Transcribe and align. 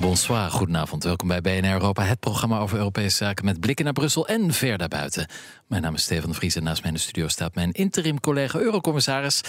Bonsoir, 0.00 0.50
goedenavond. 0.50 1.04
Welkom 1.04 1.28
bij 1.28 1.40
BNR 1.40 1.72
Europa, 1.72 2.02
het 2.02 2.20
programma 2.20 2.58
over 2.58 2.78
Europese 2.78 3.16
zaken 3.16 3.44
met 3.44 3.60
blikken 3.60 3.84
naar 3.84 3.94
Brussel 3.94 4.26
en 4.26 4.52
ver 4.52 4.78
daarbuiten. 4.78 5.26
Mijn 5.66 5.82
naam 5.82 5.94
is 5.94 6.02
Stefan 6.02 6.30
de 6.30 6.36
Vries 6.36 6.56
en 6.56 6.62
naast 6.62 6.80
mij 6.80 6.90
in 6.90 6.96
de 6.96 7.02
studio 7.02 7.28
staat 7.28 7.54
mijn 7.54 7.72
interim 7.72 8.20
collega 8.20 8.58
Eurocommissaris 8.58 9.40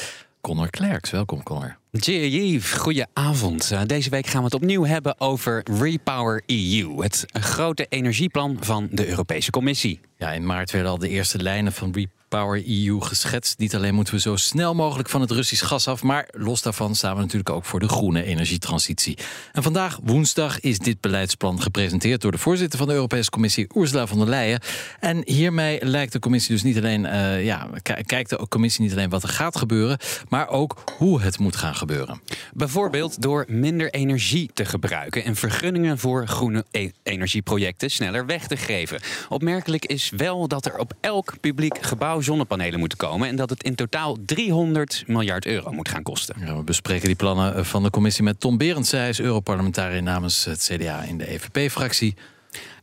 Connor 0.41 0.69
Klerks. 0.69 1.09
Welkom, 1.09 1.43
Connor. 1.43 1.77
Yves, 1.91 2.71
goedenavond. 2.71 3.71
Uh, 3.71 3.81
deze 3.85 4.09
week 4.09 4.27
gaan 4.27 4.39
we 4.39 4.45
het 4.45 4.53
opnieuw 4.53 4.85
hebben 4.85 5.19
over 5.19 5.63
Repower 5.79 6.43
EU, 6.45 7.01
het 7.03 7.25
grote 7.31 7.85
energieplan 7.89 8.57
van 8.59 8.87
de 8.91 9.07
Europese 9.07 9.51
Commissie. 9.51 9.99
Ja, 10.17 10.31
in 10.31 10.45
maart 10.45 10.71
werden 10.71 10.91
al 10.91 10.97
de 10.97 11.09
eerste 11.09 11.41
lijnen 11.41 11.73
van 11.73 11.91
Repower 11.91 12.20
Power 12.37 12.63
EU 12.67 12.99
geschetst. 12.99 13.57
Niet 13.57 13.75
alleen 13.75 13.93
moeten 13.93 14.13
we 14.13 14.19
zo 14.19 14.35
snel 14.35 14.75
mogelijk 14.75 15.09
van 15.09 15.21
het 15.21 15.31
Russisch 15.31 15.67
gas 15.67 15.87
af, 15.87 16.03
maar 16.03 16.27
los 16.31 16.61
daarvan 16.61 16.95
staan 16.95 17.15
we 17.15 17.21
natuurlijk 17.21 17.49
ook 17.49 17.65
voor 17.65 17.79
de 17.79 17.87
groene 17.87 18.23
energietransitie. 18.23 19.17
En 19.51 19.63
vandaag, 19.63 19.99
woensdag, 20.03 20.59
is 20.59 20.79
dit 20.79 21.01
beleidsplan 21.01 21.61
gepresenteerd 21.61 22.21
door 22.21 22.31
de 22.31 22.37
voorzitter 22.37 22.79
van 22.79 22.87
de 22.87 22.93
Europese 22.93 23.29
Commissie, 23.29 23.67
Ursula 23.75 24.07
von 24.07 24.17
der 24.17 24.27
Leyen. 24.27 24.59
En 24.99 25.21
hiermee 25.25 25.85
lijkt 25.85 26.11
de 26.11 26.19
Commissie 26.19 26.53
dus 26.53 26.63
niet 26.63 26.77
alleen, 26.77 27.05
uh, 27.05 27.45
ja, 27.45 27.69
kijkt 28.05 28.29
de 28.29 28.47
Commissie 28.47 28.83
niet 28.83 28.91
alleen 28.91 29.09
wat 29.09 29.23
er 29.23 29.29
gaat 29.29 29.57
gebeuren, 29.57 29.97
maar 30.29 30.49
ook 30.49 30.83
hoe 30.97 31.21
het 31.21 31.39
moet 31.39 31.55
gaan 31.55 31.75
gebeuren. 31.75 32.21
Bijvoorbeeld 32.53 33.21
door 33.21 33.45
minder 33.47 33.89
energie 33.89 34.49
te 34.53 34.65
gebruiken 34.65 35.23
en 35.23 35.35
vergunningen 35.35 35.97
voor 35.97 36.27
groene 36.27 36.65
e 36.71 36.89
energieprojecten 37.03 37.91
sneller 37.91 38.25
weg 38.25 38.47
te 38.47 38.57
geven. 38.57 38.99
Opmerkelijk 39.29 39.85
is 39.85 40.11
wel 40.17 40.47
dat 40.47 40.65
er 40.65 40.77
op 40.77 40.93
elk 41.01 41.33
publiek 41.41 41.77
gebouw 41.81 42.19
zonnepanelen 42.23 42.79
moeten 42.79 42.97
komen 42.97 43.27
en 43.27 43.35
dat 43.35 43.49
het 43.49 43.63
in 43.63 43.75
totaal 43.75 44.17
300 44.25 45.03
miljard 45.07 45.45
euro 45.45 45.71
moet 45.71 45.89
gaan 45.89 46.03
kosten. 46.03 46.35
Ja, 46.39 46.55
we 46.55 46.63
bespreken 46.63 47.07
die 47.07 47.15
plannen 47.15 47.65
van 47.65 47.83
de 47.83 47.89
commissie 47.89 48.23
met 48.23 48.39
Tom 48.39 48.57
Berends. 48.57 48.89
Zij 48.89 49.09
is 49.09 49.19
Europarlementariër 49.19 50.03
namens 50.03 50.45
het 50.45 50.69
CDA 50.71 51.03
in 51.03 51.17
de 51.17 51.27
EVP-fractie. 51.27 52.15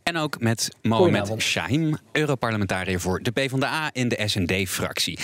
En 0.03 0.17
ook 0.17 0.41
met 0.41 0.69
Mohamed 0.83 1.33
Shahim, 1.39 1.99
Europarlementariër 2.13 3.01
voor 3.01 3.23
de 3.23 3.31
PvdA 3.31 3.91
in 3.93 4.09
de 4.09 4.23
SND-fractie. 4.25 5.19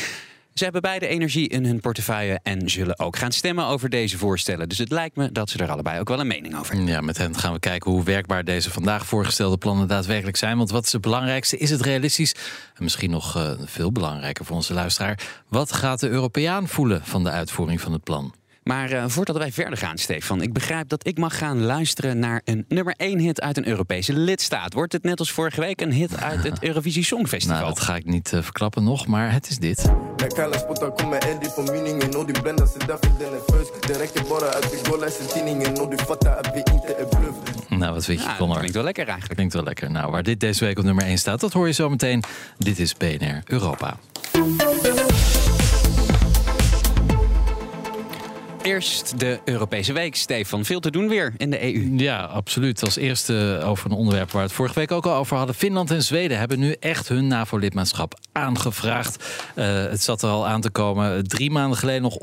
Ze 0.55 0.65
hebben 0.65 0.83
beide 0.83 1.07
energie 1.07 1.49
in 1.49 1.65
hun 1.65 1.81
portefeuille 1.81 2.41
en 2.43 2.71
zullen 2.71 2.99
ook 2.99 3.17
gaan 3.17 3.33
stemmen 3.33 3.67
over 3.67 3.89
deze 3.89 4.19
voorstellen. 4.19 4.69
Dus 4.69 4.79
het 4.79 4.91
lijkt 4.91 5.17
me 5.17 5.33
dat 5.33 5.51
ze 5.51 5.59
er 5.59 5.71
allebei 5.71 6.01
ook 6.01 6.09
wel 6.09 6.21
een 6.21 6.27
mening 6.27 6.57
over 6.57 6.75
hebben. 6.75 6.93
Ja, 6.93 7.01
met 7.01 7.19
hen 7.19 7.39
gaan 7.39 7.53
we 7.53 7.59
kijken 7.59 7.91
hoe 7.91 8.05
werkbaar 8.05 8.45
deze 8.45 8.71
vandaag 8.71 9.07
voorgestelde 9.07 9.57
plannen 9.57 9.89
daadwerkelijk 9.89 10.37
zijn. 10.37 10.57
Want 10.57 10.71
wat 10.71 10.85
is 10.85 10.93
het 10.93 11.01
belangrijkste? 11.01 11.57
Is 11.57 11.71
het 11.71 11.81
realistisch? 11.81 12.35
En 12.75 12.83
misschien 12.83 13.11
nog 13.11 13.37
uh, 13.37 13.51
veel 13.65 13.93
belangrijker 13.93 14.45
voor 14.45 14.57
onze 14.57 14.75
luisteraar. 14.75 15.43
Wat 15.49 15.73
gaat 15.73 16.01
de 16.01 16.09
Europeaan 16.09 16.69
voelen 16.69 17.05
van 17.05 17.25
de 17.25 17.31
uitvoering 17.31 17.81
van 17.81 17.93
het 17.93 18.05
plan? 18.05 18.35
Maar 18.65 18.93
uh, 18.93 19.05
voordat 19.07 19.37
wij 19.37 19.53
verder 19.53 19.79
gaan, 19.79 19.99
Stefan, 19.99 20.43
ik 20.43 20.53
begrijp 20.53 20.89
dat 20.89 21.07
ik 21.07 21.19
mag 21.19 21.39
gaan 21.39 21.63
luisteren 21.63 22.19
naar 22.19 22.41
een 22.45 22.65
nummer 22.69 22.95
1 22.97 23.19
hit 23.19 23.41
uit 23.41 23.57
een 23.57 23.69
Europese 23.69 24.13
lidstaat. 24.13 24.73
Wordt 24.73 24.93
het 24.93 25.03
net 25.03 25.19
als 25.19 25.33
vorige 25.33 25.61
week 25.61 25.81
een 25.81 25.93
hit 25.93 26.21
uit 26.21 26.43
het 26.43 26.63
Eurovisie 26.63 27.05
Songfestival? 27.05 27.57
Nou, 27.57 27.69
dat 27.69 27.81
ga 27.81 27.97
ik 27.97 28.05
niet 28.05 28.33
uh, 28.33 28.43
verklappen 28.43 28.85
nog, 28.85 29.07
maar 29.07 29.33
het 29.33 29.49
is 29.49 29.59
dit. 29.59 29.93
Nou, 37.69 37.95
wat 37.95 38.07
weet 38.07 38.19
je, 38.19 38.25
ja, 38.25 38.37
Connor? 38.37 38.57
Klinkt 38.57 38.75
wel 38.75 38.85
lekker 38.85 39.05
eigenlijk. 39.05 39.35
Klinkt 39.35 39.55
wel 39.55 39.65
lekker. 39.65 39.91
Nou, 39.91 40.11
waar 40.11 40.23
dit 40.23 40.41
deze 40.41 40.65
week 40.65 40.79
op 40.79 40.85
nummer 40.85 41.05
1 41.05 41.19
staat, 41.19 41.41
dat 41.41 41.53
hoor 41.53 41.67
je 41.67 41.73
zo 41.73 41.89
meteen. 41.89 42.23
Dit 42.59 42.79
is 42.79 42.95
BNR 42.95 43.43
Europa. 43.45 43.97
Eerst 48.65 49.19
de 49.19 49.41
Europese 49.45 49.93
week, 49.93 50.17
Stefan. 50.17 50.65
Veel 50.65 50.81
te 50.81 50.91
doen 50.91 51.09
weer 51.09 51.33
in 51.37 51.51
de 51.51 51.75
EU. 51.75 51.93
Ja, 51.97 52.23
absoluut. 52.23 52.83
Als 52.83 52.97
eerste 52.97 53.61
over 53.65 53.91
een 53.91 53.97
onderwerp 53.97 54.31
waar 54.31 54.41
we 54.41 54.47
het 54.47 54.57
vorige 54.57 54.75
week 54.75 54.93
ook 54.93 55.07
al 55.07 55.15
over 55.15 55.37
hadden. 55.37 55.55
Finland 55.55 55.91
en 55.91 56.03
Zweden 56.03 56.39
hebben 56.39 56.59
nu 56.59 56.77
echt 56.81 57.09
hun 57.09 57.27
NAVO-lidmaatschap 57.27 58.19
aangevraagd. 58.33 59.25
Uh, 59.57 59.65
het 59.67 60.03
zat 60.03 60.23
er 60.23 60.29
al 60.29 60.47
aan 60.47 60.61
te 60.61 60.71
komen. 60.71 61.29
Drie 61.29 61.51
maanden 61.51 61.79
geleden 61.79 62.03
nog 62.03 62.17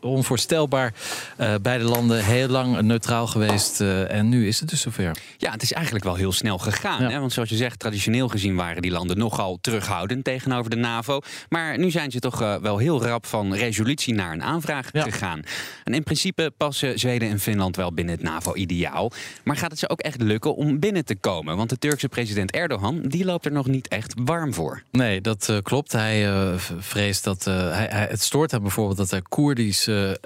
onvoorstelbaar. 0.00 0.92
Uh, 1.40 1.54
beide 1.62 1.84
landen 1.84 2.24
heel 2.24 2.48
lang 2.48 2.80
neutraal 2.80 3.26
geweest. 3.26 3.80
Uh, 3.80 4.12
en 4.12 4.28
nu 4.28 4.46
is 4.46 4.60
het 4.60 4.68
dus 4.68 4.80
zover. 4.80 5.16
Ja, 5.36 5.50
het 5.50 5.62
is 5.62 5.72
eigenlijk 5.72 6.04
wel 6.04 6.14
heel 6.14 6.32
snel 6.32 6.58
gegaan. 6.58 7.02
Ja. 7.02 7.10
Hè? 7.10 7.18
Want 7.18 7.32
zoals 7.32 7.48
je 7.48 7.56
zegt, 7.56 7.78
traditioneel 7.78 8.28
gezien 8.28 8.56
waren 8.56 8.82
die 8.82 8.90
landen 8.90 9.18
nogal 9.18 9.58
terughoudend 9.60 10.24
tegenover 10.24 10.70
de 10.70 10.76
NAVO. 10.76 11.20
Maar 11.48 11.78
nu 11.78 11.90
zijn 11.90 12.10
ze 12.10 12.18
toch 12.18 12.38
wel 12.38 12.78
heel 12.78 13.02
rap 13.02 13.26
van 13.26 13.54
resolutie 13.54 14.14
naar 14.14 14.32
een 14.32 14.42
aanvraag 14.42 14.88
ja. 14.92 15.02
gegaan. 15.02 15.42
En 15.84 15.94
in 15.94 16.02
principe 16.02 16.52
passen 16.56 16.98
Zweden 16.98 17.28
en 17.28 17.40
Finland 17.40 17.76
wel 17.76 17.92
binnen 17.92 18.14
het 18.14 18.22
NAVO-ideaal. 18.22 19.12
Maar 19.44 19.56
gaat 19.56 19.70
het 19.70 19.78
ze 19.78 19.88
ook 19.88 20.00
echt 20.00 20.22
lukken 20.22 20.56
om 20.56 20.78
binnen 20.78 21.04
te 21.04 21.16
komen? 21.16 21.56
Want 21.56 21.70
de 21.70 21.78
Turkse 21.78 22.08
president 22.08 22.50
Erdogan 22.50 23.00
die 23.02 23.24
loopt 23.24 23.44
er 23.44 23.52
nog 23.52 23.66
niet 23.66 23.88
echt 23.88 24.14
warm 24.16 24.54
voor. 24.54 24.82
Nee, 24.90 25.20
dat 25.20 25.48
uh, 25.50 25.58
klopt. 25.62 25.92
Hij 25.92 26.28
uh, 26.28 26.54
vreest 26.78 27.24
dat. 27.24 27.46
Uh, 27.46 27.54
hij, 27.54 27.88
hij, 27.90 28.06
het 28.10 28.22
stoort 28.22 28.50
hem 28.50 28.62
bijvoorbeeld 28.62 28.96
dat 28.96 29.10
er 29.10 29.22
Koerdische 29.28 30.18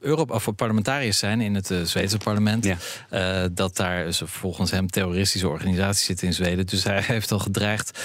Europa, 0.00 0.34
of 0.34 0.54
parlementariërs 0.56 1.18
zijn 1.18 1.40
in 1.40 1.54
het 1.54 1.74
Zweedse 1.82 2.18
parlement. 2.18 2.64
Ja. 2.64 3.48
dat 3.48 3.76
daar 3.76 4.14
volgens 4.24 4.70
hem 4.70 4.90
terroristische 4.90 5.48
organisaties 5.48 6.04
zitten 6.04 6.26
in 6.26 6.32
Zweden. 6.32 6.66
Dus 6.66 6.84
hij 6.84 7.00
heeft 7.14 7.32
al 7.32 7.38
gedreigd 7.38 7.98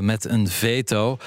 met 0.00 0.24
een 0.24 0.48
veto. 0.48 1.18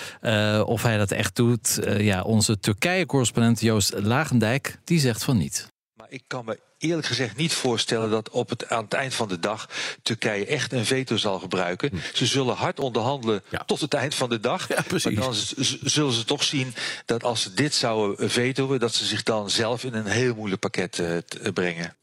of 0.65 0.83
hij 0.83 0.97
dat 0.97 1.11
echt 1.11 1.35
doet. 1.35 1.79
ja, 1.97 2.21
onze 2.21 2.59
Turkije-correspondent 2.59 3.61
Joost 3.61 3.93
Lagendijk 3.97 4.79
die 4.83 4.99
zegt 4.99 5.23
van 5.23 5.37
niet. 5.37 5.71
Maar 5.93 6.07
ik 6.09 6.23
kan 6.27 6.45
me 6.45 6.59
eerlijk 6.77 7.07
gezegd 7.07 7.35
niet 7.35 7.53
voorstellen 7.53 8.09
dat 8.09 8.29
op 8.29 8.49
het, 8.49 8.69
aan 8.69 8.83
het 8.83 8.93
eind 8.93 9.13
van 9.13 9.27
de 9.27 9.39
dag 9.39 9.69
Turkije 10.01 10.45
echt 10.45 10.73
een 10.73 10.85
veto 10.85 11.17
zal 11.17 11.39
gebruiken. 11.39 11.89
Hm. 11.89 11.97
Ze 12.13 12.25
zullen 12.25 12.55
hard 12.55 12.79
onderhandelen 12.79 13.43
ja. 13.49 13.63
tot 13.65 13.81
het 13.81 13.93
eind 13.93 14.15
van 14.15 14.29
de 14.29 14.39
dag. 14.39 14.67
Ja, 14.67 14.83
maar 14.91 15.13
dan 15.13 15.33
zullen 15.81 16.13
ze 16.13 16.23
toch 16.25 16.43
zien 16.43 16.73
dat 17.05 17.23
als 17.23 17.41
ze 17.41 17.53
dit 17.53 17.73
zouden 17.73 18.29
vetoen, 18.29 18.77
dat 18.77 18.93
ze 18.93 19.05
zich 19.05 19.23
dan 19.23 19.49
zelf 19.49 19.83
in 19.83 19.93
een 19.93 20.05
heel 20.05 20.35
moeilijk 20.35 20.61
pakket 20.61 20.97
uh, 20.97 21.17
brengen. 21.53 21.95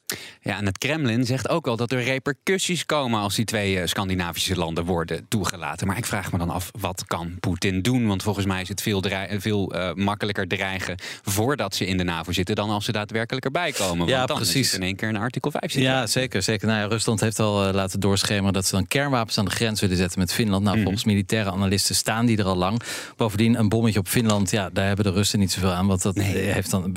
Ja, 0.42 0.56
en 0.56 0.66
het 0.66 0.78
Kremlin 0.78 1.24
zegt 1.24 1.48
ook 1.48 1.66
al 1.66 1.76
dat 1.76 1.92
er 1.92 2.02
repercussies 2.02 2.86
komen 2.86 3.20
als 3.20 3.34
die 3.34 3.44
twee 3.44 3.86
Scandinavische 3.86 4.56
landen 4.56 4.84
worden 4.84 5.26
toegelaten. 5.28 5.86
Maar 5.86 5.96
ik 5.96 6.06
vraag 6.06 6.32
me 6.32 6.38
dan 6.38 6.50
af, 6.50 6.70
wat 6.80 7.04
kan 7.06 7.36
Poetin 7.40 7.82
doen? 7.82 8.06
Want 8.06 8.22
volgens 8.22 8.46
mij 8.46 8.60
is 8.60 8.68
het 8.68 8.82
veel, 8.82 9.04
veel 9.38 9.74
uh, 9.74 9.92
makkelijker 9.92 10.48
dreigen 10.48 10.96
voordat 11.22 11.74
ze 11.74 11.86
in 11.86 11.96
de 11.96 12.04
NAVO 12.04 12.32
zitten 12.32 12.54
dan 12.54 12.70
als 12.70 12.84
ze 12.84 12.92
daadwerkelijk 12.92 13.44
erbij 13.44 13.72
komen. 13.72 13.98
Want 13.98 14.10
ja, 14.10 14.26
dan 14.26 14.36
precies. 14.36 14.66
Is 14.66 14.74
in 14.74 14.82
één 14.82 14.96
keer 14.96 15.08
een 15.08 15.16
artikel 15.16 15.50
5 15.50 15.62
zitten. 15.62 15.90
Ja, 15.92 16.06
zeker. 16.06 16.42
zeker. 16.42 16.66
Nou 16.66 16.80
ja, 16.80 16.86
Rusland 16.86 17.20
heeft 17.20 17.38
al 17.38 17.68
uh, 17.68 17.74
laten 17.74 18.00
doorschemeren 18.00 18.52
dat 18.52 18.66
ze 18.66 18.74
dan 18.74 18.86
kernwapens 18.86 19.38
aan 19.38 19.44
de 19.44 19.50
grens 19.50 19.80
willen 19.80 19.96
zetten 19.96 20.18
met 20.18 20.32
Finland. 20.32 20.64
Nou, 20.64 20.76
mm. 20.76 20.82
volgens 20.82 21.04
militaire 21.04 21.50
analisten 21.50 21.94
staan 21.94 22.26
die 22.26 22.38
er 22.38 22.44
al 22.44 22.56
lang. 22.56 22.80
Bovendien, 23.16 23.58
een 23.58 23.68
bommetje 23.68 23.98
op 23.98 24.08
Finland, 24.08 24.50
ja, 24.50 24.70
daar 24.70 24.86
hebben 24.86 25.04
de 25.04 25.10
Russen 25.10 25.38
niet 25.38 25.52
zoveel 25.52 25.72
aan. 25.72 25.86
Want 25.86 26.02
dat 26.02 26.14
nee. 26.14 26.36
heeft 26.36 26.70
dan 26.70 26.96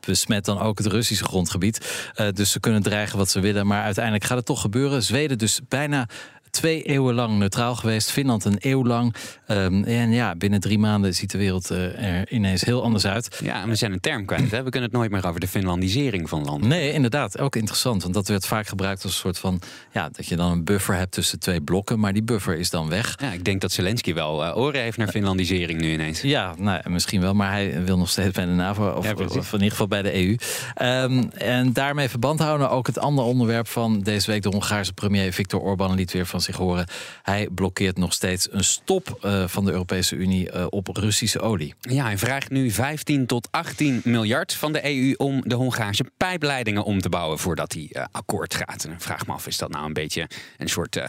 besmet 0.00 0.44
dan 0.44 0.58
ook 0.60 0.78
het 0.78 0.86
Russische 0.86 1.24
grondgebied. 1.24 2.10
Uh, 2.20 2.28
dus 2.36 2.50
ze 2.50 2.60
kunnen 2.60 2.82
dreigen 2.82 3.18
wat 3.18 3.30
ze 3.30 3.40
willen. 3.40 3.66
Maar 3.66 3.82
uiteindelijk 3.82 4.24
gaat 4.24 4.36
het 4.36 4.46
toch 4.46 4.60
gebeuren. 4.60 5.02
Zweden 5.02 5.38
dus 5.38 5.60
bijna 5.68 6.08
twee 6.56 6.82
eeuwen 6.82 7.14
lang 7.14 7.38
neutraal 7.38 7.74
geweest. 7.74 8.10
Finland 8.10 8.44
een 8.44 8.56
eeuw 8.58 8.84
lang. 8.84 9.14
Um, 9.48 9.84
en 9.84 10.10
ja, 10.10 10.34
binnen 10.34 10.60
drie 10.60 10.78
maanden 10.78 11.14
ziet 11.14 11.30
de 11.30 11.38
wereld 11.38 11.70
uh, 11.70 12.18
er 12.18 12.32
ineens 12.32 12.62
heel 12.62 12.82
anders 12.82 13.06
uit. 13.06 13.40
Ja, 13.42 13.62
en 13.62 13.68
we 13.68 13.74
zijn 13.74 13.92
een 13.92 14.00
term 14.00 14.24
kwijt. 14.24 14.50
Hè? 14.50 14.62
We 14.62 14.70
kunnen 14.70 14.88
het 14.88 14.98
nooit 14.98 15.10
meer 15.10 15.26
over 15.26 15.40
de 15.40 15.48
Finlandisering 15.48 16.28
van 16.28 16.44
landen. 16.44 16.68
Nee, 16.68 16.92
inderdaad. 16.92 17.38
Ook 17.38 17.56
interessant. 17.56 18.02
Want 18.02 18.14
dat 18.14 18.28
werd 18.28 18.46
vaak 18.46 18.66
gebruikt 18.66 19.02
als 19.02 19.12
een 19.12 19.18
soort 19.18 19.38
van... 19.38 19.60
Ja, 19.92 20.08
dat 20.08 20.26
je 20.26 20.36
dan 20.36 20.50
een 20.50 20.64
buffer 20.64 20.94
hebt 20.94 21.12
tussen 21.12 21.38
twee 21.38 21.60
blokken. 21.60 22.00
Maar 22.00 22.12
die 22.12 22.22
buffer 22.22 22.58
is 22.58 22.70
dan 22.70 22.88
weg. 22.88 23.14
Ja, 23.20 23.32
ik 23.32 23.44
denk 23.44 23.60
dat 23.60 23.72
Zelensky 23.72 24.14
wel 24.14 24.44
uh, 24.44 24.56
oren 24.56 24.80
heeft 24.80 24.96
naar 24.96 25.08
Finlandisering 25.08 25.80
nu 25.80 25.92
ineens. 25.92 26.20
Ja, 26.20 26.54
nou, 26.58 26.90
misschien 26.90 27.20
wel. 27.20 27.34
Maar 27.34 27.50
hij 27.50 27.84
wil 27.84 27.98
nog 27.98 28.08
steeds 28.08 28.30
bij 28.30 28.44
de 28.44 28.50
NAVO. 28.50 28.90
Of, 28.90 29.04
ja, 29.04 29.12
of 29.12 29.52
in 29.52 29.52
ieder 29.52 29.70
geval 29.70 29.88
bij 29.88 30.02
de 30.02 30.14
EU. 30.14 30.36
Um, 31.02 31.30
en 31.30 31.72
daarmee 31.72 32.08
verband 32.08 32.40
houden 32.40 32.70
ook 32.70 32.86
het 32.86 32.98
andere 32.98 33.28
onderwerp 33.28 33.68
van 33.68 34.00
deze 34.00 34.30
week. 34.30 34.42
De 34.42 34.48
Hongaarse 34.48 34.92
premier 34.92 35.32
Viktor 35.32 35.60
Orbán 35.60 35.94
liet 35.94 36.12
weer 36.12 36.26
van 36.26 36.40
zich 36.46 36.56
horen. 36.56 36.86
Hij 37.22 37.48
blokkeert 37.54 37.98
nog 37.98 38.12
steeds 38.12 38.48
een 38.50 38.64
stop 38.64 39.18
van 39.46 39.64
de 39.64 39.70
Europese 39.70 40.16
Unie 40.16 40.70
op 40.70 40.88
Russische 40.92 41.40
olie. 41.40 41.74
Ja, 41.80 42.04
hij 42.04 42.18
vraagt 42.18 42.50
nu 42.50 42.70
15 42.70 43.26
tot 43.26 43.48
18 43.50 44.00
miljard 44.04 44.54
van 44.54 44.72
de 44.72 44.84
EU 44.84 45.14
om 45.16 45.42
de 45.44 45.54
Hongaarse 45.54 46.04
pijpleidingen 46.16 46.84
om 46.84 47.00
te 47.00 47.08
bouwen 47.08 47.38
voordat 47.38 47.72
hij 47.72 48.06
akkoord 48.10 48.54
gaat. 48.54 48.84
En 48.84 49.00
vraag 49.00 49.26
me 49.26 49.32
af, 49.32 49.46
is 49.46 49.58
dat 49.58 49.70
nou 49.70 49.86
een 49.86 49.92
beetje 49.92 50.28
een 50.56 50.68
soort 50.68 51.00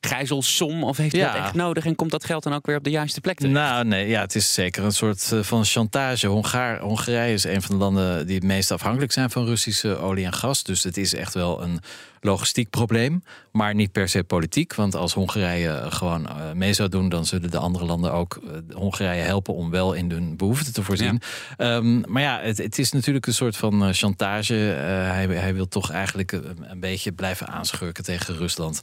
gijzelsom? 0.00 0.84
Of 0.84 0.96
heeft 0.96 1.16
hij 1.16 1.24
dat 1.24 1.34
echt 1.34 1.54
nodig 1.54 1.86
en 1.86 1.94
komt 1.94 2.10
dat 2.10 2.24
geld 2.24 2.42
dan 2.42 2.52
ook 2.52 2.66
weer 2.66 2.76
op 2.76 2.84
de 2.84 2.90
juiste 2.90 3.20
plek 3.20 3.38
terecht? 3.38 3.54
Nou, 3.54 3.84
nee, 3.84 4.08
ja, 4.08 4.20
het 4.20 4.34
is 4.34 4.54
zeker 4.54 4.84
een 4.84 4.92
soort 4.92 5.32
eh, 5.32 5.42
van 5.42 5.64
chantage. 5.64 6.26
Hongaar, 6.26 6.80
Hongarije 6.80 7.32
is 7.32 7.44
een 7.44 7.62
van 7.62 7.74
de 7.74 7.82
landen 7.82 8.26
die 8.26 8.34
het 8.34 8.44
meest 8.44 8.70
afhankelijk 8.70 9.12
zijn 9.12 9.30
van 9.30 9.44
Russische 9.44 9.96
olie 9.96 10.24
en 10.24 10.32
gas. 10.32 10.62
Dus 10.62 10.82
het 10.82 10.96
is 10.96 11.14
echt 11.14 11.34
wel 11.34 11.62
een 11.62 11.80
logistiek 12.24 12.70
probleem, 12.70 13.22
maar 13.52 13.74
niet 13.74 13.92
per 13.92 14.08
se 14.08 14.24
politiek. 14.24 14.74
Want 14.74 14.94
als 14.94 15.14
Hongarije 15.14 15.86
gewoon 15.88 16.28
eh, 16.28 16.52
mee 16.52 16.72
zou 16.72 16.88
doen, 16.88 17.08
dan 17.08 17.26
zullen 17.26 17.50
de 17.50 17.58
andere 17.58 17.84
landen 17.84 18.12
ook 18.12 18.40
uh, 18.44 18.76
Hongarije 18.76 19.22
helpen 19.22 19.54
om 19.54 19.70
wel 19.70 19.92
in 19.92 20.10
hun 20.10 20.36
behoeften 20.36 20.72
te 20.72 20.82
voorzien. 20.82 21.20
Ehm, 21.56 22.00
maar 22.12 22.22
ja, 22.22 22.40
het, 22.40 22.58
het, 22.58 22.78
is 22.78 22.92
natuurlijk 22.92 23.26
een 23.26 23.34
soort 23.34 23.56
van 23.56 23.94
chantage. 23.94 24.54
hij, 24.54 25.26
hij, 25.26 25.54
wil 25.54 25.68
toch 25.68 25.90
eigenlijk 25.90 26.32
een, 26.32 26.80
beetje 26.80 27.12
blijven 27.12 27.48
aanschurken 27.48 28.04
tegen 28.04 28.36
Rusland. 28.36 28.80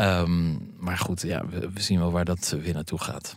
Um, 0.00 0.72
maar 0.78 0.98
goed, 0.98 1.22
ja, 1.22 1.46
we, 1.46 1.70
zien 1.74 1.98
wel 1.98 2.12
waar 2.12 2.24
dat 2.24 2.56
weer 2.62 2.74
naartoe 2.74 3.00
gaat. 3.00 3.36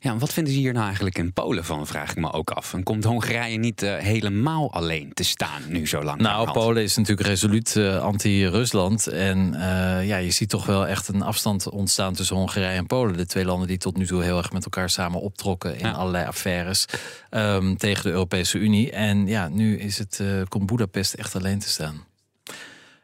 Ja, 0.00 0.16
wat 0.16 0.32
vinden 0.32 0.52
ze 0.52 0.58
hier 0.58 0.72
nou 0.72 0.84
eigenlijk 0.84 1.18
in 1.18 1.32
Polen 1.32 1.64
van, 1.64 1.86
vraag 1.86 2.10
ik 2.10 2.16
me 2.16 2.32
ook 2.32 2.50
af. 2.50 2.74
En 2.74 2.82
komt 2.82 3.04
Hongarije 3.04 3.58
niet 3.58 3.82
uh, 3.82 3.96
helemaal 3.96 4.72
alleen 4.72 5.12
te 5.12 5.24
staan 5.24 5.62
nu 5.68 5.86
zo 5.86 6.02
lang? 6.02 6.20
Nou, 6.20 6.52
Polen 6.52 6.82
is 6.82 6.96
natuurlijk 6.96 7.28
resoluut 7.28 7.74
uh, 7.74 8.02
anti-Rusland. 8.02 9.06
En 9.06 9.52
uh, 9.54 10.06
ja, 10.06 10.16
je 10.16 10.30
ziet 10.30 10.48
toch 10.48 10.66
wel 10.66 10.86
echt 10.86 11.08
een 11.08 11.22
afstand 11.22 11.68
ontstaan 11.68 12.14
tussen 12.14 12.36
Hongarije 12.36 12.76
en 12.76 12.86
Polen. 12.86 13.16
De 13.16 13.26
twee 13.26 13.44
landen 13.44 13.68
die 13.68 13.78
tot 13.78 13.96
nu 13.96 14.06
toe 14.06 14.22
heel 14.22 14.38
erg 14.38 14.52
met 14.52 14.64
elkaar 14.64 14.90
samen 14.90 15.20
optrokken 15.20 15.78
in 15.78 15.94
allerlei 15.94 16.26
affaires 16.26 16.84
um, 17.30 17.76
tegen 17.76 18.02
de 18.02 18.10
Europese 18.10 18.58
Unie. 18.58 18.90
En 18.90 19.26
ja, 19.26 19.48
nu 19.48 19.78
is 19.78 19.98
het, 19.98 20.22
komt 20.48 20.66
Budapest 20.66 21.14
echt 21.14 21.36
alleen 21.36 21.58
te 21.58 21.68
staan. 21.68 22.08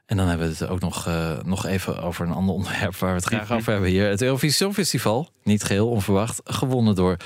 En 0.07 0.17
dan 0.17 0.29
hebben 0.29 0.49
we 0.49 0.53
het 0.59 0.69
ook 0.69 0.81
nog, 0.81 1.09
uh, 1.09 1.31
nog 1.45 1.67
even 1.67 2.03
over 2.03 2.27
een 2.27 2.33
ander 2.33 2.55
onderwerp 2.55 2.97
waar 2.97 3.11
we 3.11 3.17
het 3.17 3.25
graag 3.25 3.53
over 3.53 3.73
hebben 3.73 3.91
hier. 3.91 4.09
Het 4.09 4.23
Eurovisie 4.23 4.57
Songfestival, 4.57 5.31
niet 5.43 5.65
geheel 5.65 5.89
onverwacht, 5.89 6.41
gewonnen 6.45 6.95
door 6.95 7.17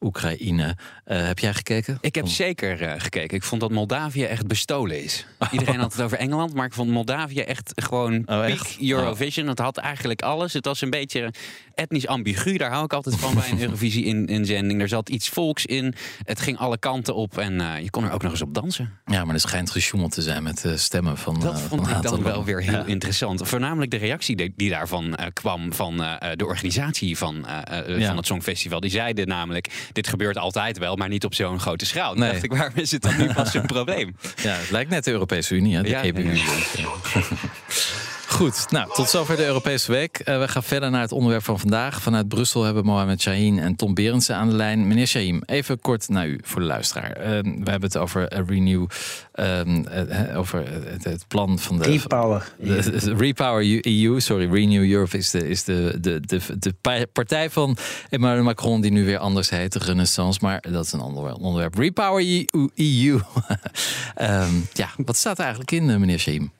Oekraïne. 0.00 0.76
Uh, 1.06 1.26
heb 1.26 1.38
jij 1.38 1.54
gekeken? 1.54 1.98
Ik 2.00 2.14
heb 2.14 2.26
zeker 2.26 2.82
uh, 2.82 2.92
gekeken. 2.96 3.36
Ik 3.36 3.42
vond 3.42 3.60
dat 3.60 3.70
Moldavië 3.70 4.24
echt 4.24 4.46
bestolen 4.46 5.02
is. 5.02 5.26
Iedereen 5.50 5.78
had 5.78 5.92
het 5.92 6.02
over 6.02 6.18
Engeland, 6.18 6.54
maar 6.54 6.66
ik 6.66 6.72
vond 6.72 6.90
Moldavië 6.90 7.40
echt 7.40 7.72
gewoon 7.74 8.22
oh, 8.26 8.48
echt? 8.48 8.76
Eurovision. 8.80 9.46
Het 9.46 9.58
had 9.58 9.76
eigenlijk 9.76 10.22
alles. 10.22 10.52
Het 10.52 10.64
was 10.64 10.80
een 10.80 10.90
beetje 10.90 11.32
etnisch 11.74 12.06
ambigu. 12.06 12.56
Daar 12.56 12.70
hou 12.70 12.84
ik 12.84 12.92
altijd 12.92 13.16
van 13.16 13.34
bij 13.34 13.50
een 13.50 13.60
Eurovisie 13.66 14.04
in, 14.04 14.26
in 14.26 14.44
zending. 14.44 14.80
Er 14.80 14.88
zat 14.88 15.08
iets 15.08 15.28
volks 15.28 15.66
in. 15.66 15.94
Het 16.24 16.40
ging 16.40 16.58
alle 16.58 16.78
kanten 16.78 17.14
op 17.14 17.38
en 17.38 17.52
uh, 17.52 17.78
je 17.78 17.90
kon 17.90 18.04
er 18.04 18.12
ook 18.12 18.22
nog 18.22 18.32
eens 18.32 18.42
op 18.42 18.54
dansen. 18.54 18.98
Ja, 19.06 19.24
maar 19.24 19.34
er 19.34 19.40
schijnt 19.40 19.70
gesjoemeld 19.70 20.12
te 20.12 20.22
zijn 20.22 20.42
met 20.42 20.62
de 20.62 20.76
stemmen 20.76 21.18
van. 21.18 21.40
Dat 21.40 21.60
vond 21.60 21.88
ik 21.88 22.02
dan 22.02 22.22
wel 22.22 22.44
weer 22.44 22.62
heel 22.62 22.84
interessant. 22.84 23.48
Voornamelijk 23.48 23.90
de 23.90 23.96
reactie 23.96 24.36
die, 24.36 24.52
die 24.56 24.70
daarvan 24.70 25.18
kwam 25.32 25.72
van 25.72 25.96
de 26.34 26.46
organisatie 26.46 27.16
van, 27.16 27.46
van 27.98 28.16
het 28.16 28.26
Songfestival. 28.26 28.80
Die 28.80 28.90
zeiden 28.90 29.28
namelijk: 29.28 29.89
dit 29.92 30.08
gebeurt 30.08 30.38
altijd 30.38 30.78
wel, 30.78 30.96
maar 30.96 31.08
niet 31.08 31.24
op 31.24 31.34
zo'n 31.34 31.60
grote 31.60 31.86
schaal. 31.86 32.14
Nee. 32.14 32.30
dacht 32.30 32.44
ik, 32.44 32.52
waarom 32.52 32.76
is 32.76 32.90
het 32.90 33.02
dan 33.02 33.16
nu 33.16 33.32
pas 33.34 33.54
een 33.54 33.66
probleem? 33.66 34.16
Ja, 34.42 34.54
het 34.54 34.70
lijkt 34.70 34.90
net 34.90 35.04
de 35.04 35.10
Europese 35.10 35.54
Unie, 35.54 35.76
hè? 35.76 35.82
de 35.82 35.88
ja, 35.88 36.02
EBU. 36.02 36.38
Goed, 38.40 38.66
nou, 38.70 38.92
tot 38.92 39.08
zover 39.08 39.36
de 39.36 39.44
Europese 39.44 39.92
Week. 39.92 40.22
Uh, 40.24 40.38
we 40.38 40.48
gaan 40.48 40.62
verder 40.62 40.90
naar 40.90 41.00
het 41.00 41.12
onderwerp 41.12 41.44
van 41.44 41.58
vandaag. 41.58 42.02
Vanuit 42.02 42.28
Brussel 42.28 42.62
hebben 42.62 42.84
Mohamed 42.84 43.20
Shaheen 43.20 43.58
en 43.58 43.76
Tom 43.76 43.94
Berendsen 43.94 44.36
aan 44.36 44.48
de 44.48 44.54
lijn. 44.54 44.86
Meneer 44.86 45.06
Shaheen, 45.06 45.42
even 45.46 45.80
kort 45.80 46.08
naar 46.08 46.26
u 46.26 46.40
voor 46.42 46.60
de 46.60 46.66
luisteraar. 46.66 47.18
Uh, 47.18 47.24
we 47.42 47.70
hebben 47.70 47.82
het 47.82 47.96
over 47.96 48.32
uh, 48.32 48.46
Renew, 48.46 48.86
ehm, 49.32 49.84
over 50.36 50.64
het, 51.02 51.24
plan 51.28 51.58
van 51.58 51.78
de... 51.78 51.84
Repower. 51.84 52.52
De, 52.58 53.14
Repower 53.16 53.86
EU, 53.86 54.20
sorry, 54.20 54.52
Renew 54.52 54.90
Europe 54.90 55.16
is 55.16 55.30
de, 55.30 55.48
is 55.48 55.64
de, 55.64 55.98
de, 56.00 56.20
de, 56.20 56.40
de 56.58 56.74
partij 57.12 57.50
van 57.50 57.76
Emmanuel 58.10 58.44
Macron... 58.44 58.80
die 58.80 58.90
nu 58.90 59.04
weer 59.04 59.18
anders 59.18 59.50
heet, 59.50 59.74
Renaissance. 59.74 60.38
Maar 60.42 60.64
dat 60.70 60.84
is 60.84 60.92
een 60.92 61.00
ander 61.00 61.34
onderwerp. 61.34 61.74
Repower 61.74 62.22
EU. 62.22 62.70
um, 62.76 63.22
ehm, 64.14 64.54
ja, 64.72 64.88
wat 64.96 65.16
staat 65.16 65.38
er 65.38 65.44
eigenlijk 65.44 65.72
in, 65.72 65.86
meneer 65.86 66.18
Shaheen? 66.18 66.50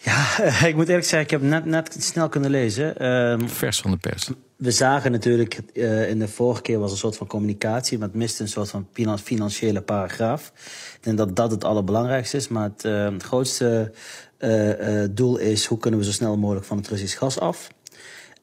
Ja, 0.00 0.42
ik 0.70 0.74
moet 0.74 0.88
eerlijk 0.88 1.06
zeggen, 1.06 1.20
ik 1.20 1.30
heb 1.30 1.42
net, 1.42 1.64
net 1.64 1.96
snel 1.98 2.28
kunnen 2.28 2.50
lezen. 2.50 3.06
Um, 3.06 3.48
Vers 3.48 3.80
van 3.80 3.90
de 3.90 3.96
pers. 3.96 4.30
We 4.56 4.70
zagen 4.70 5.12
natuurlijk, 5.12 5.60
uh, 5.72 6.08
in 6.08 6.18
de 6.18 6.28
vorige 6.28 6.62
keer 6.62 6.78
was 6.78 6.90
een 6.90 6.96
soort 6.96 7.16
van 7.16 7.26
communicatie, 7.26 7.98
maar 7.98 8.08
het 8.08 8.16
miste 8.16 8.42
een 8.42 8.48
soort 8.48 8.70
van 8.70 8.88
financiële 9.22 9.80
paragraaf. 9.80 10.52
Ik 10.94 10.98
denk 11.00 11.18
dat 11.18 11.36
dat 11.36 11.50
het 11.50 11.64
allerbelangrijkste 11.64 12.36
is, 12.36 12.48
maar 12.48 12.62
het, 12.62 12.84
uh, 12.84 13.04
het 13.04 13.22
grootste 13.22 13.92
uh, 14.38 15.04
doel 15.10 15.36
is 15.36 15.66
hoe 15.66 15.78
kunnen 15.78 16.00
we 16.00 16.06
zo 16.06 16.12
snel 16.12 16.36
mogelijk 16.36 16.66
van 16.66 16.76
het 16.76 16.88
Russisch 16.88 17.18
gas 17.18 17.38
af. 17.38 17.68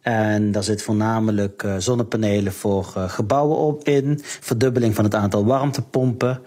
En 0.02 0.52
daar 0.52 0.64
zit 0.64 0.82
voornamelijk 0.82 1.68
zonnepanelen 1.78 2.54
voor 2.54 2.84
gebouwen 3.08 3.58
op 3.58 3.88
in. 3.88 4.20
Verdubbeling 4.22 4.96
van 4.96 5.04
het 5.04 5.16
aantal 5.16 5.46
warmtepompen. 5.46 6.42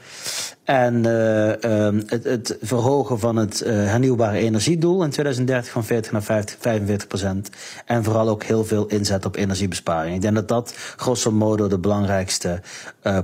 En 0.69 1.07
uh, 1.07 1.49
um, 1.87 2.03
het, 2.07 2.25
het, 2.25 2.57
verhogen 2.61 3.19
van 3.19 3.37
het 3.37 3.59
hernieuwbare 3.65 4.39
energiedoel 4.39 5.05
in 5.05 5.11
2030 5.11 5.73
van 5.73 5.85
40 5.85 6.13
naar 6.13 6.23
50, 6.23 6.57
45 6.61 7.07
procent. 7.07 7.51
En 7.85 8.05
vooral 8.05 8.29
ook 8.29 8.43
heel 8.43 8.65
veel 8.65 8.87
inzet 8.87 9.25
op 9.25 9.37
energiebesparing. 9.37 10.15
Ik 10.15 10.21
denk 10.21 10.35
dat 10.35 10.49
dat 10.49 10.75
grosso 10.97 11.33
modo 11.33 11.69
de 11.69 11.79
belangrijkste 11.79 12.61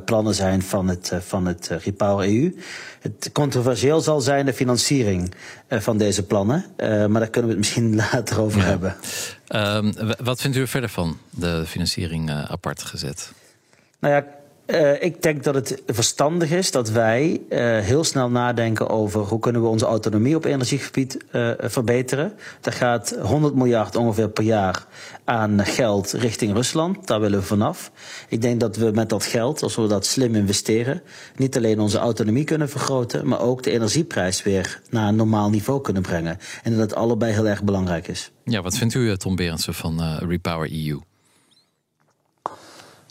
plannen 0.05 0.35
zijn 0.35 0.63
van 0.63 0.89
het, 0.89 1.13
van 1.21 1.47
het 1.47 1.71
Repower 1.85 2.29
EU. 2.29 2.57
Het 3.01 3.31
controversieel 3.33 4.01
zal 4.01 4.21
zijn 4.21 4.47
de 4.47 4.53
financiering 4.53 5.35
van 5.69 5.99
deze 5.99 6.23
plannen. 6.23 6.65
maar 6.79 7.09
daar 7.09 7.31
kunnen 7.31 7.51
we 7.51 7.57
het 7.57 7.59
misschien 7.59 7.97
later 8.13 8.41
over 8.41 8.61
ja. 8.61 8.65
hebben. 8.65 8.97
Um, 9.49 10.15
wat 10.23 10.41
vindt 10.41 10.57
u 10.57 10.61
er 10.61 10.69
verder 10.69 10.91
van, 10.91 11.19
de 11.31 11.65
financiering 11.67 12.31
apart 12.31 12.83
gezet? 12.83 13.33
Nou 13.99 14.15
ja, 14.15 14.25
uh, 14.67 15.03
ik 15.03 15.23
denk 15.23 15.45
dat 15.45 15.55
het 15.55 15.83
verstandig 15.87 16.51
is 16.51 16.71
dat 16.71 16.91
wij 16.91 17.41
uh, 17.49 17.59
heel 17.79 18.05
snel 18.05 18.31
nadenken 18.31 18.89
over 18.89 19.21
hoe 19.21 19.39
kunnen 19.39 19.63
we 19.63 19.69
onze 19.69 19.85
autonomie 19.85 20.37
op 20.37 20.45
energiegebied 20.45 21.19
uh, 21.33 21.51
verbeteren. 21.59 22.33
Er 22.63 22.73
gaat 22.73 23.17
100 23.21 23.55
miljard 23.55 23.97
ongeveer 23.97 24.29
per 24.29 24.45
jaar 24.45 24.87
aan 25.25 25.65
geld 25.65 26.13
richting 26.13 26.53
Rusland. 26.53 27.07
Daar 27.07 27.21
willen 27.21 27.39
we 27.39 27.45
vanaf. 27.45 27.91
Ik 28.29 28.43
denk 28.43 28.61
dat 28.61 28.77
we 28.77 28.91
met 28.91 29.09
dat 29.09 29.25
geld, 29.25 29.63
als 29.63 29.77
we 29.77 29.87
dat 29.87 30.07
slim 30.07 30.35
investeren, 30.35 31.03
niet 31.37 31.57
alleen 31.57 31.81
onze 31.81 31.99
autonomie 31.99 32.45
kunnen 32.45 32.69
vergroten, 32.69 33.29
maar 33.29 33.41
ook 33.41 33.63
de 33.63 33.71
energieprijs 33.71 34.43
weer 34.43 34.81
naar 34.91 35.09
een 35.09 35.17
normaal 35.17 35.51
niveau 35.51 35.81
kunnen 35.81 36.03
brengen. 36.03 36.39
En 36.63 36.77
dat 36.77 36.95
allebei 36.95 37.33
heel 37.33 37.49
erg 37.49 37.63
belangrijk 37.63 38.09
is. 38.09 38.31
Ja, 38.45 38.63
wat 38.63 38.77
vindt 38.77 38.95
u, 38.95 39.17
Tom 39.17 39.37
Berendsen 39.37 39.75
van 39.75 40.19
Repower 40.19 40.71
EU? 40.73 41.01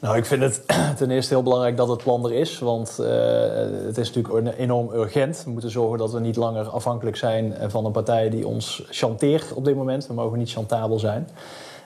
Nou, 0.04 0.18
ik 0.18 0.26
vind 0.26 0.42
het 0.42 0.64
ten 0.98 1.12
eerste 1.12 1.34
heel 1.34 1.44
belangrijk 1.44 1.78
dat 1.78 1.88
het 1.88 2.04
plan 2.04 2.26
er 2.26 2.34
is. 2.34 2.60
Want 2.60 2.98
uh, 3.00 3.08
het 3.86 3.98
is 3.98 4.12
natuurlijk 4.12 4.58
enorm 4.58 4.94
urgent. 4.94 5.42
We 5.46 5.52
moeten 5.52 5.70
zorgen 5.70 5.98
dat 5.98 6.12
we 6.12 6.20
niet 6.20 6.36
langer 6.36 6.70
afhankelijk 6.70 7.18
zijn 7.18 7.56
van 7.68 7.86
een 7.86 7.92
partij 7.92 8.30
die 8.30 8.48
ons 8.48 8.84
chanteert 8.90 9.54
op 9.54 9.66
dit 9.66 9.76
moment. 9.76 10.08
We 10.08 10.14
mogen 10.14 10.38
niet 10.38 10.52
chantabel 10.52 11.00
zijn. 11.00 11.28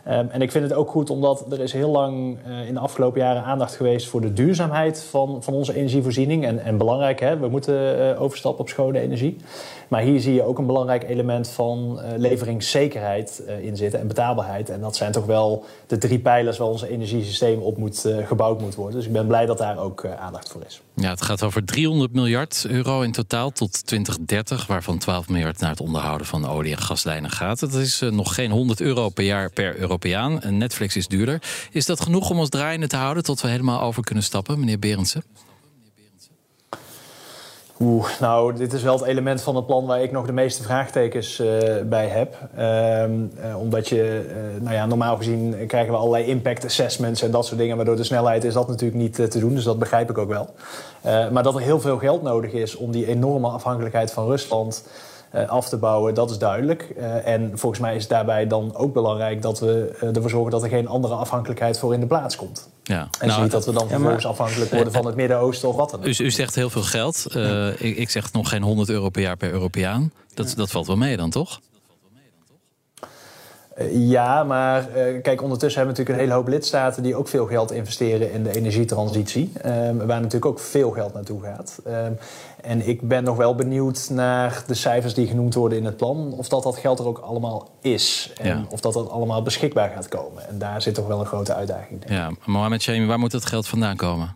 Um, 0.10 0.30
en 0.32 0.42
ik 0.42 0.52
vind 0.52 0.64
het 0.64 0.74
ook 0.74 0.90
goed 0.90 1.10
omdat 1.10 1.46
er 1.52 1.60
is 1.60 1.74
heel 1.74 1.90
lang 1.90 2.38
uh, 2.48 2.68
in 2.68 2.74
de 2.74 2.80
afgelopen 2.80 3.22
jaren 3.22 3.44
aandacht 3.44 3.76
geweest 3.76 4.08
voor 4.08 4.22
de 4.22 4.34
duurzaamheid 4.34 5.04
van, 5.10 5.44
van 5.44 5.54
onze 5.54 5.76
energievoorziening. 5.76 6.46
En, 6.46 6.64
en 6.64 6.78
belangrijk, 6.78 7.20
hè, 7.20 7.38
we 7.38 7.48
moeten 7.48 8.00
uh, 8.00 8.22
overstappen 8.22 8.62
op 8.62 8.70
schone 8.70 9.00
energie. 9.00 9.38
Maar 9.88 10.02
hier 10.02 10.20
zie 10.20 10.34
je 10.34 10.44
ook 10.44 10.58
een 10.58 10.66
belangrijk 10.66 11.10
element 11.10 11.50
van 11.50 12.00
uh, 12.00 12.18
leveringszekerheid 12.18 13.44
in 13.62 13.78
zitten 13.78 14.00
en 14.00 14.08
betaalbaarheid. 14.08 14.70
En 14.70 14.82
dat 14.82 14.96
zijn 14.96 15.12
toch 15.12 15.26
wel 15.26 15.66
de 15.88 15.98
drie 15.98 16.20
pijlers 16.20 16.58
waar 16.58 16.68
ons 16.68 16.82
energiesysteem 16.82 17.60
op 17.60 17.78
moet, 17.78 18.08
gebouwd 18.26 18.62
moet 18.62 18.76
worden. 18.76 18.96
Dus 18.96 19.06
ik 19.06 19.14
ben 19.14 19.28
blij 19.28 19.46
dat 19.46 19.58
daar 19.58 19.78
ook 19.78 20.06
aandacht 20.06 20.50
voor 20.50 20.62
is. 20.68 20.82
Ja, 20.94 21.10
het 21.10 21.22
gaat 21.22 21.44
over 21.44 21.66
300 21.66 22.14
miljard 22.14 22.66
euro 22.70 23.02
in 23.02 23.12
totaal 23.12 23.52
tot 23.52 23.86
2030, 23.86 24.68
waarvan 24.68 24.98
12 24.98 25.30
miljard 25.30 25.60
naar 25.60 25.70
het 25.70 25.82
onderhouden 25.82 26.28
van 26.28 26.48
olie- 26.48 26.72
en 26.72 26.78
gaslijnen 26.78 27.32
gaat. 27.32 27.60
Dat 27.60 27.74
is 27.74 28.00
nog 28.00 28.36
geen 28.36 28.52
100 28.52 28.82
euro 28.82 29.10
per 29.10 29.24
jaar 29.24 29.52
per 29.52 29.78
euro 29.78 29.97
Europeaan. 30.04 30.42
En 30.42 30.58
Netflix 30.58 30.96
is 30.96 31.08
duurder. 31.08 31.42
Is 31.72 31.86
dat 31.86 32.02
genoeg 32.02 32.30
om 32.30 32.40
ons 32.40 32.50
draaiende 32.50 32.88
te 32.88 32.96
houden 32.96 33.24
tot 33.24 33.42
we 33.42 33.48
helemaal 33.48 33.82
over 33.82 34.04
kunnen 34.04 34.24
stappen, 34.24 34.60
meneer 34.60 34.80
Berendsen? 34.80 35.24
Oeh, 37.80 38.08
nou, 38.20 38.56
dit 38.56 38.74
is 38.74 38.84
wel 38.84 38.98
het 38.98 39.08
element 39.08 39.42
van 39.42 39.56
het 39.56 39.66
plan 39.66 39.86
waar 39.86 40.02
ik 40.02 40.12
nog 40.12 40.26
de 40.26 40.32
meeste 40.32 40.64
vraagtekens 40.64 41.40
uh, 41.40 41.48
bij 41.86 42.08
heb. 42.08 42.50
Uh, 42.58 43.04
uh, 43.04 43.60
omdat 43.60 43.88
je, 43.88 44.26
nou 44.62 44.76
ja, 44.76 44.86
normaal 44.86 45.18
gezien 45.18 45.68
krijgen 45.68 45.92
we 45.92 45.98
allerlei 45.98 46.26
impact 46.26 46.66
assessments 46.66 47.22
en 47.22 47.32
dat 47.32 47.46
soort 47.46 47.60
dingen. 47.60 47.76
Waardoor 47.76 47.96
de 47.96 48.04
snelheid 48.04 48.44
is 48.44 48.54
dat 48.54 48.68
natuurlijk 48.68 49.02
niet 49.02 49.16
te 49.32 49.40
doen, 49.40 49.56
dus 49.56 49.64
dat 49.64 49.80
begrijp 49.80 50.10
ik 50.10 50.18
ook 50.18 50.30
wel. 50.30 50.54
maar 51.32 51.44
dat 51.44 51.56
er 51.56 51.62
heel 51.62 51.80
veel 51.80 51.98
geld 51.98 52.22
nodig 52.22 52.52
is 52.52 52.76
om 52.76 52.92
die 52.92 53.08
enorme 53.08 53.48
afhankelijkheid 53.48 54.12
van 54.12 54.26
Rusland 54.26 54.84
af 55.48 55.70
te 55.70 55.78
bouwen, 55.78 56.14
dat 56.14 56.30
is 56.32 56.38
duidelijk. 56.38 56.82
en 57.24 57.52
volgens 57.54 57.82
mij 57.82 57.96
is 57.96 58.08
daarbij 58.08 58.48
dan 58.48 58.76
ook 58.76 58.94
belangrijk 58.94 59.42
dat 59.42 59.60
we 59.60 59.96
ervoor 60.14 60.30
zorgen 60.30 60.52
dat 60.52 60.64
er 60.64 60.70
geen 60.70 60.88
andere 60.88 61.14
afhankelijkheid 61.14 61.80
voor 61.80 61.94
in 61.94 62.00
de 62.00 62.06
plaats 62.06 62.36
komt. 62.36 62.70
Ja. 62.84 63.08
En 63.20 63.28
nou, 63.28 63.42
niet 63.42 63.52
dat 63.52 63.66
we 63.66 63.72
dan 63.72 63.88
vervolgens 63.88 64.26
afhankelijk 64.26 64.72
worden 64.72 64.94
van 64.94 65.06
het 65.06 65.16
Midden-Oosten 65.16 65.70
of 65.70 65.76
wat 65.76 65.90
dan 65.90 66.00
ook. 66.00 66.06
U, 66.06 66.24
u 66.24 66.32
zegt 66.32 66.56
heel 66.56 66.70
veel 66.70 66.84
geld. 66.84 67.26
ik, 67.78 67.98
ik 67.98 68.10
zeg 68.10 68.34
nog 68.34 68.50
geen 68.50 68.62
100 68.62 68.90
euro 68.90 69.10
per 69.10 69.22
jaar 69.22 69.38
per 69.38 69.52
Europeaan. 69.52 70.12
Dat, 70.34 70.54
dat 70.58 70.72
valt 70.72 70.88
wel 70.88 70.98
mee 70.98 71.18
dan, 71.18 71.30
toch? 71.30 71.60
Eh, 73.78 74.10
ja, 74.10 74.44
maar 74.44 74.82
uh, 74.82 75.22
kijk, 75.22 75.42
ondertussen 75.42 75.82
hebben 75.82 75.96
we 75.96 76.02
natuurlijk 76.02 76.10
een 76.10 76.20
hele 76.20 76.34
hoop 76.34 76.48
lidstaten 76.48 77.04
die 77.04 77.16
ook 77.16 77.28
veel 77.28 77.46
geld 77.46 77.72
investeren 77.72 78.32
in 78.32 78.44
de 78.44 78.56
energietransitie. 78.56 79.52
Um, 79.66 79.98
waar 79.98 80.08
natuurlijk 80.08 80.46
ook 80.46 80.60
veel 80.60 80.92
geld 80.92 81.14
naartoe 81.14 81.42
gaat. 81.42 81.80
Um, 81.88 82.18
en 82.62 82.88
ik 82.88 83.08
ben 83.08 83.24
nog 83.24 83.38
wel 83.38 83.56
benieuwd 83.56 84.10
naar 84.10 84.64
de 84.68 84.74
cijfers 84.74 85.14
die 85.14 85.28
genoemd 85.28 85.54
worden 85.54 85.78
in 85.78 85.86
het 85.86 85.98
plan. 85.98 86.34
Of 86.38 86.48
dat 86.48 86.64
dat 86.64 86.78
geld 86.78 87.00
er 87.00 87.08
ook 87.08 87.18
allemaal 87.18 87.70
is. 87.82 88.34
En 88.42 88.66
of 88.70 88.82
dat 88.82 88.94
dat 88.94 89.10
allemaal 89.10 89.42
beschikbaar 89.42 89.90
gaat 89.90 90.08
komen. 90.08 90.48
En 90.48 90.58
daar 90.58 90.82
zit 90.82 90.94
toch 90.94 91.08
wel 91.08 91.20
een 91.20 91.26
grote 91.26 91.54
uitdaging. 91.54 92.00
Denk 92.00 92.12
Ja, 92.12 92.32
Mohamed 92.46 92.82
Shami, 92.82 93.06
waar 93.06 93.20
moet 93.20 93.32
het 93.32 93.46
geld 93.46 93.68
vandaan 93.68 93.96
komen? 93.96 94.36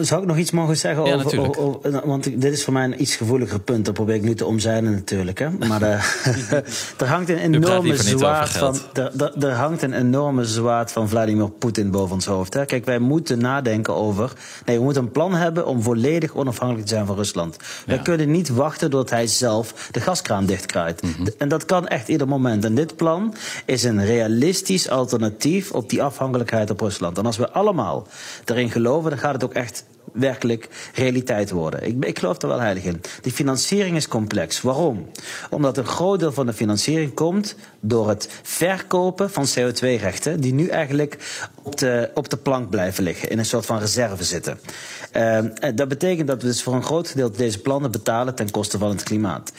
Zou 0.00 0.22
ik 0.22 0.28
nog 0.28 0.36
iets 0.36 0.50
mogen 0.50 0.76
zeggen 0.76 1.02
over, 1.02 2.00
Want 2.04 2.24
dit 2.40 2.52
is 2.52 2.64
voor 2.64 2.72
mij 2.72 2.84
een 2.84 3.00
iets 3.00 3.16
gevoeliger 3.16 3.60
punt. 3.60 3.84
Dat 3.84 3.94
probeer 3.94 4.14
ik 4.14 4.22
nu 4.22 4.34
te 4.34 4.46
omzeilen 4.46 4.92
natuurlijk. 4.92 5.38
Hè. 5.38 5.50
Maar 5.50 5.82
uh, 5.82 5.88
er 6.98 7.06
hangt 7.06 7.28
een 7.28 7.38
enorme 7.38 7.96
zwaard 7.96 8.50
van. 8.50 8.76
Er, 8.92 9.32
er, 9.44 9.52
hangt 9.52 9.82
een 9.82 9.92
enorme 9.92 10.44
zwaard 10.44 10.92
van 10.92 11.08
Vladimir 11.08 11.50
Poetin 11.50 11.90
boven 11.90 12.14
ons 12.14 12.26
hoofd. 12.26 12.54
Hè. 12.54 12.64
Kijk, 12.64 12.84
wij 12.84 12.98
moeten 12.98 13.38
nadenken 13.38 13.94
over. 13.94 14.32
Nee, 14.64 14.76
we 14.78 14.84
moeten 14.84 15.02
een 15.02 15.10
plan 15.10 15.34
hebben 15.34 15.66
om 15.66 15.82
volledig 15.82 16.34
onafhankelijk 16.34 16.86
te 16.86 16.94
zijn 16.94 17.06
van 17.06 17.16
Rusland. 17.16 17.56
Wij 17.86 17.98
kunnen 17.98 18.30
niet 18.30 18.48
wachten 18.48 18.90
tot 18.90 19.10
hij 19.10 19.26
zelf 19.26 19.88
de 19.90 20.00
gaskraan 20.00 20.46
dichtkraait. 20.46 21.02
Mhm. 21.02 21.26
En 21.38 21.48
dat 21.48 21.64
kan 21.64 21.86
echt 21.86 22.08
ieder 22.08 22.28
moment. 22.28 22.64
En 22.64 22.74
dit 22.74 22.96
plan 22.96 23.34
is 23.64 23.84
een 23.84 24.04
realistisch 24.04 24.88
alternatief 24.88 25.72
op 25.72 25.90
die 25.90 26.02
afhankelijkheid 26.02 26.70
op 26.70 26.80
Rusland. 26.80 27.18
En 27.18 27.26
als 27.26 27.36
we 27.36 27.50
allemaal 27.50 28.06
erin 28.44 28.70
geloven, 28.70 29.10
dan 29.10 29.18
gaat 29.18 29.35
het 29.40 29.44
ook 29.44 29.54
echt 29.54 29.84
werkelijk 30.12 30.68
realiteit 30.94 31.50
worden. 31.50 31.86
Ik, 31.86 32.04
ik 32.04 32.18
geloof 32.18 32.42
er 32.42 32.48
wel 32.48 32.60
heilig 32.60 32.84
in. 32.84 33.00
Die 33.20 33.32
financiering 33.32 33.96
is 33.96 34.08
complex. 34.08 34.60
Waarom? 34.60 35.10
Omdat 35.50 35.76
een 35.76 35.86
groot 35.86 36.20
deel 36.20 36.32
van 36.32 36.46
de 36.46 36.52
financiering 36.52 37.14
komt 37.14 37.56
door 37.80 38.08
het 38.08 38.28
verkopen 38.42 39.30
van 39.30 39.46
CO2-rechten, 39.46 40.40
die 40.40 40.54
nu 40.54 40.68
eigenlijk 40.68 41.18
op 41.62 41.76
de, 41.76 42.10
op 42.14 42.28
de 42.28 42.36
plank 42.36 42.70
blijven 42.70 43.04
liggen, 43.04 43.30
in 43.30 43.38
een 43.38 43.44
soort 43.44 43.66
van 43.66 43.78
reserve 43.78 44.24
zitten. 44.24 44.58
Uh, 45.16 45.38
dat 45.74 45.88
betekent 45.88 46.28
dat 46.28 46.42
we 46.42 46.48
dus 46.48 46.62
voor 46.62 46.74
een 46.74 46.82
groot 46.82 47.08
gedeelte 47.08 47.38
deze 47.38 47.60
plannen 47.60 47.90
betalen 47.90 48.34
ten 48.34 48.50
koste 48.50 48.78
van 48.78 48.88
het 48.88 49.02
klimaat. 49.02 49.52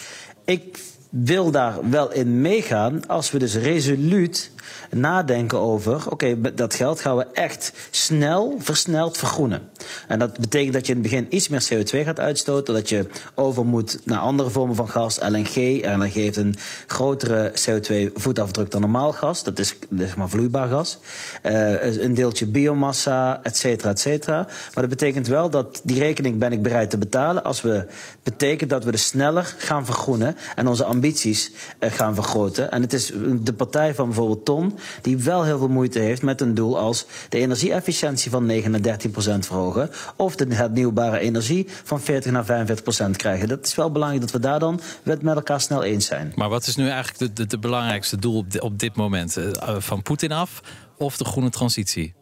Ik 0.45 0.79
wil 1.09 1.51
daar 1.51 1.89
wel 1.89 2.11
in 2.11 2.41
meegaan 2.41 3.07
als 3.07 3.31
we 3.31 3.39
dus 3.39 3.55
resoluut 3.55 4.51
nadenken 4.91 5.59
over: 5.59 6.11
oké, 6.11 6.53
dat 6.55 6.73
geld 6.73 6.99
gaan 6.99 7.17
we 7.17 7.25
echt 7.33 7.73
snel, 7.91 8.55
versneld 8.59 9.17
vergroenen. 9.17 9.69
En 10.07 10.19
dat 10.19 10.39
betekent 10.39 10.73
dat 10.73 10.85
je 10.85 10.93
in 10.93 10.99
het 10.99 11.09
begin 11.09 11.35
iets 11.35 11.47
meer 11.47 11.67
CO2 11.73 12.05
gaat 12.05 12.19
uitstoten, 12.19 12.73
dat 12.73 12.89
je 12.89 13.07
over 13.35 13.65
moet 13.65 13.99
naar 14.03 14.19
andere 14.19 14.49
vormen 14.49 14.75
van 14.75 14.89
gas, 14.89 15.19
LNG. 15.19 15.85
LNG 15.85 16.13
heeft 16.13 16.37
een 16.37 16.55
grotere 16.87 17.51
CO2-voetafdruk 17.51 18.71
dan 18.71 18.81
normaal 18.81 19.11
gas, 19.11 19.43
dat 19.43 19.59
is 19.59 19.75
zeg 19.97 20.15
maar 20.15 20.29
vloeibaar 20.29 20.67
gas. 20.67 20.99
Uh, 21.43 22.01
een 22.01 22.13
deeltje 22.13 22.45
biomassa, 22.45 23.39
et 23.43 23.57
cetera, 23.57 23.89
et 23.89 23.99
cetera. 23.99 24.35
Maar 24.45 24.71
dat 24.73 24.89
betekent 24.89 25.27
wel 25.27 25.49
dat 25.49 25.81
die 25.83 25.99
rekening 25.99 26.39
ben 26.39 26.51
ik 26.51 26.61
bereid 26.61 26.89
te 26.89 26.97
betalen 26.97 27.43
als 27.43 27.61
we 27.61 27.85
betekent 28.23 28.69
dat 28.69 28.83
we 28.83 28.91
de 28.91 28.97
sneller 28.97 29.55
gaan 29.57 29.85
vergroenen 29.85 30.35
en 30.55 30.67
onze 30.67 30.83
ambities 30.97 31.51
uh, 31.79 31.91
gaan 31.91 32.15
vergroten. 32.15 32.71
En 32.71 32.81
het 32.81 32.93
is 32.93 33.11
de 33.41 33.53
partij 33.53 33.95
van 33.95 34.05
bijvoorbeeld 34.05 34.45
Ton 34.45 34.77
die 35.01 35.17
wel 35.17 35.43
heel 35.43 35.57
veel 35.57 35.67
moeite 35.67 35.99
heeft 35.99 36.21
met 36.21 36.41
een 36.41 36.53
doel 36.53 36.79
als 36.79 37.05
de 37.29 37.37
energieefficiëntie 37.37 38.31
van 38.31 38.45
9 38.45 38.71
naar 38.71 38.81
13 38.81 39.11
procent 39.11 39.45
verhogen. 39.45 39.89
Of 40.15 40.35
de 40.35 40.55
hernieuwbare 40.55 41.19
energie 41.19 41.67
van 41.83 42.01
40 42.01 42.31
naar 42.31 42.45
45 42.45 42.83
procent 42.83 43.17
krijgen. 43.17 43.47
Dat 43.47 43.65
is 43.65 43.75
wel 43.75 43.91
belangrijk 43.91 44.21
dat 44.21 44.31
we 44.31 44.39
daar 44.39 44.59
dan 44.59 44.79
met 45.03 45.23
elkaar 45.23 45.61
snel 45.61 45.83
eens 45.83 46.05
zijn. 46.05 46.31
Maar 46.35 46.49
wat 46.49 46.67
is 46.67 46.75
nu 46.75 46.89
eigenlijk 46.89 47.49
de, 47.49 47.59
belangrijkste 47.59 48.17
doel 48.17 48.37
op, 48.37 48.45
op 48.59 48.79
dit 48.79 48.95
moment? 48.95 49.37
Eh, 49.37 49.75
van 49.77 50.01
Poetin 50.01 50.31
af 50.31 50.61
of 50.97 51.17
de 51.17 51.25
groene 51.25 51.49
transitie? 51.49 52.13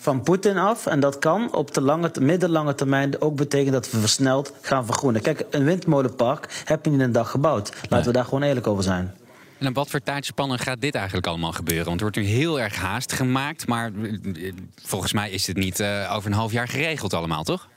Van 0.00 0.22
Poetin 0.22 0.56
af. 0.56 0.86
En 0.86 1.00
dat 1.00 1.18
kan 1.18 1.54
op 1.54 1.74
de 1.74 1.80
lange, 1.80 2.10
middellange 2.20 2.74
termijn 2.74 3.20
ook 3.20 3.36
betekenen 3.36 3.72
dat 3.72 3.90
we 3.90 3.98
versneld 3.98 4.52
gaan 4.60 4.84
vergroenen. 4.84 5.22
Kijk, 5.22 5.44
een 5.50 5.64
windmolenpark 5.64 6.62
heb 6.64 6.84
je 6.84 6.90
niet 6.90 7.00
in 7.00 7.06
een 7.06 7.12
dag 7.12 7.30
gebouwd. 7.30 7.72
Laten 7.88 8.06
we 8.06 8.12
daar 8.12 8.24
gewoon 8.24 8.42
eerlijk 8.42 8.66
over 8.66 8.82
zijn. 8.82 9.14
En 9.58 9.66
op 9.66 9.74
wat 9.74 9.90
voor 9.90 10.00
tijdspannen 10.00 10.58
gaat 10.58 10.80
dit 10.80 10.94
eigenlijk 10.94 11.26
allemaal 11.26 11.52
gebeuren? 11.52 11.84
Want 11.84 11.96
er 11.96 12.02
wordt 12.02 12.16
nu 12.16 12.24
heel 12.24 12.60
erg 12.60 12.76
haast 12.76 13.12
gemaakt, 13.12 13.66
maar 13.66 13.92
eh, 14.34 14.52
volgens 14.82 15.12
mij 15.12 15.30
is 15.30 15.46
het 15.46 15.56
niet 15.56 15.80
uh, 15.80 16.12
over 16.16 16.30
een 16.30 16.36
half 16.36 16.52
jaar 16.52 16.68
geregeld 16.68 17.14
allemaal, 17.14 17.42
toch? 17.42 17.68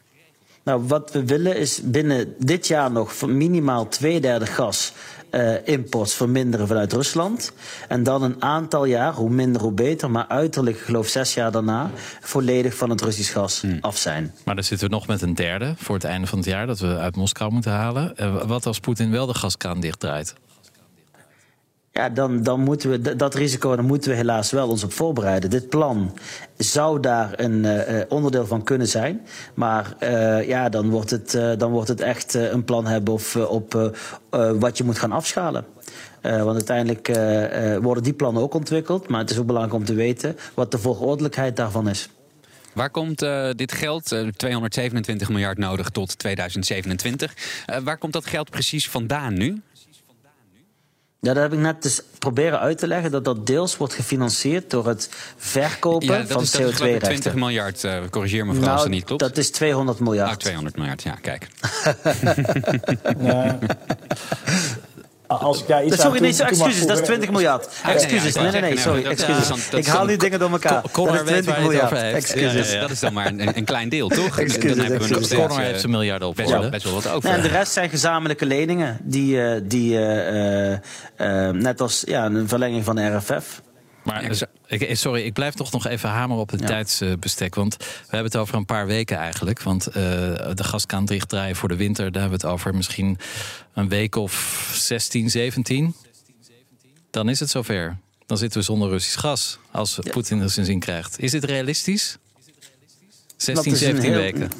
Nou, 0.63 0.87
wat 0.87 1.11
we 1.11 1.25
willen 1.25 1.57
is 1.57 1.81
binnen 1.83 2.35
dit 2.37 2.67
jaar 2.67 2.91
nog 2.91 3.21
minimaal 3.21 3.87
twee 3.87 4.19
derde 4.21 4.45
gas 4.45 4.93
uh, 5.35 5.67
imports 5.67 6.13
verminderen 6.13 6.67
vanuit 6.67 6.93
Rusland. 6.93 7.53
En 7.87 8.03
dan 8.03 8.23
een 8.23 8.41
aantal 8.43 8.85
jaar, 8.85 9.13
hoe 9.13 9.29
minder 9.29 9.61
hoe 9.61 9.71
beter, 9.71 10.11
maar 10.11 10.27
uiterlijk, 10.27 10.77
geloof 10.79 11.07
zes 11.07 11.33
jaar 11.33 11.51
daarna, 11.51 11.91
volledig 12.21 12.75
van 12.75 12.89
het 12.89 13.01
Russisch 13.01 13.33
gas 13.33 13.61
hmm. 13.61 13.77
af 13.81 13.97
zijn. 13.97 14.33
Maar 14.45 14.55
dan 14.55 14.63
zitten 14.63 14.87
we 14.87 14.93
nog 14.93 15.07
met 15.07 15.21
een 15.21 15.33
derde 15.33 15.73
voor 15.77 15.95
het 15.95 16.03
einde 16.03 16.27
van 16.27 16.37
het 16.37 16.47
jaar 16.47 16.67
dat 16.67 16.79
we 16.79 16.97
uit 16.97 17.15
Moskou 17.15 17.51
moeten 17.51 17.71
halen. 17.71 18.15
wat 18.47 18.65
als 18.65 18.79
Poetin 18.79 19.11
wel 19.11 19.25
de 19.25 19.33
gaskraan 19.33 19.79
dichtdraait? 19.79 20.35
Ja, 21.93 22.09
dan, 22.09 22.43
dan 22.43 22.59
moeten 22.59 22.89
we 22.89 23.15
dat 23.15 23.35
risico, 23.35 23.75
daar 23.75 23.85
moeten 23.85 24.09
we 24.09 24.15
helaas 24.15 24.51
wel 24.51 24.69
ons 24.69 24.83
op 24.83 24.93
voorbereiden. 24.93 25.49
Dit 25.49 25.69
plan 25.69 26.17
zou 26.57 26.99
daar 26.99 27.39
een 27.39 27.63
uh, 27.63 28.01
onderdeel 28.09 28.45
van 28.45 28.63
kunnen 28.63 28.87
zijn. 28.87 29.21
Maar 29.53 29.95
uh, 29.99 30.47
ja, 30.47 30.69
dan 30.69 30.89
wordt 30.89 31.09
het, 31.09 31.31
dan 31.57 31.71
wordt 31.71 31.87
het 31.87 32.01
echt 32.01 32.33
een 32.33 32.63
plan 32.63 32.85
hebben 32.85 33.13
of, 33.13 33.35
op 33.35 33.93
wat 34.59 34.77
je 34.77 34.83
moet 34.83 34.99
gaan 34.99 35.11
afschalen. 35.11 35.65
want 36.21 36.53
uiteindelijk 36.53 37.07
worden 37.81 38.03
die 38.03 38.13
plannen 38.13 38.43
ook 38.43 38.53
ontwikkeld. 38.53 39.07
Maar 39.07 39.19
het 39.19 39.29
is 39.29 39.37
ook 39.37 39.45
belangrijk 39.45 39.77
om 39.77 39.85
te 39.85 39.93
weten 39.93 40.37
wat 40.53 40.71
de 40.71 40.77
volgordelijkheid 40.77 41.55
daarvan 41.55 41.89
is. 41.89 42.09
Waar 42.73 42.89
komt 42.89 43.25
dit 43.55 43.71
geld, 43.71 44.15
227 44.35 45.29
miljard 45.29 45.57
nodig 45.57 45.89
tot 45.89 46.19
2027, 46.19 47.33
waar 47.83 47.97
komt 47.97 48.13
dat 48.13 48.25
geld 48.25 48.49
precies 48.49 48.89
vandaan 48.89 49.33
nu? 49.33 49.61
Ja, 51.23 51.33
dat 51.33 51.43
heb 51.43 51.53
ik 51.53 51.59
net 51.59 51.81
dus 51.81 52.01
proberen 52.19 52.59
uit 52.59 52.77
te 52.77 52.87
leggen 52.87 53.11
dat 53.11 53.25
dat 53.25 53.47
deels 53.47 53.77
wordt 53.77 53.93
gefinancierd 53.93 54.69
door 54.69 54.87
het 54.87 55.09
verkopen 55.37 56.27
van 56.27 56.43
CO2-rechten. 56.43 56.99
20 56.99 57.35
miljard, 57.35 57.83
uh, 57.83 57.97
corrigeer 58.09 58.45
me 58.45 58.53
vooral 58.53 58.61
nou, 58.61 58.73
als 58.73 58.83
het 58.83 58.91
niet 58.91 59.03
klopt. 59.03 59.21
Dat 59.21 59.37
is 59.37 59.51
200 59.51 59.99
miljard. 59.99 60.29
Ah, 60.29 60.35
200 60.35 60.75
miljard, 60.75 61.03
ja, 61.03 61.15
kijk. 61.21 61.47
ja. 63.19 63.59
Als 65.39 65.61
ik 65.61 65.67
daar 65.67 65.85
iets 65.85 66.01
sorry, 66.01 66.19
nee, 66.19 66.43
excuses, 66.43 66.85
dat 66.85 66.99
is 66.99 67.05
20 67.05 67.31
miljard. 67.31 67.69
Excuses, 67.85 68.35
nee, 68.35 68.51
nee, 68.51 68.61
nee, 68.61 68.77
sorry, 68.77 69.05
excuses. 69.05 69.69
Ik 69.69 69.85
haal 69.85 70.05
die 70.05 70.17
dingen 70.17 70.39
door 70.39 70.51
elkaar. 70.51 70.81
Dat 70.93 71.13
is 71.13 71.21
20 71.25 71.59
miljard. 71.59 71.91
Excuses. 71.91 72.79
Dat 72.79 72.89
is 72.89 72.99
dan 72.99 73.13
maar 73.13 73.25
een, 73.25 73.57
een 73.57 73.65
klein 73.65 73.89
deel, 73.89 74.07
toch? 74.07 74.39
Excuses, 74.39 74.77
dan 74.77 74.85
hebben 74.85 75.07
we 75.09 75.19
nog 75.19 75.27
Connor 75.27 75.59
heeft 75.59 75.79
zijn 75.79 75.91
miljarden 75.91 76.27
op. 76.27 76.35
Best, 76.35 76.49
wel, 76.49 76.69
best 76.69 76.83
wel 76.83 76.93
wat 76.93 77.09
over. 77.09 77.29
En 77.29 77.41
de 77.41 77.47
rest 77.47 77.71
zijn 77.71 77.89
gezamenlijke 77.89 78.45
leningen, 78.45 78.97
die, 79.03 79.67
die 79.67 79.97
net 81.51 81.81
als 81.81 82.03
ja, 82.05 82.25
een 82.25 82.47
verlenging 82.47 82.83
van 82.83 82.95
de 82.95 83.15
RFF. 83.15 83.61
Maar 84.03 84.47
ik, 84.67 84.95
sorry, 84.95 85.21
ik 85.21 85.33
blijf 85.33 85.53
toch 85.53 85.71
nog 85.71 85.87
even 85.87 86.09
hameren 86.09 86.41
op 86.41 86.49
het 86.49 86.65
tijdsbestek. 86.65 87.55
Want 87.55 87.77
we 87.77 87.85
hebben 87.99 88.31
het 88.31 88.37
over 88.37 88.55
een 88.55 88.65
paar 88.65 88.85
weken 88.85 89.17
eigenlijk. 89.17 89.61
Want 89.61 89.87
uh, 89.87 89.93
de 89.93 90.63
gaskraan 90.63 91.05
dichtdraaien 91.05 91.55
voor 91.55 91.69
de 91.69 91.75
winter, 91.75 92.11
daar 92.11 92.21
hebben 92.21 92.39
we 92.39 92.45
het 92.45 92.55
over 92.55 92.75
misschien 92.75 93.17
een 93.73 93.89
week 93.89 94.15
of 94.15 94.71
16, 94.75 95.29
17. 95.29 95.95
Dan 97.09 97.29
is 97.29 97.39
het 97.39 97.49
zover. 97.49 97.97
Dan 98.25 98.37
zitten 98.37 98.59
we 98.59 98.65
zonder 98.65 98.89
Russisch 98.89 99.19
gas. 99.19 99.59
Als 99.71 99.99
Poetin 100.11 100.41
er 100.41 100.49
zijn 100.49 100.65
zin 100.65 100.79
krijgt. 100.79 101.19
Is 101.19 101.31
dit 101.31 101.43
realistisch? 101.43 102.17
16, 103.37 103.75
17 103.75 104.13
weken. 104.13 104.51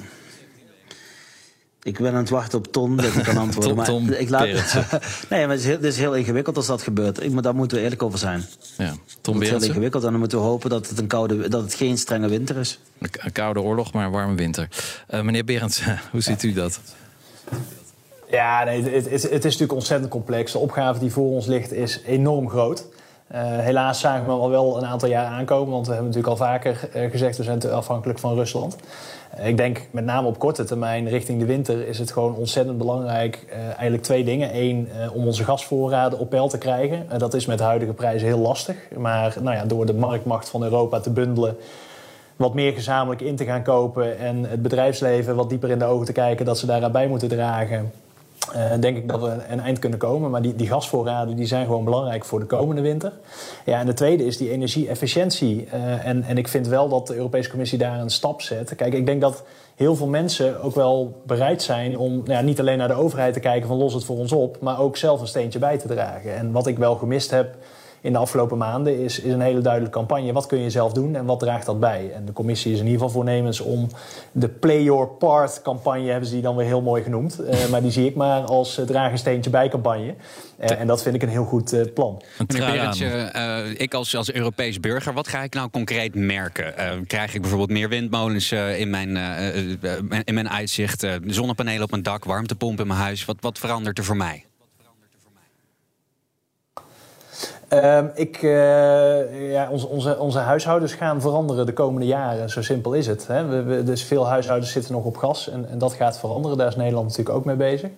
Ik 1.83 1.99
ben 1.99 2.11
aan 2.11 2.17
het 2.17 2.29
wachten 2.29 2.57
op 2.57 2.71
Ton 2.71 2.95
dat 2.95 3.05
ik 3.05 3.23
kan 3.23 3.37
antwoorden. 3.47 3.83
Tom, 3.83 4.05
maar 4.05 4.19
ik 4.19 4.29
laat... 4.29 4.45
nee, 5.29 5.47
maar 5.47 5.49
het 5.49 5.59
is, 5.59 5.65
heel, 5.65 5.75
het 5.75 5.83
is, 5.83 5.97
heel, 5.97 6.15
ingewikkeld 6.15 6.57
als 6.57 6.67
dat 6.67 6.81
gebeurt. 6.81 7.31
Maar 7.31 7.41
daar 7.41 7.55
moeten 7.55 7.77
we 7.77 7.83
eerlijk 7.83 8.03
over 8.03 8.19
zijn. 8.19 8.45
Ja. 8.77 8.93
Tom 9.21 9.33
het 9.33 9.43
is 9.43 9.49
heel 9.49 9.63
ingewikkeld 9.63 10.03
en 10.03 10.09
dan 10.09 10.19
moeten 10.19 10.37
we 10.37 10.43
hopen 10.43 10.69
dat 10.69 10.89
het, 10.89 10.99
een 10.99 11.07
koude, 11.07 11.49
dat 11.49 11.63
het 11.63 11.73
geen 11.73 11.97
strenge 11.97 12.27
winter 12.27 12.57
is. 12.57 12.79
Een 12.99 13.31
koude 13.31 13.61
oorlog, 13.61 13.93
maar 13.93 14.05
een 14.05 14.11
warme 14.11 14.35
winter. 14.35 14.67
Uh, 15.09 15.21
meneer 15.21 15.45
Berends, 15.45 15.83
hoe 16.11 16.21
ziet 16.21 16.43
u 16.43 16.53
dat? 16.53 16.79
Ja, 18.29 18.63
nee, 18.63 18.83
het, 18.83 19.09
het, 19.09 19.21
het, 19.23 19.23
is 19.23 19.43
natuurlijk 19.43 19.73
ontzettend 19.73 20.11
complex. 20.11 20.51
De 20.51 20.57
opgave 20.57 20.99
die 20.99 21.11
voor 21.11 21.29
ons 21.29 21.45
ligt 21.45 21.71
is 21.71 21.99
enorm 22.05 22.49
groot. 22.49 22.85
Helaas 23.37 23.99
zagen 23.99 24.25
we 24.25 24.31
al 24.31 24.49
wel 24.49 24.77
een 24.77 24.85
aantal 24.85 25.09
jaar 25.09 25.25
aankomen, 25.25 25.73
want 25.73 25.87
we 25.87 25.93
hebben 25.93 26.11
natuurlijk 26.11 26.39
al 26.39 26.45
vaker 26.45 26.89
gezegd 27.11 27.37
we 27.37 27.43
zijn 27.43 27.71
afhankelijk 27.71 28.19
van 28.19 28.35
Rusland. 28.35 28.75
Ik 29.43 29.57
denk 29.57 29.87
met 29.91 30.05
name 30.05 30.27
op 30.27 30.39
korte 30.39 30.63
termijn 30.63 31.09
richting 31.09 31.39
de 31.39 31.45
winter 31.45 31.87
is 31.87 31.99
het 31.99 32.11
gewoon 32.11 32.35
ontzettend 32.35 32.77
belangrijk. 32.77 33.45
eigenlijk 33.65 34.03
twee 34.03 34.23
dingen. 34.23 34.49
Eén, 34.53 34.89
om 35.13 35.25
onze 35.25 35.43
gasvoorraden 35.43 36.19
op 36.19 36.29
peil 36.29 36.47
te 36.47 36.57
krijgen. 36.57 37.05
dat 37.17 37.33
is 37.33 37.45
met 37.45 37.57
de 37.57 37.63
huidige 37.63 37.93
prijzen 37.93 38.27
heel 38.27 38.39
lastig. 38.39 38.75
Maar 38.97 39.35
nou 39.41 39.55
ja, 39.55 39.65
door 39.65 39.85
de 39.85 39.93
marktmacht 39.93 40.49
van 40.49 40.63
Europa 40.63 40.99
te 40.99 41.09
bundelen 41.09 41.57
wat 42.35 42.53
meer 42.53 42.73
gezamenlijk 42.73 43.21
in 43.21 43.35
te 43.35 43.45
gaan 43.45 43.63
kopen 43.63 44.19
en 44.19 44.43
het 44.43 44.61
bedrijfsleven 44.61 45.35
wat 45.35 45.49
dieper 45.49 45.69
in 45.69 45.79
de 45.79 45.85
ogen 45.85 46.05
te 46.05 46.11
kijken 46.11 46.45
dat 46.45 46.57
ze 46.57 46.65
daarbij 46.65 47.07
moeten 47.07 47.27
dragen. 47.27 47.91
Uh, 48.55 48.71
denk 48.79 48.97
ik 48.97 49.07
dat 49.07 49.21
we 49.21 49.37
een 49.49 49.59
eind 49.59 49.79
kunnen 49.79 49.99
komen. 49.99 50.31
Maar 50.31 50.41
die, 50.41 50.55
die 50.55 50.67
gasvoorraden 50.67 51.35
die 51.35 51.45
zijn 51.45 51.65
gewoon 51.65 51.83
belangrijk 51.83 52.25
voor 52.25 52.39
de 52.39 52.45
komende 52.45 52.81
winter. 52.81 53.11
Ja, 53.65 53.79
en 53.79 53.85
de 53.85 53.93
tweede 53.93 54.25
is 54.25 54.37
die 54.37 54.51
energie-efficiëntie. 54.51 55.67
Uh, 55.73 56.05
en, 56.05 56.23
en 56.23 56.37
ik 56.37 56.47
vind 56.47 56.67
wel 56.67 56.89
dat 56.89 57.07
de 57.07 57.15
Europese 57.15 57.49
Commissie 57.49 57.77
daar 57.77 57.99
een 57.99 58.09
stap 58.09 58.41
zet. 58.41 58.75
Kijk, 58.75 58.93
ik 58.93 59.05
denk 59.05 59.21
dat 59.21 59.43
heel 59.75 59.95
veel 59.95 60.07
mensen 60.07 60.61
ook 60.61 60.75
wel 60.75 61.21
bereid 61.25 61.61
zijn 61.61 61.97
om 61.97 62.13
nou 62.13 62.31
ja, 62.31 62.41
niet 62.41 62.59
alleen 62.59 62.77
naar 62.77 62.87
de 62.87 62.93
overheid 62.93 63.33
te 63.33 63.39
kijken 63.39 63.67
van 63.67 63.77
los 63.77 63.93
het 63.93 64.03
voor 64.03 64.17
ons 64.17 64.31
op, 64.31 64.57
maar 64.61 64.79
ook 64.79 64.97
zelf 64.97 65.21
een 65.21 65.27
steentje 65.27 65.59
bij 65.59 65.77
te 65.77 65.87
dragen. 65.87 66.35
En 66.35 66.51
wat 66.51 66.67
ik 66.67 66.77
wel 66.77 66.95
gemist 66.95 67.31
heb 67.31 67.55
in 68.03 68.11
de 68.11 68.17
afgelopen 68.17 68.57
maanden 68.57 68.99
is, 68.99 69.19
is 69.19 69.33
een 69.33 69.41
hele 69.41 69.61
duidelijke 69.61 69.97
campagne. 69.97 70.33
Wat 70.33 70.45
kun 70.45 70.59
je 70.59 70.69
zelf 70.69 70.93
doen 70.93 71.15
en 71.15 71.25
wat 71.25 71.39
draagt 71.39 71.65
dat 71.65 71.79
bij? 71.79 72.11
En 72.15 72.25
de 72.25 72.33
commissie 72.33 72.71
is 72.71 72.79
in 72.79 72.85
ieder 72.85 72.99
geval 72.99 73.13
voornemens 73.13 73.59
om 73.59 73.89
de 74.31 74.49
Play 74.49 74.83
Your 74.83 75.07
Part 75.07 75.61
campagne, 75.61 76.09
hebben 76.09 76.27
ze 76.27 76.33
die 76.33 76.43
dan 76.43 76.55
weer 76.55 76.65
heel 76.65 76.81
mooi 76.81 77.03
genoemd. 77.03 77.41
Uh, 77.41 77.67
maar 77.69 77.81
die 77.81 77.91
zie 77.91 78.05
ik 78.05 78.15
maar 78.15 78.41
als 78.41 78.79
uh, 78.79 78.85
draag 78.85 79.11
een 79.11 79.17
steentje 79.17 79.49
bij 79.49 79.69
campagne. 79.69 80.15
Uh, 80.61 80.79
en 80.79 80.87
dat 80.87 81.01
vind 81.01 81.15
ik 81.15 81.21
een 81.21 81.29
heel 81.29 81.45
goed 81.45 81.73
uh, 81.73 81.81
plan. 81.93 82.21
Meneer 82.47 83.81
ik 83.81 83.93
als, 83.93 84.15
als 84.15 84.33
Europees 84.33 84.79
burger, 84.79 85.13
wat 85.13 85.27
ga 85.27 85.41
ik 85.43 85.53
nou 85.53 85.69
concreet 85.69 86.15
merken? 86.15 86.73
krijg 87.07 87.33
ik 87.33 87.41
bijvoorbeeld 87.41 87.71
meer 87.71 87.89
windmolens 87.89 88.51
in, 88.51 88.89
mijn, 88.89 89.17
in 90.23 90.33
mijn 90.33 90.49
uitzicht, 90.49 91.07
zonnepanelen 91.25 91.83
op 91.83 91.91
mijn 91.91 92.03
dak, 92.03 92.25
warmtepomp 92.25 92.79
in 92.79 92.87
mijn 92.87 92.99
huis? 92.99 93.25
Wat, 93.25 93.37
wat 93.39 93.59
verandert 93.59 93.97
er 93.97 94.03
voor 94.03 94.17
mij? 94.17 94.45
Um, 97.73 98.11
ik, 98.15 98.41
uh, 98.41 99.51
ja, 99.51 99.69
onze, 99.71 99.87
onze, 99.87 100.19
onze 100.19 100.39
huishoudens 100.39 100.93
gaan 100.93 101.21
veranderen 101.21 101.65
de 101.65 101.73
komende 101.73 102.07
jaren. 102.07 102.49
Zo 102.49 102.61
simpel 102.61 102.93
is 102.93 103.07
het. 103.07 103.27
Hè. 103.27 103.83
Dus 103.83 104.03
veel 104.03 104.27
huishoudens 104.27 104.71
zitten 104.71 104.93
nog 104.93 105.03
op 105.03 105.17
gas 105.17 105.49
en, 105.49 105.69
en, 105.69 105.77
dat 105.77 105.93
gaat 105.93 106.19
veranderen. 106.19 106.57
Daar 106.57 106.67
is 106.67 106.75
Nederland 106.75 107.07
natuurlijk 107.07 107.35
ook 107.35 107.45
mee 107.45 107.55
bezig. 107.55 107.89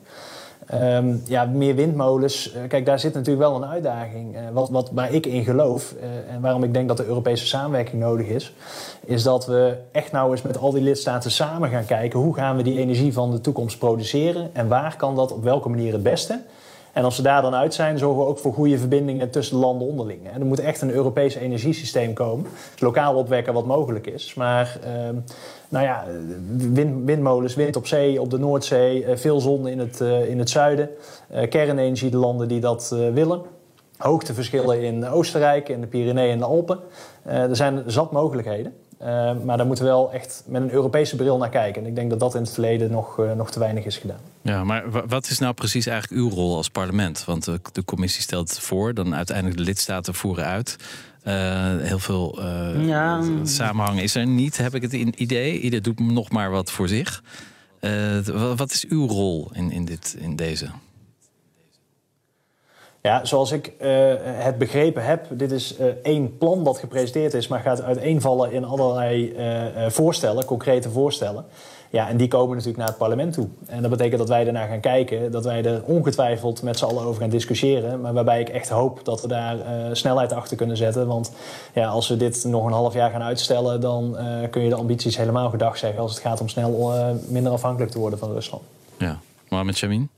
Um, 0.74 1.22
ja, 1.25 1.46
meer 1.46 1.75
windmolens. 1.75 2.53
Uh, 2.53 2.62
kijk, 2.67 2.86
daar 2.86 3.00
zit 3.00 3.13
natuurlijk 3.13 3.48
wel 3.48 3.55
een 3.55 3.65
uitdaging. 3.65 4.36
Uh, 4.36 4.41
wat, 4.53 4.70
wat, 4.70 4.89
waar 4.91 5.13
ik 5.13 5.25
in 5.25 5.44
geloof 5.44 5.94
en 6.29 6.41
waarom 6.41 6.63
ik 6.63 6.74
denk 6.74 6.88
dat 6.88 6.98
de 6.98 7.05
Europese 7.05 7.46
samenwerking 7.48 8.01
nodig 8.01 8.27
is, 8.27 8.53
is 9.05 9.24
dat 9.24 9.46
we 9.46 9.77
echt 9.91 10.12
nou 10.12 10.32
eens 10.32 10.41
met 10.41 10.58
al 10.58 10.72
die 10.72 10.82
lidstaten 10.82 11.32
samen 11.32 11.70
gaan 11.70 11.86
kijken 11.86 12.20
hoe 12.20 12.36
gaan 12.36 12.58
we 12.58 12.63
die 12.63 12.79
energie 12.79 13.13
van 13.13 13.32
de 13.32 13.41
toekomst 13.41 13.79
produceren 13.79 14.50
en 14.53 14.67
waar 14.67 14.96
kan 14.98 15.15
dat 15.15 15.32
op 15.32 15.44
welke 15.44 15.70
manier 15.70 15.94
het 15.94 16.03
beste. 16.03 16.39
En 16.96 17.04
als 17.04 17.16
ze 17.16 17.22
daar 17.22 17.42
dan 17.42 17.56
uit 17.56 17.74
zijn, 17.74 17.98
zorgen 17.98 18.20
we 18.20 18.25
ook 18.28 18.40
voor 18.40 18.54
goede 18.54 18.78
verbindingen 18.78 19.30
tussen 19.30 19.58
landen 19.58 19.88
onderling. 19.88 20.30
En 20.34 20.40
er 20.40 20.46
moet 20.46 20.60
echt 20.60 20.82
een 20.82 20.92
Europees 20.92 21.36
energiesysteem 21.36 22.14
komen. 22.14 22.46
Lokaal 22.80 23.16
opwekken 23.16 23.54
wat 23.54 23.66
mogelijk 23.66 24.08
is. 24.08 24.34
Maar 24.34 24.80
uh, 24.84 24.90
nou 25.70 25.86
ja, 25.86 26.06
wind, 26.58 27.06
windmolens, 27.06 27.56
wind 27.56 27.75
op 27.75 27.88
zee, 27.88 28.22
op 28.22 28.30
de 28.30 28.38
Noordzee, 28.38 29.06
uh, 29.06 29.16
veel 29.16 29.40
zon 29.40 29.68
in 29.68 29.80
het, 29.80 30.02
uh, 30.02 30.30
in 30.30 30.40
het 30.40 30.50
zuiden. 30.50 30.90
Uh, 31.34 31.50
kernenergie, 31.50 32.10
de 32.10 32.18
landen 32.18 32.48
die 32.48 32.60
dat 32.60 32.96
willen. 33.14 33.42
Hoogteverschillen 33.98 34.82
in 34.82 35.08
Oostenrijk, 35.08 35.70
in 35.70 35.82
de 35.82 35.88
Pyreneeën 35.88 36.32
en 36.32 36.38
de 36.38 36.46
Alpen. 36.46 36.80
er 37.24 37.56
zijn 37.56 37.84
zat 37.86 38.12
mogelijkheden. 38.12 38.74
Uh, 39.02 39.08
maar 39.44 39.58
daar 39.58 39.66
moeten 39.66 39.86
we 39.86 39.90
wel 39.90 40.12
echt 40.12 40.44
met 40.46 40.62
een 40.62 40.72
Europese 40.72 41.16
bril 41.16 41.38
naar 41.38 41.50
kijken. 41.50 41.82
En 41.82 41.88
ik 41.88 41.96
denk 41.96 42.10
dat 42.10 42.20
dat 42.20 42.36
in 42.36 42.42
het 42.42 42.52
verleden 42.52 42.92
nog, 42.92 43.20
uh, 43.20 43.32
nog 43.34 43.52
te 43.52 43.60
weinig 43.60 43.86
is 43.86 43.98
gedaan. 43.98 44.20
Ja, 44.42 44.64
maar 44.64 45.08
wat 45.08 45.30
is 45.30 45.40
nou 45.40 45.54
precies 45.54 45.86
eigenlijk 45.86 46.22
uw 46.22 46.30
rol 46.30 46.56
als 46.56 46.70
parlement? 46.70 47.25
Want 47.25 47.46
de, 47.46 47.60
de 47.72 47.86
commissie 47.86 48.22
stelt 48.22 48.60
voor, 48.60 48.94
dan 48.94 49.16
uiteindelijk 49.16 49.58
de 49.58 49.64
lidstaten 49.64 50.14
voeren 50.14 50.46
uit. 50.46 50.75
Uh, 51.28 51.34
heel 51.78 52.00
veel 52.00 52.42
ja. 52.78 53.22
samenhang 53.44 54.02
is 54.02 54.16
er 54.16 54.28
niet, 54.28 54.58
heb 54.58 54.75
ik 54.75 54.82
het 54.82 54.94
idee. 54.94 55.60
Ieder 55.60 55.82
doet 55.82 56.00
nog 56.00 56.30
maar 56.30 56.52
wat 56.52 56.72
voor 56.72 56.88
zich. 56.88 57.24
wat 58.56 58.72
is 58.72 58.86
uw 58.88 59.08
rol 59.08 59.50
in, 59.54 59.72
in, 59.72 59.86
dit, 59.86 60.16
in 60.20 60.36
deze? 60.36 60.68
Ja, 63.06 63.26
zoals 63.26 63.52
ik 63.52 63.74
uh, 63.82 63.88
het 64.24 64.58
begrepen 64.58 65.04
heb, 65.04 65.26
dit 65.30 65.52
is 65.52 65.80
uh, 65.80 65.86
één 66.04 66.38
plan 66.38 66.64
dat 66.64 66.78
gepresenteerd 66.78 67.34
is, 67.34 67.48
maar 67.48 67.60
gaat 67.60 67.82
uiteenvallen 67.82 68.52
in 68.52 68.65
allerlei 68.65 69.36
uh, 69.38 69.89
voorstellen, 69.89 70.46
concrete 70.46 70.89
voorstellen. 70.89 71.46
Ja, 71.89 72.10
en 72.10 72.18
die 72.18 72.28
komen 72.28 72.50
natuurlijk 72.50 72.78
naar 72.78 72.88
het 72.88 72.98
parlement 72.98 73.34
toe. 73.34 73.48
En 73.65 73.82
dat 73.82 73.91
betekent 73.91 74.18
dat 74.18 74.30
wij 74.30 74.48
ernaar 74.48 74.68
gaan 74.68 74.80
kijken, 74.80 75.32
dat 75.32 75.44
wij 75.44 75.63
er 75.63 75.84
ongetwijfeld 75.84 76.62
met 76.62 76.78
z'n 76.78 76.86
allen 76.86 77.04
over 77.04 77.22
gaan 77.22 77.30
discussiëren. 77.30 78.02
Maar 78.02 78.13
waarbij 78.13 78.39
ik 78.39 78.50
echt 78.50 78.70
hoop 78.70 79.00
dat 79.04 79.22
we 79.22 79.28
daar 79.28 79.58
snelheid 79.91 80.32
achter 80.34 80.58
kunnen 80.58 80.78
zetten. 80.78 81.08
Want 81.08 81.32
ja, 81.74 81.88
als 81.88 82.08
we 82.08 82.18
dit 82.18 82.44
nog 82.44 82.65
een 82.65 82.72
half 82.72 82.94
jaar 82.94 83.12
gaan 83.12 83.24
uitstellen, 83.24 83.82
dan 83.82 84.18
kun 84.50 84.62
je 84.62 84.70
de 84.70 84.76
ambities 84.76 85.18
helemaal 85.18 85.50
gedag 85.50 85.78
zeggen 85.78 86.00
als 86.00 86.12
het 86.12 86.22
gaat 86.22 86.41
om 86.41 86.48
snel 86.48 86.94
minder 87.28 87.52
afhankelijk 87.52 87.91
te 87.91 88.00
worden 88.00 88.20
van 88.20 88.32
Rusland. 88.32 88.63
Ja, 88.98 89.20
Mohamed 89.50 89.76
Shamin? 89.76 90.10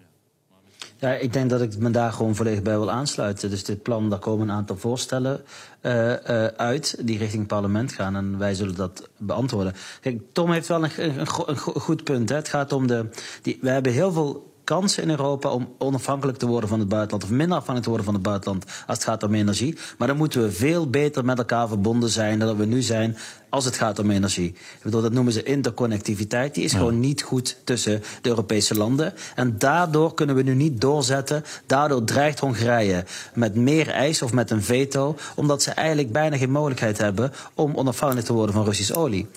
Ja, 1.00 1.14
ik 1.14 1.34
denk 1.34 1.50
dat 1.50 1.62
ik 1.62 1.78
me 1.78 1.90
daar 1.90 2.12
gewoon 2.12 2.36
volledig 2.36 2.62
bij 2.62 2.78
wil 2.78 2.92
aansluiten. 2.92 3.50
Dus 3.50 3.64
dit 3.64 3.82
plan, 3.82 4.10
daar 4.10 4.20
komen 4.20 4.50
een 4.50 4.56
aantal 4.56 4.78
voorstellen 4.78 5.42
uh, 5.82 6.10
uh, 6.10 6.46
uit 6.46 6.96
die 7.02 7.18
richting 7.18 7.40
het 7.40 7.52
parlement 7.52 7.92
gaan. 7.92 8.16
En 8.16 8.38
wij 8.38 8.54
zullen 8.54 8.76
dat 8.76 9.10
beantwoorden. 9.18 9.74
Kijk, 10.02 10.22
Tom 10.32 10.52
heeft 10.52 10.68
wel 10.68 10.84
een, 10.84 10.92
een, 10.98 11.28
een 11.46 11.58
goed 11.58 12.04
punt. 12.04 12.30
Hè. 12.30 12.36
Het 12.36 12.50
gaat 12.50 12.74
om 12.74 12.88
de. 12.88 13.10
Die, 13.42 13.58
we 13.62 13.70
hebben 13.70 13.92
heel 13.92 14.12
veel 14.12 14.47
kansen 14.68 15.04
in 15.04 15.10
Europa 15.10 15.50
om 15.50 15.74
onafhankelijk 15.78 16.38
te 16.38 16.48
worden 16.48 16.70
van 16.70 16.80
het 16.80 16.88
buitenland. 16.88 17.24
Of 17.24 17.30
minder 17.30 17.58
afhankelijk 17.58 17.84
te 17.84 17.90
worden 17.90 18.06
van 18.06 18.14
het 18.14 18.24
buitenland 18.24 18.66
als 18.88 18.98
het 18.98 19.08
gaat 19.08 19.24
om 19.24 19.34
energie. 19.34 19.78
Maar 19.98 20.08
dan 20.08 20.18
moeten 20.18 20.42
we 20.42 20.52
veel 20.52 20.90
beter 20.90 21.26
met 21.26 21.38
elkaar 21.38 21.68
verbonden 21.68 22.10
zijn 22.10 22.40
dan 22.40 22.58
we 22.58 22.66
nu 22.66 22.82
zijn 22.82 23.18
als 23.50 23.66
het 23.66 23.78
gaat 23.78 24.00
om 24.00 24.12
energie. 24.12 24.48
Ik 24.48 24.80
bedoel, 24.84 25.02
dat 25.02 25.12
noemen 25.12 25.34
ze 25.34 25.44
interconnectiviteit. 25.44 26.56
Die 26.56 26.64
is 26.64 26.72
ja. 26.72 26.78
gewoon 26.78 27.00
niet 27.00 27.22
goed 27.22 27.58
tussen 27.64 28.04
de 28.22 28.30
Europese 28.30 28.76
landen. 28.76 29.14
En 29.36 29.58
daardoor 29.58 30.14
kunnen 30.14 30.36
we 30.36 30.42
nu 30.42 30.54
niet 30.54 30.82
doorzetten. 30.82 31.44
Daardoor 31.66 32.04
dreigt 32.04 32.40
Hongarije 32.40 33.06
met 33.34 33.56
meer 33.56 33.90
eis 33.90 34.22
of 34.22 34.34
met 34.34 34.52
een 34.52 34.64
veto. 34.64 35.16
Omdat 35.36 35.62
ze 35.62 35.72
eigenlijk 35.72 36.12
bijna 36.12 36.38
geen 36.38 36.52
mogelijkheid 36.52 36.98
hebben 36.98 37.32
om 37.54 37.76
onafhankelijk 37.76 38.28
te 38.28 38.34
worden 38.34 38.56
van 38.56 38.66
Russisch 38.66 38.92
olie. 38.92 39.28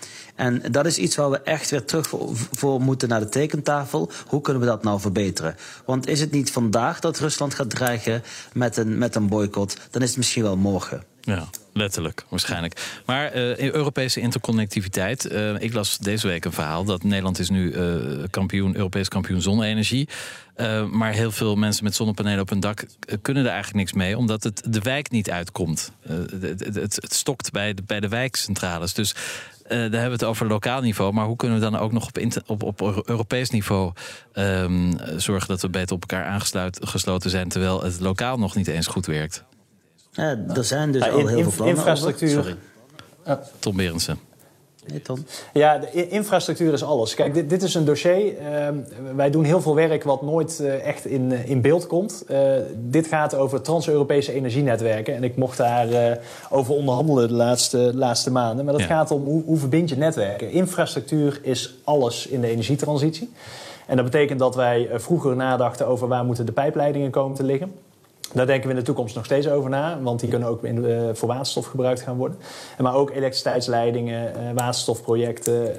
En 0.40 0.62
dat 0.70 0.86
is 0.86 0.98
iets 0.98 1.16
waar 1.16 1.30
we 1.30 1.40
echt 1.40 1.70
weer 1.70 1.84
terug 1.84 2.08
voor, 2.52 2.80
moeten 2.80 3.08
naar 3.08 3.20
de 3.20 3.28
tekentafel. 3.28 4.10
Hoe 4.26 4.40
kunnen 4.40 4.62
we 4.62 4.68
dat 4.68 4.82
nou 4.82 5.00
verbeteren? 5.00 5.56
Want 5.84 6.08
is 6.08 6.20
het 6.20 6.30
niet 6.30 6.50
vandaag 6.50 7.00
dat 7.00 7.18
Rusland 7.18 7.54
gaat 7.54 7.70
dreigen 7.70 8.22
met 8.52 8.76
een, 8.76 8.98
met 8.98 9.14
een 9.14 9.28
boycott, 9.28 9.76
dan 9.90 10.02
is 10.02 10.08
het 10.08 10.16
misschien 10.16 10.42
wel 10.42 10.56
morgen. 10.56 11.04
Ja, 11.20 11.48
letterlijk, 11.72 12.24
waarschijnlijk. 12.28 13.00
Maar 13.06 13.36
uh, 13.36 13.58
Europese 13.58 14.20
interconnectiviteit. 14.20 15.32
Uh, 15.32 15.60
ik 15.60 15.72
las 15.72 15.98
deze 15.98 16.26
week 16.26 16.44
een 16.44 16.52
verhaal 16.52 16.84
dat 16.84 17.02
Nederland 17.02 17.38
is 17.38 17.50
nu 17.50 17.72
uh, 17.72 18.24
kampioen, 18.30 18.76
Europees 18.76 19.08
kampioen 19.08 19.42
zonne-energie. 19.42 20.08
maar 20.90 21.12
heel 21.12 21.30
veel 21.30 21.56
mensen 21.56 21.84
met 21.84 21.94
zonnepanelen 21.94 22.40
op 22.40 22.48
hun 22.48 22.60
dak 22.60 22.86
kunnen 23.22 23.44
er 23.44 23.50
eigenlijk 23.50 23.78
niks 23.78 23.92
mee, 23.92 24.16
omdat 24.16 24.42
het 24.42 24.62
de 24.68 24.80
wijk 24.80 25.10
niet 25.10 25.30
uitkomt. 25.30 25.92
Het, 26.06 26.60
het, 26.74 26.74
het, 26.74 27.14
stokt 27.14 27.50
bij 27.50 27.74
de, 27.74 27.82
bij 27.86 28.00
de 28.00 28.08
wijkcentrales. 28.08 28.94
Dus 28.94 29.14
daar 29.76 29.80
hebben 29.80 30.04
we 30.04 30.10
het 30.10 30.24
over 30.24 30.46
lokaal 30.46 30.80
niveau. 30.80 31.12
Maar 31.12 31.26
hoe 31.26 31.36
kunnen 31.36 31.58
we 31.58 31.70
dan 31.70 31.78
ook 31.78 31.92
nog 31.92 32.10
op, 32.46 32.62
op, 32.62 32.82
op 32.82 33.08
Europees 33.08 33.50
niveau 33.50 33.92
um, 34.34 34.92
zorgen 35.16 35.48
dat 35.48 35.60
we 35.60 35.68
beter 35.68 35.94
op 35.94 36.00
elkaar 36.00 36.24
aangesloten 36.24 37.30
zijn, 37.30 37.48
terwijl 37.48 37.82
het 37.82 38.00
lokaal 38.00 38.38
nog 38.38 38.54
niet 38.54 38.66
eens 38.66 38.86
goed 38.86 39.06
werkt? 39.06 39.44
Ja, 40.12 40.36
er 40.54 40.64
zijn 40.64 40.92
dus 40.92 41.04
ja, 41.04 41.10
al 41.10 41.26
heel 41.26 41.42
veel 41.42 41.52
plannen. 41.52 41.76
Infrastructuur. 41.76 42.38
Over. 42.38 42.56
Sorry. 43.24 43.38
Tom 43.58 43.76
Berendsen. 43.76 44.18
Ja, 45.52 45.78
de 45.78 46.08
infrastructuur 46.08 46.72
is 46.72 46.84
alles. 46.84 47.14
Kijk, 47.14 47.34
dit, 47.34 47.50
dit 47.50 47.62
is 47.62 47.74
een 47.74 47.84
dossier. 47.84 48.24
Uh, 48.24 48.68
wij 49.14 49.30
doen 49.30 49.44
heel 49.44 49.60
veel 49.60 49.74
werk 49.74 50.02
wat 50.02 50.22
nooit 50.22 50.58
uh, 50.62 50.86
echt 50.86 51.06
in, 51.06 51.32
in 51.32 51.60
beeld 51.60 51.86
komt. 51.86 52.24
Uh, 52.30 52.52
dit 52.76 53.06
gaat 53.06 53.34
over 53.34 53.60
trans-Europese 53.60 54.32
energienetwerken. 54.32 55.14
En 55.14 55.24
ik 55.24 55.36
mocht 55.36 55.56
daar 55.56 56.18
over 56.50 56.74
onderhandelen 56.74 57.28
de 57.28 57.34
laatste, 57.34 57.90
laatste 57.94 58.30
maanden. 58.30 58.64
Maar 58.64 58.74
dat 58.74 58.82
ja. 58.82 58.88
gaat 58.88 59.10
om 59.10 59.24
hoe, 59.24 59.42
hoe 59.44 59.58
verbind 59.58 59.88
je 59.88 59.96
netwerken. 59.96 60.50
Infrastructuur 60.50 61.40
is 61.42 61.74
alles 61.84 62.26
in 62.26 62.40
de 62.40 62.48
energietransitie. 62.48 63.32
En 63.86 63.96
dat 63.96 64.04
betekent 64.04 64.38
dat 64.38 64.54
wij 64.54 64.88
vroeger 64.94 65.36
nadachten 65.36 65.86
over 65.86 66.08
waar 66.08 66.24
moeten 66.24 66.46
de 66.46 66.52
pijpleidingen 66.52 67.10
komen 67.10 67.36
te 67.36 67.44
liggen. 67.44 67.72
Daar 68.32 68.46
denken 68.46 68.64
we 68.68 68.74
in 68.74 68.78
de 68.78 68.84
toekomst 68.84 69.14
nog 69.14 69.24
steeds 69.24 69.48
over 69.48 69.70
na, 69.70 70.00
want 70.02 70.20
die 70.20 70.28
kunnen 70.28 70.48
ook 70.48 70.64
in, 70.64 70.84
uh, 70.84 71.08
voor 71.12 71.28
waterstof 71.28 71.66
gebruikt 71.66 72.00
gaan 72.00 72.16
worden. 72.16 72.38
Maar 72.78 72.94
ook 72.94 73.10
elektriciteitsleidingen, 73.10 74.32
uh, 74.32 74.50
waterstofprojecten, 74.54 75.76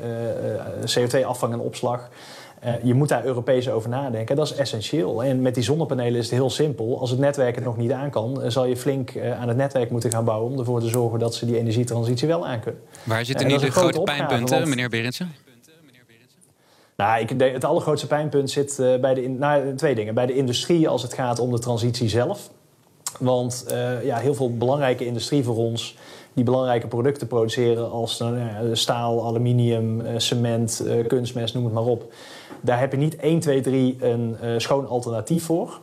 uh, 0.84 0.96
CO2-afvang 0.96 1.54
en 1.54 1.60
opslag. 1.60 2.10
je 2.84 2.94
moet 2.94 3.10
daar 3.10 3.26
Europees 3.26 3.70
over 3.70 3.90
nadenken. 3.90 4.36
Dat 4.36 4.46
is 4.46 4.56
essentieel. 4.56 5.24
En 5.24 5.42
met 5.42 5.54
die 5.56 5.64
zonnepanelen 5.64 6.20
is 6.20 6.26
het 6.26 6.34
heel 6.34 6.50
simpel. 6.50 7.00
Als 7.00 7.10
het 7.10 7.20
netwerk 7.20 7.56
het 7.56 7.64
nog 7.64 7.78
niet 7.78 7.92
aan 7.92 8.10
kan, 8.10 8.42
zal 8.48 8.66
je 8.66 8.78
flink 8.78 9.12
aan 9.40 9.48
het 9.48 9.58
netwerk 9.58 9.90
moeten 9.90 10.12
gaan 10.12 10.26
bouwen 10.26 10.52
om 10.52 10.60
ervoor 10.60 10.80
te 10.82 10.90
zorgen 10.90 11.20
dat 11.20 11.36
ze 11.36 11.46
die 11.46 11.58
energietransitie 11.58 12.28
wel 12.28 12.48
aan 12.48 12.60
kunnen. 12.60 12.82
Waar 13.04 13.26
zitten 13.26 13.48
nu 13.48 13.58
de 13.58 13.72
grote 13.72 14.02
pijnpunten, 14.02 14.70
meneer 14.70 14.90
Berendsen? 14.90 15.32
Nou, 17.02 17.22
ik, 17.22 17.30
het 17.40 17.64
allergrootste 17.64 18.08
pijnpunt 18.08 18.50
zit 18.50 18.78
uh, 18.80 19.00
bij 19.00 19.14
de, 19.14 19.30
nou, 19.30 19.76
twee 19.76 19.96
dingen. 19.96 20.14
Bij 20.14 20.26
de 20.26 20.36
industrie 20.36 20.90
als 20.90 21.02
het 21.02 21.14
gaat 21.14 21.40
om 21.40 21.52
de 21.52 21.60
transitie 21.60 22.10
zelf. 22.10 22.50
Want 23.20 23.66
uh, 23.72 24.06
ja, 24.06 24.18
heel 24.18 24.34
veel 24.34 24.58
belangrijke 24.58 25.06
industrie 25.06 25.44
voor 25.44 25.56
ons 25.56 25.98
die 26.34 26.44
belangrijke 26.44 26.88
producten 26.88 27.28
produceren 27.28 27.92
als 27.92 28.22
uh, 28.22 28.30
staal, 28.74 29.26
aluminium, 29.26 30.02
cement, 30.18 30.84
kunstmest, 31.08 31.54
noem 31.54 31.64
het 31.64 31.74
maar 31.74 31.84
op. 31.84 32.14
Daar 32.62 32.80
heb 32.80 32.92
je 32.92 32.98
niet 32.98 33.16
1, 33.16 33.40
2, 33.40 33.62
3 33.62 33.98
een 34.00 34.38
schoon 34.58 34.88
alternatief 34.88 35.44
voor. 35.44 35.80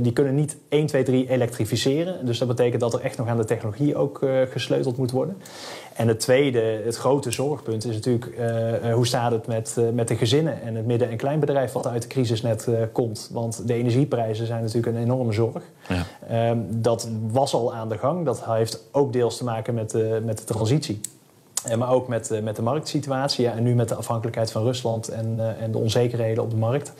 Die 0.00 0.12
kunnen 0.12 0.34
niet 0.34 0.56
1, 0.68 0.86
2, 0.86 1.02
3 1.02 1.30
elektrificeren. 1.30 2.26
Dus 2.26 2.38
dat 2.38 2.48
betekent 2.48 2.80
dat 2.80 2.94
er 2.94 3.00
echt 3.00 3.18
nog 3.18 3.28
aan 3.28 3.36
de 3.36 3.44
technologie 3.44 3.96
ook 3.96 4.24
gesleuteld 4.50 4.96
moet 4.96 5.10
worden. 5.10 5.36
En 6.00 6.08
het 6.08 6.20
tweede, 6.20 6.80
het 6.84 6.96
grote 6.96 7.30
zorgpunt, 7.30 7.84
is 7.84 7.94
natuurlijk 7.94 8.26
uh, 8.82 8.94
hoe 8.94 9.06
staat 9.06 9.32
het 9.32 9.46
met, 9.46 9.76
uh, 9.78 9.88
met 9.90 10.08
de 10.08 10.16
gezinnen 10.16 10.62
en 10.62 10.74
het 10.74 10.86
midden- 10.86 11.10
en 11.10 11.16
kleinbedrijf 11.16 11.72
wat 11.72 11.86
uit 11.86 12.02
de 12.02 12.08
crisis 12.08 12.42
net 12.42 12.66
uh, 12.68 12.78
komt. 12.92 13.28
Want 13.32 13.66
de 13.66 13.74
energieprijzen 13.74 14.46
zijn 14.46 14.62
natuurlijk 14.62 14.96
een 14.96 15.02
enorme 15.02 15.32
zorg. 15.32 15.62
Ja. 15.88 16.50
Um, 16.50 16.66
dat 16.70 17.08
was 17.30 17.54
al 17.54 17.74
aan 17.74 17.88
de 17.88 17.98
gang. 17.98 18.24
Dat 18.24 18.44
heeft 18.44 18.84
ook 18.92 19.12
deels 19.12 19.36
te 19.36 19.44
maken 19.44 19.74
met, 19.74 19.90
de 19.90 20.20
met 20.24 20.38
de 20.38 20.44
transitie. 20.44 21.00
maar 21.78 21.90
ook 21.90 22.08
met, 22.08 22.40
met 22.42 22.56
de 22.56 22.62
marktsituatie. 22.62 23.44
Ja, 23.44 23.52
en 23.52 23.62
nu 23.62 23.74
met 23.74 23.88
de 23.88 23.94
afhankelijkheid 23.94 24.52
van 24.52 24.62
Rusland 24.62 25.08
en, 25.08 25.56
en 25.60 25.70
de 25.70 25.78
onzekerheden 25.78 26.42
op 26.42 26.50
de 26.50 26.56
markt. 26.56 26.92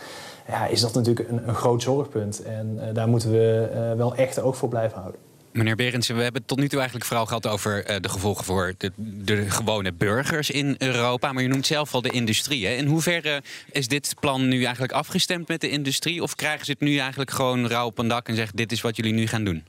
Ja, 0.51 0.67
is 0.67 0.81
dat 0.81 0.95
natuurlijk 0.95 1.29
een, 1.29 1.49
een 1.49 1.55
groot 1.55 1.83
zorgpunt. 1.83 2.43
En 2.43 2.81
daar 2.93 3.09
moeten 3.09 3.31
we 3.31 3.95
wel 3.97 4.15
echt 4.15 4.41
oog 4.41 4.57
voor 4.57 4.69
blijven 4.69 4.99
houden. 4.99 5.21
Meneer 5.53 5.77
Berendsen, 5.77 6.17
we 6.17 6.23
hebben 6.23 6.45
tot 6.45 6.59
nu 6.59 6.69
toe 6.69 6.79
eigenlijk 6.79 7.09
vooral 7.09 7.27
gehad 7.27 7.47
over 7.47 7.91
uh, 7.91 7.97
de 8.01 8.09
gevolgen 8.09 8.45
voor 8.45 8.75
de, 8.79 8.93
de, 8.97 9.51
gewone 9.51 9.93
burgers 9.93 10.51
in 10.51 10.75
Europa. 10.79 11.33
Maar 11.33 11.43
je 11.43 11.49
noemt 11.49 11.67
zelf 11.67 11.95
al 11.95 12.03
de 12.03 12.11
industrie. 12.11 12.67
Hè? 12.67 12.73
In 12.73 12.87
hoeverre 12.87 13.43
is 13.71 13.89
dit 13.89 14.15
plan 14.21 14.49
nu 14.49 14.63
eigenlijk 14.63 14.93
afgestemd 14.93 15.49
met 15.49 15.61
de 15.61 15.71
industrie? 15.71 16.23
Of 16.23 16.35
krijgen 16.35 16.65
ze 16.65 16.71
het 16.71 16.81
nu 16.81 16.99
eigenlijk 16.99 17.31
gewoon 17.31 17.67
rauw 17.67 17.87
op 17.87 17.99
een 17.99 18.09
dak 18.09 18.29
en 18.29 18.35
zeggen: 18.37 18.57
dit 18.57 18.73
is 18.73 18.81
wat 18.81 18.97
jullie 18.97 19.13
nu 19.13 19.27
gaan 19.27 19.45
doen? 19.45 19.65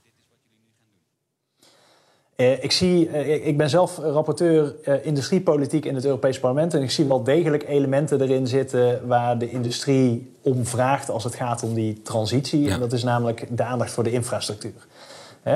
Uh, 2.42 2.64
ik, 2.64 2.72
zie, 2.72 3.08
uh, 3.08 3.48
ik 3.48 3.58
ben 3.58 3.70
zelf 3.70 3.98
rapporteur 3.98 4.76
industriepolitiek 5.04 5.86
in 5.86 5.96
het 5.96 6.06
Europees 6.06 6.40
Parlement. 6.40 6.74
En 6.74 6.82
ik 6.82 6.92
zie 6.92 7.06
wel 7.06 7.24
degelijk 7.24 7.68
elementen 7.68 8.22
erin 8.22 8.48
zitten 8.48 9.08
waar 9.08 9.38
de 9.38 9.50
industrie 9.50 10.36
om 10.42 10.66
vraagt 10.66 11.10
als 11.10 11.24
het 11.24 11.36
gaat 11.36 11.64
om 11.64 11.74
die 11.74 12.02
transitie. 12.02 12.62
Ja. 12.62 12.74
En 12.74 12.80
dat 12.80 12.94
is 12.94 13.04
namelijk 13.04 13.48
de 13.50 13.64
aandacht 13.64 13.92
voor 13.92 14.04
de 14.04 14.12
infrastructuur 14.12 14.88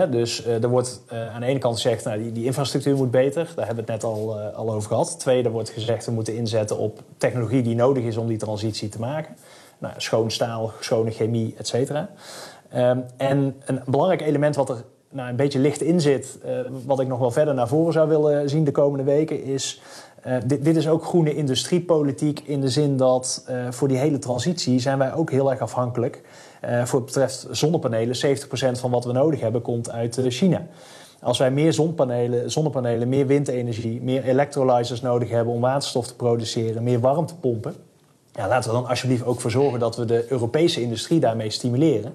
dus 0.09 0.45
er 0.45 0.69
wordt 0.69 1.01
aan 1.33 1.41
de 1.41 1.45
ene 1.45 1.59
kant 1.59 1.75
gezegd, 1.75 2.05
nou, 2.05 2.23
die, 2.23 2.31
die, 2.31 2.45
infrastructuur 2.45 2.95
moet 2.95 3.11
beter. 3.11 3.51
Daar 3.55 3.65
hebben 3.65 3.85
we 3.85 3.91
het 3.91 4.01
net 4.01 4.11
al, 4.11 4.39
al 4.39 4.73
over 4.73 4.89
gehad. 4.89 5.19
Tweede 5.19 5.49
wordt 5.49 5.69
gezegd, 5.69 6.05
we 6.05 6.11
moeten 6.11 6.35
inzetten 6.35 6.77
op 6.77 7.03
technologie 7.17 7.61
die 7.61 7.75
nodig 7.75 8.03
is 8.03 8.17
om 8.17 8.27
die 8.27 8.37
transitie 8.37 8.89
te 8.89 8.99
maken. 8.99 9.35
Nou, 9.77 9.93
schoon 9.97 10.31
staal, 10.31 10.71
schone 10.79 11.11
chemie, 11.11 11.55
et 11.57 11.67
cetera. 11.67 12.09
Um, 12.75 13.05
en 13.17 13.55
een 13.65 13.81
belangrijk 13.85 14.21
element 14.21 14.55
wat 14.55 14.69
er 14.69 14.83
nou, 15.15 15.29
een 15.29 15.35
beetje 15.35 15.59
licht 15.59 15.81
in 15.81 16.01
zit, 16.01 16.37
wat 16.85 16.99
ik 16.99 17.07
nog 17.07 17.19
wel 17.19 17.31
verder 17.31 17.53
naar 17.53 17.67
voren 17.67 17.93
zou 17.93 18.09
willen 18.09 18.49
zien 18.49 18.63
de 18.63 18.71
komende 18.71 19.03
weken, 19.03 19.43
is 19.43 19.81
dit, 20.45 20.65
dit, 20.65 20.75
is 20.75 20.87
ook 20.87 21.05
groene 21.05 21.35
industriepolitiek 21.35 22.39
in 22.39 22.61
de 22.61 22.69
zin 22.69 22.97
dat 22.97 23.45
voor 23.69 23.87
die 23.87 23.97
hele 23.97 24.19
transitie 24.19 24.79
zijn 24.79 24.97
wij 24.97 25.13
ook 25.13 25.31
heel 25.31 25.51
erg 25.51 25.59
afhankelijk 25.59 26.21
voor 26.83 26.99
het 26.99 27.05
betreft 27.05 27.47
zonnepanelen, 27.51 28.15
70% 28.15 28.79
van 28.79 28.91
wat 28.91 29.05
we 29.05 29.11
nodig 29.11 29.39
hebben 29.39 29.61
komt 29.61 29.91
uit 29.91 30.19
China. 30.27 30.67
Als 31.21 31.37
wij 31.37 31.51
meer 31.51 31.73
zonnepanelen, 31.73 32.51
zonnepanelen, 32.51 33.09
meer 33.09 33.27
windenergie, 33.27 34.01
meer 34.01 34.23
electrolyzers 34.23 35.01
nodig 35.01 35.29
hebben 35.29 35.53
om 35.53 35.61
waterstof 35.61 36.07
te 36.07 36.15
produceren, 36.15 36.83
meer 36.83 36.99
warmtepompen, 36.99 37.75
ja, 38.31 38.47
laten 38.47 38.69
we 38.69 38.75
dan 38.75 38.87
alsjeblieft 38.87 39.25
ook 39.25 39.41
voor 39.41 39.51
zorgen 39.51 39.79
dat 39.79 39.95
we 39.95 40.05
de 40.05 40.25
Europese 40.31 40.81
industrie 40.81 41.19
daarmee 41.19 41.49
stimuleren. 41.49 42.13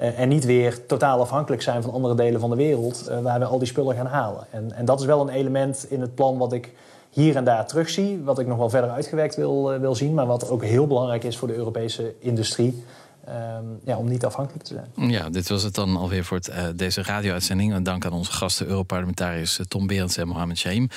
Uh, 0.00 0.18
en 0.20 0.28
niet 0.28 0.44
weer 0.44 0.86
totaal 0.86 1.20
afhankelijk 1.20 1.62
zijn 1.62 1.82
van 1.82 1.92
andere 1.92 2.14
delen 2.14 2.40
van 2.40 2.50
de 2.50 2.56
wereld 2.56 3.10
waar 3.22 3.38
we 3.38 3.44
al 3.44 3.58
die 3.58 3.68
spullen 3.68 3.96
gaan 3.96 4.06
halen. 4.06 4.46
En, 4.50 4.72
en, 4.72 4.84
dat 4.84 5.00
is 5.00 5.06
wel 5.06 5.20
een 5.20 5.34
element 5.34 5.86
in 5.88 6.00
het 6.00 6.14
plan 6.14 6.38
wat 6.38 6.52
ik 6.52 6.72
hier 7.10 7.36
en 7.36 7.44
daar 7.44 7.66
terugzie, 7.66 8.22
wat 8.24 8.38
ik 8.38 8.46
nog 8.46 8.58
wel 8.58 8.70
verder 8.70 8.90
uitgewerkt 8.90 9.36
wil, 9.36 9.78
wil 9.78 9.94
zien, 9.94 10.14
maar 10.14 10.26
wat 10.26 10.48
ook 10.48 10.64
heel 10.64 10.86
belangrijk 10.86 11.24
is 11.24 11.36
voor 11.36 11.48
de 11.48 11.54
Europese 11.54 12.14
industrie. 12.18 12.84
Um, 13.28 13.80
ja, 13.84 13.96
om 13.96 14.08
niet 14.08 14.24
afhankelijk 14.24 14.64
te 14.64 14.74
zijn. 14.74 15.10
Ja, 15.10 15.30
dit 15.30 15.48
was 15.48 15.62
het 15.62 15.74
dan 15.74 15.96
alweer 15.96 16.24
voor 16.24 16.36
het, 16.36 16.78
deze 16.78 17.02
radio-uitzending. 17.02 17.82
Dank 17.82 18.04
aan 18.04 18.12
onze 18.12 18.32
gasten, 18.32 18.66
Europarlementariërs 18.66 19.58
eh, 19.58 19.64
Tom 19.66 19.86
Berends 19.86 20.16
en 20.16 20.28
Mohamed 20.28 20.58
Shaim. 20.58 20.88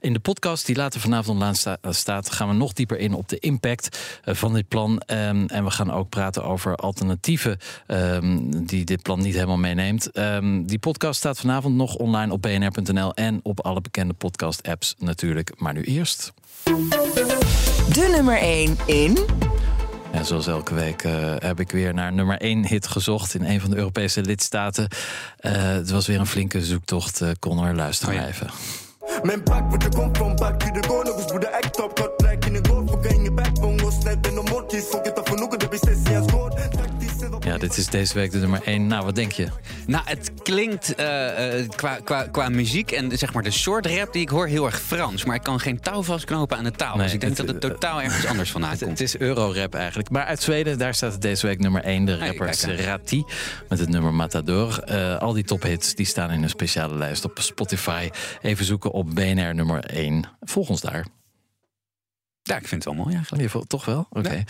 In 0.00 0.12
de 0.12 0.18
podcast 0.18 0.66
die 0.66 0.76
later 0.76 1.00
vanavond 1.00 1.36
online 1.36 1.56
sta 1.56 1.78
eh, 1.80 1.92
staat, 1.92 2.30
gaan 2.30 2.48
we 2.48 2.54
nog 2.54 2.72
dieper 2.72 2.98
in 2.98 3.14
op 3.14 3.28
de 3.28 3.38
impact 3.38 3.98
van 4.24 4.54
dit 4.54 4.68
plan. 4.68 5.02
Um, 5.06 5.46
en 5.46 5.64
we 5.64 5.70
gaan 5.70 5.90
ook 5.92 6.08
praten 6.08 6.44
over 6.44 6.76
alternatieven 6.76 7.58
um, 7.86 8.66
die 8.66 8.84
dit 8.84 9.02
plan 9.02 9.22
niet 9.22 9.34
helemaal 9.34 9.56
meeneemt. 9.56 10.18
Um, 10.18 10.66
die 10.66 10.78
podcast 10.78 11.18
staat 11.18 11.38
vanavond 11.38 11.74
nog 11.74 11.94
online 11.94 12.32
op 12.32 12.42
bnr.nl 12.42 13.14
en 13.14 13.40
op 13.42 13.60
alle 13.60 13.80
bekende 13.80 14.14
podcast-apps 14.14 14.94
natuurlijk. 14.98 15.52
Maar 15.56 15.72
nu 15.72 15.82
eerst. 15.82 16.32
De 17.92 18.12
nummer 18.14 18.38
1 18.38 18.76
in. 18.86 19.18
En 20.12 20.24
zoals 20.24 20.46
elke 20.46 20.74
week 20.74 21.04
uh, 21.04 21.34
heb 21.38 21.60
ik 21.60 21.70
weer 21.70 21.94
naar 21.94 22.12
nummer 22.12 22.40
1 22.40 22.66
hit 22.66 22.86
gezocht 22.86 23.34
in 23.34 23.44
een 23.44 23.60
van 23.60 23.70
de 23.70 23.76
Europese 23.76 24.22
lidstaten. 24.22 24.88
Uh, 25.40 25.52
het 25.52 25.90
was 25.90 26.06
weer 26.06 26.20
een 26.20 26.26
flinke 26.26 26.64
zoektocht. 26.64 27.20
Uh, 27.20 27.30
Connor, 27.38 27.74
luister 27.74 28.08
oh, 28.08 28.14
ja. 28.14 28.26
even. 28.26 28.50
Mijn 29.22 29.42
pak 29.42 29.70
met 29.70 29.80
de 29.80 29.88
kom 29.96 30.16
van 30.16 30.36
bak, 30.36 30.60
die 30.60 30.72
de 30.72 30.88
konings 30.88 31.24
boede 31.24 31.52
act 31.52 31.82
op, 31.82 31.98
got 31.98 32.10
like 32.16 32.46
in 32.46 32.52
de 32.52 32.68
golf, 32.68 33.06
in 33.06 33.22
je 33.22 33.32
backbone, 33.32 33.78
go 33.78 33.90
snap 33.90 34.26
in 34.26 34.34
de 34.34 34.42
mondjes, 34.50 34.90
zo 34.90 34.98
get 35.02 35.18
af 35.18 35.28
genoegen, 35.28 35.58
de 35.58 35.68
beslissing 35.68 36.16
als 36.16 36.26
goed. 36.26 36.27
Ja, 37.58 37.64
dit 37.64 37.78
is 37.78 37.86
deze 37.86 38.14
week 38.14 38.30
de 38.30 38.38
nummer 38.38 38.62
1. 38.64 38.86
Nou, 38.86 39.04
wat 39.04 39.14
denk 39.14 39.32
je? 39.32 39.48
Nou, 39.86 40.02
het 40.06 40.30
klinkt 40.42 40.94
uh, 41.00 41.06
uh, 41.06 41.68
qua, 41.68 41.98
qua, 42.04 42.22
qua 42.22 42.48
muziek 42.48 42.90
en 42.90 43.18
zeg 43.18 43.32
maar 43.32 43.42
de 43.42 43.50
soort 43.50 43.86
rap 43.86 44.12
die 44.12 44.22
ik 44.22 44.28
hoor 44.28 44.46
heel 44.46 44.66
erg 44.66 44.80
Frans. 44.80 45.24
Maar 45.24 45.34
ik 45.34 45.42
kan 45.42 45.60
geen 45.60 45.80
touw 45.80 46.02
vastknopen 46.02 46.56
aan 46.56 46.64
de 46.64 46.70
taal. 46.70 46.96
Nee, 46.96 47.04
dus 47.04 47.12
ik 47.12 47.20
denk 47.20 47.36
het, 47.36 47.46
dat 47.46 47.62
het 47.62 47.72
totaal 47.72 48.02
ergens 48.02 48.26
anders 48.26 48.50
vandaan 48.50 48.70
komt. 48.70 48.80
Het, 48.80 48.90
het 48.90 49.00
is 49.00 49.18
Eurorap 49.18 49.74
eigenlijk. 49.74 50.10
Maar 50.10 50.24
uit 50.24 50.42
Zweden, 50.42 50.78
daar 50.78 50.94
staat 50.94 51.12
het 51.12 51.22
deze 51.22 51.46
week 51.46 51.58
nummer 51.58 51.82
1. 51.82 52.04
De 52.04 52.18
rapper 52.18 52.46
hey, 52.46 53.24
met 53.68 53.78
het 53.78 53.88
nummer 53.88 54.14
Matador. 54.14 54.84
Uh, 54.90 55.18
al 55.18 55.32
die 55.32 55.44
tophits 55.44 55.94
die 55.94 56.06
staan 56.06 56.30
in 56.30 56.42
een 56.42 56.48
speciale 56.48 56.94
lijst 56.94 57.24
op 57.24 57.38
Spotify. 57.40 58.10
Even 58.42 58.64
zoeken 58.64 58.90
op 58.90 59.14
BNR 59.14 59.54
nummer 59.54 59.84
1. 59.84 60.24
Volg 60.40 60.68
ons 60.68 60.80
daar. 60.80 61.06
Ja, 62.48 62.56
ik 62.56 62.68
vind 62.68 62.84
het 62.84 62.94
wel 62.94 63.04
mooi 63.04 63.14
eigenlijk. 63.14 63.52
Ja, 63.52 63.60
toch 63.66 63.84
wel? 63.84 64.06
Oké. 64.10 64.18
Okay. 64.18 64.36
Ja. 64.36 64.44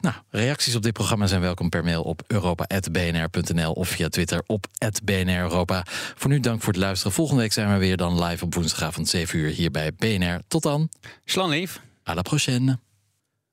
Nou, 0.00 0.14
reacties 0.30 0.74
op 0.74 0.82
dit 0.82 0.92
programma 0.92 1.26
zijn 1.26 1.40
welkom 1.40 1.68
per 1.68 1.84
mail 1.84 2.02
op 2.02 2.22
europa.bnr.nl 2.26 3.72
of 3.72 3.88
via 3.88 4.08
Twitter 4.08 4.42
op 4.46 4.66
BNR 5.04 5.38
Europa. 5.38 5.86
Voor 6.14 6.30
nu 6.30 6.40
dank 6.40 6.62
voor 6.62 6.72
het 6.72 6.82
luisteren. 6.82 7.12
Volgende 7.12 7.40
week 7.40 7.52
zijn 7.52 7.72
we 7.72 7.78
weer 7.78 7.96
dan 7.96 8.24
live 8.24 8.44
op 8.44 8.54
woensdagavond 8.54 9.08
7 9.08 9.38
uur 9.38 9.50
hier 9.50 9.70
bij 9.70 9.92
BNR. 9.92 10.40
Tot 10.48 10.62
dan. 10.62 10.88
Slang 11.24 11.50
lief. 11.50 11.80
À 12.08 12.14
la 12.14 12.22
prochaine. 12.22 12.78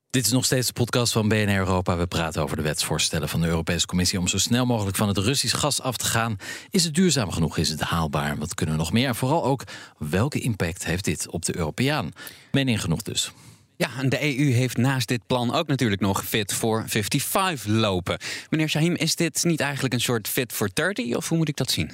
Dit 0.09 0.25
is 0.25 0.31
nog 0.31 0.45
steeds 0.45 0.67
de 0.67 0.73
podcast 0.73 1.13
van 1.13 1.27
BNR 1.27 1.57
Europa. 1.57 1.97
We 1.97 2.07
praten 2.07 2.41
over 2.41 2.57
de 2.57 2.63
wetsvoorstellen 2.63 3.29
van 3.29 3.41
de 3.41 3.47
Europese 3.47 3.85
Commissie 3.85 4.19
om 4.19 4.27
zo 4.27 4.37
snel 4.37 4.65
mogelijk 4.65 4.97
van 4.97 5.07
het 5.07 5.17
Russisch 5.17 5.57
gas 5.57 5.81
af 5.81 5.97
te 5.97 6.05
gaan. 6.05 6.37
Is 6.69 6.83
het 6.83 6.93
duurzaam 6.93 7.31
genoeg? 7.31 7.57
Is 7.57 7.69
het 7.69 7.81
haalbaar? 7.81 8.37
Wat 8.37 8.53
kunnen 8.53 8.75
we 8.75 8.81
nog 8.81 8.91
meer? 8.91 9.07
En 9.07 9.15
vooral 9.15 9.43
ook, 9.43 9.63
welke 9.97 10.39
impact 10.39 10.85
heeft 10.85 11.05
dit 11.05 11.29
op 11.29 11.45
de 11.45 11.57
Europeaan? 11.57 12.11
Mening 12.51 12.81
genoeg 12.81 13.01
dus. 13.01 13.31
Ja, 13.77 13.89
en 13.99 14.09
de 14.09 14.21
EU 14.21 14.51
heeft 14.51 14.77
naast 14.77 15.07
dit 15.07 15.21
plan 15.27 15.53
ook 15.53 15.67
natuurlijk 15.67 16.01
nog 16.01 16.25
Fit 16.25 16.53
for 16.53 16.83
55 16.87 17.65
lopen. 17.65 18.17
Meneer 18.49 18.69
Shahim, 18.69 18.95
is 18.95 19.15
dit 19.15 19.43
niet 19.43 19.59
eigenlijk 19.59 19.93
een 19.93 20.01
soort 20.01 20.27
Fit 20.27 20.53
for 20.53 20.69
30 20.73 21.15
of 21.15 21.29
hoe 21.29 21.37
moet 21.37 21.49
ik 21.49 21.55
dat 21.55 21.71
zien? 21.71 21.91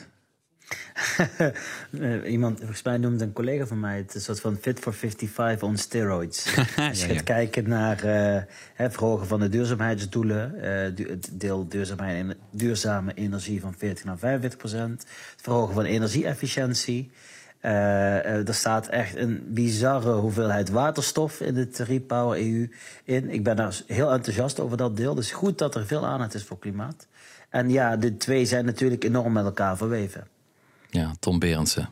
Iemand, 2.26 2.58
volgens 2.58 2.84
mij 2.84 2.98
noemde 2.98 3.24
een 3.24 3.34
collega 3.34 3.66
van 3.66 3.80
mij 3.80 3.98
het 3.98 4.16
een 4.16 4.22
soort 4.22 4.40
van 4.40 4.58
Fit 4.62 4.80
for 4.80 4.94
55 4.94 5.68
on 5.68 5.78
steroids. 5.78 6.56
Als 6.78 7.02
je 7.06 7.14
gaat 7.14 7.24
kijken 7.24 7.70
naar 7.70 8.06
uh, 8.06 8.42
het 8.74 8.94
verhogen 8.94 9.28
van 9.28 9.40
de 9.40 9.50
duurzaamheidsdoelen, 9.50 10.56
uh, 10.56 11.08
het 11.10 11.30
deel 11.32 11.68
duurzame, 11.68 12.38
duurzame 12.52 13.14
energie 13.14 13.62
van 13.62 13.76
40 13.78 14.04
naar 14.04 14.18
45 14.18 14.60
procent, 14.60 15.02
het 15.32 15.42
verhogen 15.42 15.74
van 15.74 15.84
energieefficiëntie. 15.84 17.12
Uh, 17.66 18.48
er 18.48 18.54
staat 18.54 18.88
echt 18.88 19.16
een 19.16 19.44
bizarre 19.48 20.12
hoeveelheid 20.12 20.70
waterstof 20.70 21.40
in 21.40 21.56
het 21.56 21.80
Repower 21.80 22.38
EU 22.38 22.70
in. 23.04 23.30
Ik 23.30 23.44
ben 23.44 23.56
daar 23.56 23.82
heel 23.88 24.12
enthousiast 24.12 24.60
over 24.60 24.78
dat 24.78 24.98
deel. 24.98 25.16
Dus 25.16 25.32
goed 25.32 25.58
dat 25.58 25.76
er 25.76 25.86
veel 25.86 26.06
aandacht 26.06 26.34
is 26.34 26.44
voor 26.44 26.60
klimaat. 26.60 27.08
En 27.50 27.70
ja, 27.70 27.98
de 27.98 28.18
twee 28.18 28.46
zijn 28.46 28.66
natuurlijk 28.66 29.04
enorm 29.04 29.34
met 29.34 29.46
elkaar 29.46 29.78
verweven. 29.78 30.28
Ja, 30.90 31.14
Tom 31.20 31.40
Berendsen. 31.40 31.90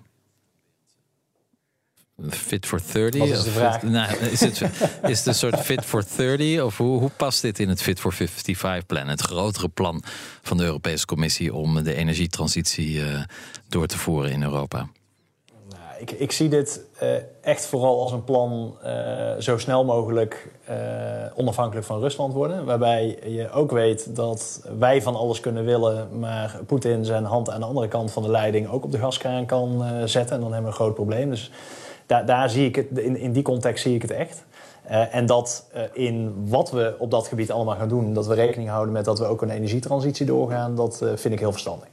fit 2.30 2.66
for 2.66 2.82
30? 2.94 3.20
Wat 3.20 3.30
is 3.30 3.44
de 3.44 3.52
vraag? 3.52 3.82
nou, 3.82 4.18
is, 4.18 4.40
het, 4.40 4.62
is 5.04 5.18
het 5.18 5.26
een 5.26 5.36
soort 5.36 5.60
fit 5.60 5.86
for 5.86 6.04
30? 6.16 6.62
Of 6.62 6.78
hoe, 6.78 7.00
hoe 7.00 7.10
past 7.10 7.42
dit 7.42 7.60
in 7.60 7.70
het 7.70 7.82
Fit 7.82 8.00
for 8.00 8.14
55-plan? 8.14 9.08
Het 9.08 9.22
grotere 9.22 9.70
plan 9.70 10.04
van 10.42 10.58
de 10.58 10.64
Europese 10.64 11.06
Commissie 11.06 11.54
om 11.54 11.84
de 11.84 11.96
energietransitie 11.96 12.96
uh, 12.96 13.24
door 13.70 13.88
te 13.88 13.98
voeren 13.98 14.32
in 14.32 14.44
Europa? 14.44 14.90
Ik, 16.02 16.12
ik 16.12 16.32
zie 16.32 16.50
dit 16.50 16.82
uh, 17.04 17.10
echt 17.42 17.66
vooral 17.66 18.02
als 18.02 18.12
een 18.12 18.24
plan 18.24 18.76
uh, 18.86 18.92
zo 19.40 19.58
snel 19.58 19.86
mogelijk 19.86 20.52
uh, 20.70 20.76
onafhankelijk 21.36 21.86
van 21.86 22.00
Rusland 22.00 22.34
worden. 22.34 22.66
Waarbij 22.66 23.20
je 23.26 23.52
ook 23.52 23.72
weet 23.72 24.16
dat 24.16 24.68
wij 24.80 25.02
van 25.02 25.16
alles 25.16 25.40
kunnen 25.40 25.66
willen, 25.66 26.20
maar 26.20 26.60
Poetin 26.66 27.06
zijn 27.06 27.24
hand 27.24 27.50
aan 27.50 27.60
de 27.60 27.66
andere 27.66 27.88
kant 27.88 28.12
van 28.12 28.24
de 28.24 28.30
leiding 28.30 28.70
ook 28.70 28.84
op 28.84 28.92
de 28.92 28.98
gaskraan 28.98 29.46
kan 29.46 29.84
zetten. 30.06 30.36
En 30.36 30.42
dan 30.42 30.54
hebben 30.54 30.72
we 30.72 30.78
een 30.78 30.84
groot 30.84 30.96
probleem. 30.96 31.30
Dus 31.30 31.52
daar, 32.06 32.26
daar 32.26 32.50
zie 32.50 32.68
ik 32.68 32.76
het, 32.76 32.98
in, 32.98 33.18
in 33.18 33.32
die 33.32 33.44
context 33.44 33.84
zie 33.84 33.96
ik 33.96 34.02
het 34.02 34.12
echt. 34.12 34.46
en 35.12 35.26
dat 35.26 35.66
in 35.94 36.46
wat 36.48 36.72
we 36.72 36.96
op 36.98 37.12
dat 37.12 37.28
gebied 37.28 37.52
allemaal 37.52 37.76
gaan 37.76 37.90
doen, 37.90 38.14
dat 38.14 38.28
we 38.28 38.34
rekening 38.34 38.70
houden 38.70 38.94
met 38.94 39.06
dat 39.06 39.20
we 39.20 39.26
ook 39.26 39.42
een 39.42 39.50
energietransitie 39.50 40.26
doorgaan, 40.26 40.76
dat 40.76 40.98
vind 41.16 41.34
ik 41.34 41.40
heel 41.40 41.52
verstandig. 41.52 41.88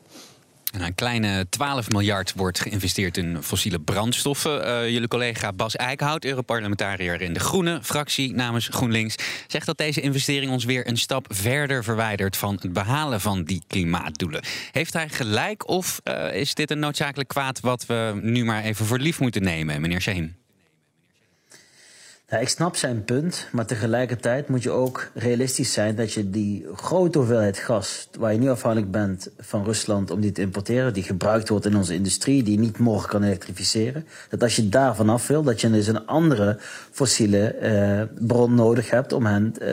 Een 0.72 0.94
kleine 0.94 1.46
12 1.48 1.90
miljard 1.90 2.32
wordt 2.36 2.60
geïnvesteerd 2.60 3.16
in 3.16 3.42
fossiele 3.42 3.80
brandstoffen. 3.80 4.66
Uh, 4.66 4.88
jullie 4.88 5.08
collega 5.08 5.52
Bas 5.52 5.76
Eickhout, 5.76 6.24
Europarlementariër 6.24 7.20
in 7.20 7.32
de 7.32 7.40
Groene 7.40 7.80
fractie 7.82 8.34
namens 8.34 8.68
GroenLinks, 8.68 9.14
zegt 9.46 9.66
dat 9.66 9.78
deze 9.78 10.00
investering 10.00 10.52
ons 10.52 10.64
weer 10.64 10.88
een 10.88 10.98
stap 10.98 11.26
verder 11.28 11.84
verwijdert 11.84 12.36
van 12.36 12.58
het 12.60 12.72
behalen 12.72 13.20
van 13.20 13.44
die 13.44 13.62
klimaatdoelen. 13.66 14.42
Heeft 14.72 14.92
hij 14.92 15.08
gelijk 15.08 15.68
of 15.68 16.00
uh, 16.04 16.34
is 16.34 16.54
dit 16.54 16.70
een 16.70 16.78
noodzakelijk 16.78 17.28
kwaad 17.28 17.60
wat 17.60 17.86
we 17.86 18.18
nu 18.22 18.44
maar 18.44 18.62
even 18.62 18.86
voor 18.86 18.98
lief 18.98 19.20
moeten 19.20 19.42
nemen, 19.42 19.80
meneer 19.80 20.00
Shaheen? 20.00 20.36
Ja, 22.30 22.38
ik 22.38 22.48
snap 22.48 22.76
zijn 22.76 23.04
punt, 23.04 23.48
maar 23.52 23.66
tegelijkertijd 23.66 24.48
moet 24.48 24.62
je 24.62 24.70
ook 24.70 25.10
realistisch 25.14 25.72
zijn 25.72 25.94
dat 25.94 26.12
je 26.12 26.30
die 26.30 26.66
grote 26.74 27.18
hoeveelheid 27.18 27.58
gas, 27.58 28.08
waar 28.18 28.32
je 28.32 28.38
nu 28.38 28.48
afhankelijk 28.48 28.90
bent 28.90 29.30
van 29.38 29.64
Rusland 29.64 30.10
om 30.10 30.20
die 30.20 30.32
te 30.32 30.40
importeren, 30.40 30.92
die 30.92 31.02
gebruikt 31.02 31.48
wordt 31.48 31.66
in 31.66 31.76
onze 31.76 31.94
industrie, 31.94 32.42
die 32.42 32.58
niet 32.58 32.78
morgen 32.78 33.08
kan 33.08 33.22
elektrificeren, 33.22 34.06
dat 34.28 34.42
als 34.42 34.56
je 34.56 34.68
daar 34.68 34.96
vanaf 34.96 35.26
wil, 35.26 35.42
dat 35.42 35.60
je 35.60 35.70
dus 35.70 35.86
een 35.86 36.06
andere 36.06 36.56
fossiele 36.90 37.46
eh, 37.48 38.02
bron 38.26 38.54
nodig 38.54 38.90
hebt 38.90 39.12
om, 39.12 39.26
hen, 39.26 39.52
eh, 39.58 39.68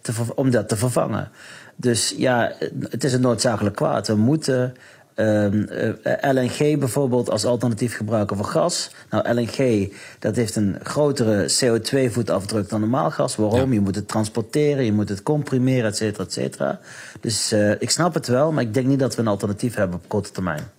te, 0.00 0.12
om 0.34 0.50
dat 0.50 0.68
te 0.68 0.76
vervangen. 0.76 1.30
Dus 1.76 2.14
ja, 2.16 2.52
het 2.88 3.04
is 3.04 3.12
een 3.12 3.20
noodzakelijk 3.20 3.76
kwaad. 3.76 4.06
We 4.06 4.16
moeten 4.16 4.74
Um, 5.20 5.68
uh, 5.70 6.14
LNG 6.20 6.78
bijvoorbeeld 6.78 7.30
als 7.30 7.44
alternatief 7.44 7.96
gebruiken 7.96 8.36
voor 8.36 8.44
gas. 8.46 8.90
Nou, 9.10 9.34
LNG 9.34 9.92
dat 10.18 10.36
heeft 10.36 10.56
een 10.56 10.76
grotere 10.82 11.50
CO2-voetafdruk 11.50 12.68
dan 12.68 12.80
normaal 12.80 13.10
gas. 13.10 13.36
Waarom? 13.36 13.72
Je 13.72 13.80
moet 13.80 13.94
het 13.94 14.08
transporteren, 14.08 14.84
je 14.84 14.92
moet 14.92 15.08
het 15.08 15.22
comprimeren, 15.22 15.90
et 15.90 15.96
cetera, 15.96 16.24
et 16.24 16.32
cetera. 16.32 16.80
Dus 17.20 17.52
uh, 17.52 17.70
ik 17.70 17.90
snap 17.90 18.14
het 18.14 18.26
wel, 18.26 18.52
maar 18.52 18.62
ik 18.62 18.74
denk 18.74 18.86
niet 18.86 18.98
dat 18.98 19.14
we 19.14 19.20
een 19.20 19.28
alternatief 19.28 19.74
hebben 19.74 19.96
op 19.96 20.08
korte 20.08 20.30
termijn. 20.30 20.70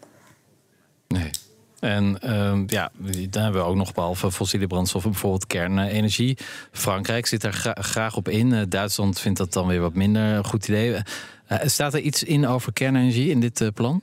Nee. 1.08 1.30
En 1.80 2.18
uh, 2.26 2.62
ja, 2.68 2.92
dan 3.30 3.44
hebben 3.44 3.62
we 3.62 3.68
ook 3.68 3.76
nog 3.76 3.94
behalve 3.94 4.32
fossiele 4.32 4.68
brandstoffen, 4.68 5.12
bijvoorbeeld 5.12 5.48
kernenergie. 5.48 6.38
Frankrijk 6.72 7.26
zit 7.26 7.46
gra 7.46 7.76
graag 7.80 8.16
op 8.16 8.30
in. 8.30 8.52
Uh, 8.52 8.62
Duitsland 8.70 9.20
vindt 9.20 9.38
dat 9.38 9.54
dan 9.54 9.68
weer 9.68 9.82
wat 9.82 9.94
minder 9.94 10.24
een 10.24 10.46
goed 10.46 10.68
idee. 10.68 10.92
Uh, 10.92 11.58
staat 11.66 11.94
er 11.94 12.00
iets 12.00 12.24
in 12.24 12.48
over 12.48 12.74
kernenergie 12.74 13.30
in 13.30 13.40
dit 13.40 13.72
plan? 13.74 14.02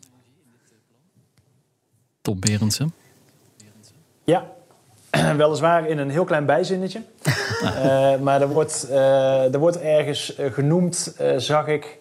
Top 2.26 2.40
Berendsen? 2.40 2.94
Ja, 4.24 4.46
weliswaar 5.36 5.88
in 5.88 5.98
een 5.98 6.10
heel 6.10 6.24
klein 6.24 6.46
bijzinnetje. 6.46 7.02
uh, 7.62 8.16
maar 8.26 8.40
er 8.40 8.48
wordt, 8.48 8.86
uh, 8.90 9.54
er 9.54 9.58
wordt 9.58 9.80
ergens 9.80 10.38
uh, 10.38 10.52
genoemd, 10.52 11.16
zag 11.36 11.66
ik. 11.66 11.98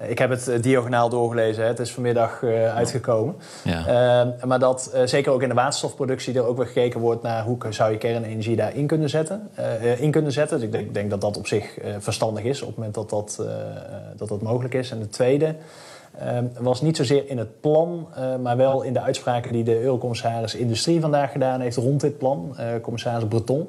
Ik 0.00 0.18
heb 0.18 0.30
het 0.30 0.62
diagonaal 0.62 1.08
doorgelezen, 1.08 1.62
hè. 1.62 1.68
het 1.68 1.78
is 1.78 1.92
vanmiddag 1.92 2.42
uitgekomen. 2.74 3.36
Ja. 3.64 4.34
maar 4.44 4.58
dat 4.58 4.96
zeker 5.04 5.32
ook 5.32 5.42
in 5.42 5.48
de 5.48 5.54
waterstofproductie 5.54 6.34
er 6.34 6.46
ook 6.46 6.56
weer 6.56 6.66
gekeken 6.66 7.00
wordt 7.00 7.22
naar 7.22 7.44
hoe 7.44 7.56
zou 7.70 7.92
je 7.92 7.98
kernenergie 7.98 8.56
daarin 8.56 8.86
kunnen 8.86 9.08
zetten. 9.08 9.50
in 9.98 10.10
kunnen 10.10 10.32
zetten. 10.32 10.56
Dus 10.56 10.66
ik 10.66 10.72
denk, 10.72 10.94
denk, 10.94 11.10
dat 11.10 11.20
dat 11.20 11.36
op 11.36 11.46
zich 11.46 11.78
verstandig 11.98 12.44
is 12.44 12.60
op 12.60 12.68
het 12.68 12.76
moment 12.76 12.94
dat 12.94 13.10
dat, 13.10 13.42
dat, 14.16 14.28
dat 14.28 14.42
mogelijk 14.42 14.74
is. 14.74 14.90
En 14.90 14.98
de 14.98 15.08
tweede 15.08 15.54
was 16.60 16.80
niet 16.80 16.96
zozeer 16.96 17.28
in 17.28 17.38
het 17.38 17.60
plan, 17.60 18.08
uh, 18.18 18.36
maar 18.36 18.56
wel 18.56 18.82
in 18.82 18.92
de 18.92 19.00
uitspraken 19.00 19.52
die 19.52 19.64
de 19.64 19.80
Eurocommissaris 19.80 20.54
Industrie 20.54 21.00
vandaag 21.00 21.32
gedaan 21.32 21.60
heeft 21.60 21.76
rond 21.76 22.00
dit 22.00 22.18
plan, 22.18 22.56
uh, 22.58 22.66
commissaris 22.82 23.28
Breton. 23.28 23.68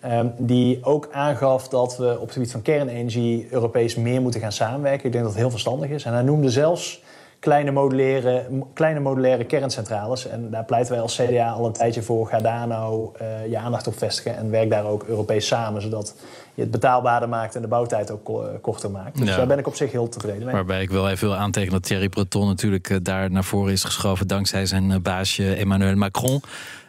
Ehm, 0.00 0.26
die 0.36 0.84
ook 0.84 1.08
aangaf 1.12 1.68
dat 1.68 1.96
we 1.96 2.14
op 2.14 2.20
het 2.20 2.32
gebied 2.32 2.50
van 2.50 2.62
kernenergie 2.62 3.46
Europees 3.50 3.94
meer 3.94 4.20
moeten 4.22 4.40
gaan 4.40 4.52
samenwerken. 4.52 5.06
Ik 5.06 5.12
denk 5.12 5.24
dat 5.24 5.32
het 5.32 5.42
heel 5.42 5.50
verstandig 5.50 5.90
is. 5.90 6.04
En 6.04 6.12
hij 6.12 6.22
noemde 6.22 6.50
zelfs 6.50 7.02
kleine 7.38 7.70
modulaire, 7.70 8.46
kleine 8.72 9.00
modulaire 9.00 9.44
kerncentrales. 9.44 10.26
En 10.26 10.50
daar 10.50 10.64
pleiten 10.64 10.92
wij 10.92 11.00
als 11.00 11.16
CDA 11.16 11.50
al 11.50 11.66
een 11.66 11.72
tijdje 11.72 12.02
voor. 12.02 12.26
Ga 12.26 12.38
daar 12.38 12.66
nou 12.66 13.10
uh, 13.22 13.50
je 13.50 13.58
aandacht 13.58 13.86
op 13.86 13.98
vestigen 13.98 14.36
en 14.36 14.50
werk 14.50 14.70
daar 14.70 14.86
ook 14.86 15.04
Europees 15.04 15.46
samen, 15.46 15.82
zodat 15.82 16.14
je 16.54 16.62
het 16.62 16.70
betaalbaarder 16.70 17.28
maakt 17.28 17.54
en 17.54 17.62
de 17.62 17.68
bouwtijd 17.68 18.10
ook 18.10 18.28
eh, 18.28 18.48
korter 18.60 18.90
maakt. 18.90 19.18
Dus 19.18 19.36
daar 19.36 19.46
ben 19.46 19.58
ik 19.58 19.66
op 19.66 19.74
zich 19.74 19.92
heel 19.92 20.08
tevreden 20.08 20.44
mee. 20.44 20.54
Waarbij 20.54 20.82
ik 20.82 20.90
wel 20.90 21.10
even 21.10 21.28
wil 21.28 21.36
aantekenen 21.36 21.74
dat 21.74 21.82
Thierry 21.82 22.08
Breton 22.08 22.46
natuurlijk 22.46 22.90
eh, 22.90 22.96
daar 23.02 23.30
naar 23.30 23.44
voren 23.44 23.72
is 23.72 23.84
geschoven 23.84 24.26
dankzij 24.26 24.66
zijn 24.66 25.02
baasje 25.02 25.54
Emmanuel 25.54 25.96
Macron. 25.96 26.40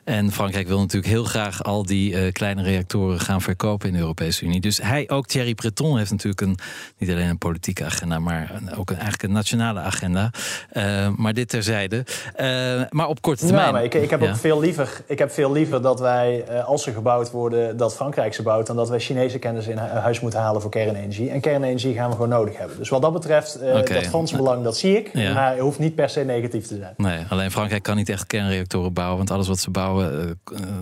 En 0.05 0.31
Frankrijk 0.31 0.67
wil 0.67 0.79
natuurlijk 0.79 1.13
heel 1.13 1.23
graag 1.23 1.63
al 1.63 1.85
die 1.85 2.11
uh, 2.11 2.31
kleine 2.31 2.63
reactoren 2.63 3.19
gaan 3.19 3.41
verkopen 3.41 3.87
in 3.87 3.93
de 3.93 3.99
Europese 3.99 4.45
Unie. 4.45 4.61
Dus 4.61 4.77
hij, 4.81 5.09
ook 5.09 5.27
Thierry 5.27 5.53
Breton, 5.53 5.97
heeft 5.97 6.11
natuurlijk 6.11 6.41
een, 6.41 6.57
niet 6.97 7.09
alleen 7.09 7.29
een 7.29 7.37
politieke 7.37 7.85
agenda, 7.85 8.19
maar 8.19 8.51
een, 8.53 8.75
ook 8.75 8.89
een, 8.89 8.95
eigenlijk 8.95 9.23
een 9.23 9.31
nationale 9.31 9.79
agenda. 9.79 10.31
Uh, 10.73 11.07
maar 11.15 11.33
dit 11.33 11.49
terzijde. 11.49 12.05
Uh, 12.39 12.81
maar 12.89 13.07
op 13.07 13.21
korte 13.21 13.45
termijn. 13.45 13.65
Ja, 13.65 13.71
maar 13.71 13.83
ik, 13.83 13.93
ik 13.93 14.09
heb 14.09 14.21
ja. 14.21 14.29
ook 14.29 14.35
veel 14.35 14.59
liever, 14.59 15.01
ik 15.07 15.19
heb 15.19 15.31
veel 15.31 15.51
liever 15.51 15.81
dat 15.81 15.99
wij, 15.99 16.61
als 16.63 16.83
ze 16.83 16.91
gebouwd 16.91 17.31
worden, 17.31 17.77
dat 17.77 17.95
Frankrijk 17.95 18.33
ze 18.33 18.41
bouwt, 18.41 18.67
dan 18.67 18.75
dat 18.75 18.89
wij 18.89 18.99
Chinese 18.99 19.39
kennis 19.39 19.67
in 19.67 19.77
huis 19.77 20.19
moeten 20.19 20.39
halen 20.39 20.61
voor 20.61 20.71
kernenergie. 20.71 21.29
En 21.29 21.41
kernenergie 21.41 21.93
gaan 21.93 22.07
we 22.07 22.15
gewoon 22.15 22.29
nodig 22.29 22.57
hebben. 22.57 22.77
Dus 22.77 22.89
wat 22.89 23.01
dat 23.01 23.13
betreft, 23.13 23.57
okay. 23.61 23.83
dat 23.83 24.05
Franse 24.05 24.35
belang, 24.35 24.63
dat 24.63 24.77
zie 24.77 24.97
ik. 24.97 25.09
Ja. 25.13 25.33
Maar 25.33 25.51
het 25.51 25.59
hoeft 25.59 25.79
niet 25.79 25.95
per 25.95 26.09
se 26.09 26.23
negatief 26.23 26.67
te 26.67 26.75
zijn. 26.75 26.93
Nee, 26.97 27.25
alleen 27.29 27.51
Frankrijk 27.51 27.83
kan 27.83 27.95
niet 27.95 28.09
echt 28.09 28.27
kernreactoren 28.27 28.93
bouwen, 28.93 29.17
want 29.17 29.31
alles 29.31 29.47
wat 29.47 29.59
ze 29.59 29.69
bouwen 29.69 29.93
uh, 30.01 30.31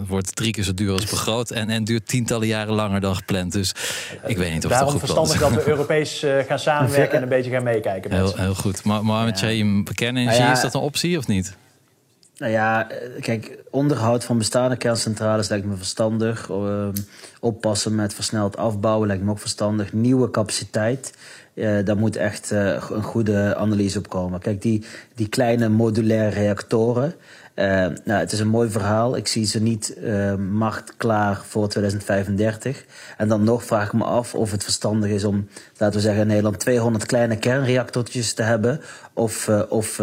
wordt 0.08 0.36
drie 0.36 0.52
keer 0.52 0.64
zo 0.64 0.74
duur 0.74 0.92
als 0.92 1.06
begroot. 1.06 1.52
En, 1.52 1.70
en 1.70 1.84
duurt 1.84 2.08
tientallen 2.08 2.48
jaren 2.48 2.74
langer 2.74 3.02
dan 3.02 3.16
gepland. 3.16 3.52
Dus 3.52 3.76
ik 4.26 4.38
weet 4.38 4.54
niet 4.54 4.66
of 4.66 4.72
Daarom 4.72 4.94
het 4.94 5.00
goed 5.00 5.10
verstandig 5.10 5.40
dat 5.40 5.64
we 5.64 5.70
Europees 5.70 6.24
uh, 6.24 6.38
gaan 6.48 6.60
samenwerken 6.60 7.18
en 7.18 7.24
een 7.24 7.30
beetje 7.30 7.52
gaan 7.52 7.64
meekijken. 7.64 8.12
Heel, 8.12 8.36
heel 8.36 8.56
goed. 8.56 8.84
Maar 8.84 9.06
Mohamed 9.06 9.40
ja. 9.40 9.48
Kernenergie, 9.94 10.40
nou 10.40 10.52
ja, 10.52 10.52
is 10.52 10.62
dat 10.62 10.74
een 10.74 10.82
optie 10.82 11.18
of 11.18 11.28
niet? 11.28 11.56
Nou 12.38 12.52
ja, 12.52 12.88
kijk, 13.20 13.58
onderhoud 13.72 14.24
van 14.24 14.38
bestaande 14.38 14.76
kerncentrales 14.76 15.50
lijkt 15.50 15.66
me 15.66 15.76
verstandig. 15.76 16.50
Uh, 16.50 16.88
oppassen 17.40 17.96
met 17.96 18.14
versneld 18.14 18.58
afbouwen 18.58 19.08
lijkt 19.08 19.24
me 19.24 19.32
ook 19.32 19.40
verstandig. 19.40 19.94
Nieuwe 19.94 20.32
capaciteit. 20.32 21.14
Uh, 21.54 21.86
daar 21.86 21.98
moet 21.98 22.16
echt 22.16 22.52
uh, 22.52 22.68
een 22.90 23.04
goede 23.04 23.56
analyse 23.56 23.98
op 23.98 24.10
komen. 24.10 24.40
Kijk, 24.40 24.62
die, 24.62 24.86
die 25.16 25.28
kleine 25.28 25.70
modulaire 25.70 26.40
reactoren. 26.40 27.16
Uh, 27.56 27.66
nou, 28.04 28.20
het 28.20 28.32
is 28.32 28.40
een 28.40 28.48
mooi 28.48 28.70
verhaal. 28.70 29.16
Ik 29.16 29.28
zie 29.28 29.46
ze 29.46 29.62
niet 29.62 29.96
uh, 30.04 30.36
macht 30.36 30.94
klaar 30.98 31.42
voor 31.46 31.68
2035. 31.68 32.86
En 33.18 33.28
dan 33.28 33.44
nog 33.44 33.64
vraag 33.64 33.86
ik 33.86 33.94
me 33.94 34.04
af 34.04 34.36
of 34.36 34.52
het 34.52 34.64
verstandig 34.64 35.10
is 35.10 35.24
om, 35.24 35.48
laten 35.84 36.00
we 36.00 36.06
zeggen, 36.06 36.22
in 36.22 36.28
Nederland 36.28 36.60
200 36.60 37.06
kleine 37.06 37.38
kernreactortjes 37.38 38.34
te 38.34 38.44
hebben. 38.44 38.82
Of, 39.14 39.48
uh, 39.48 39.62
of 39.70 40.02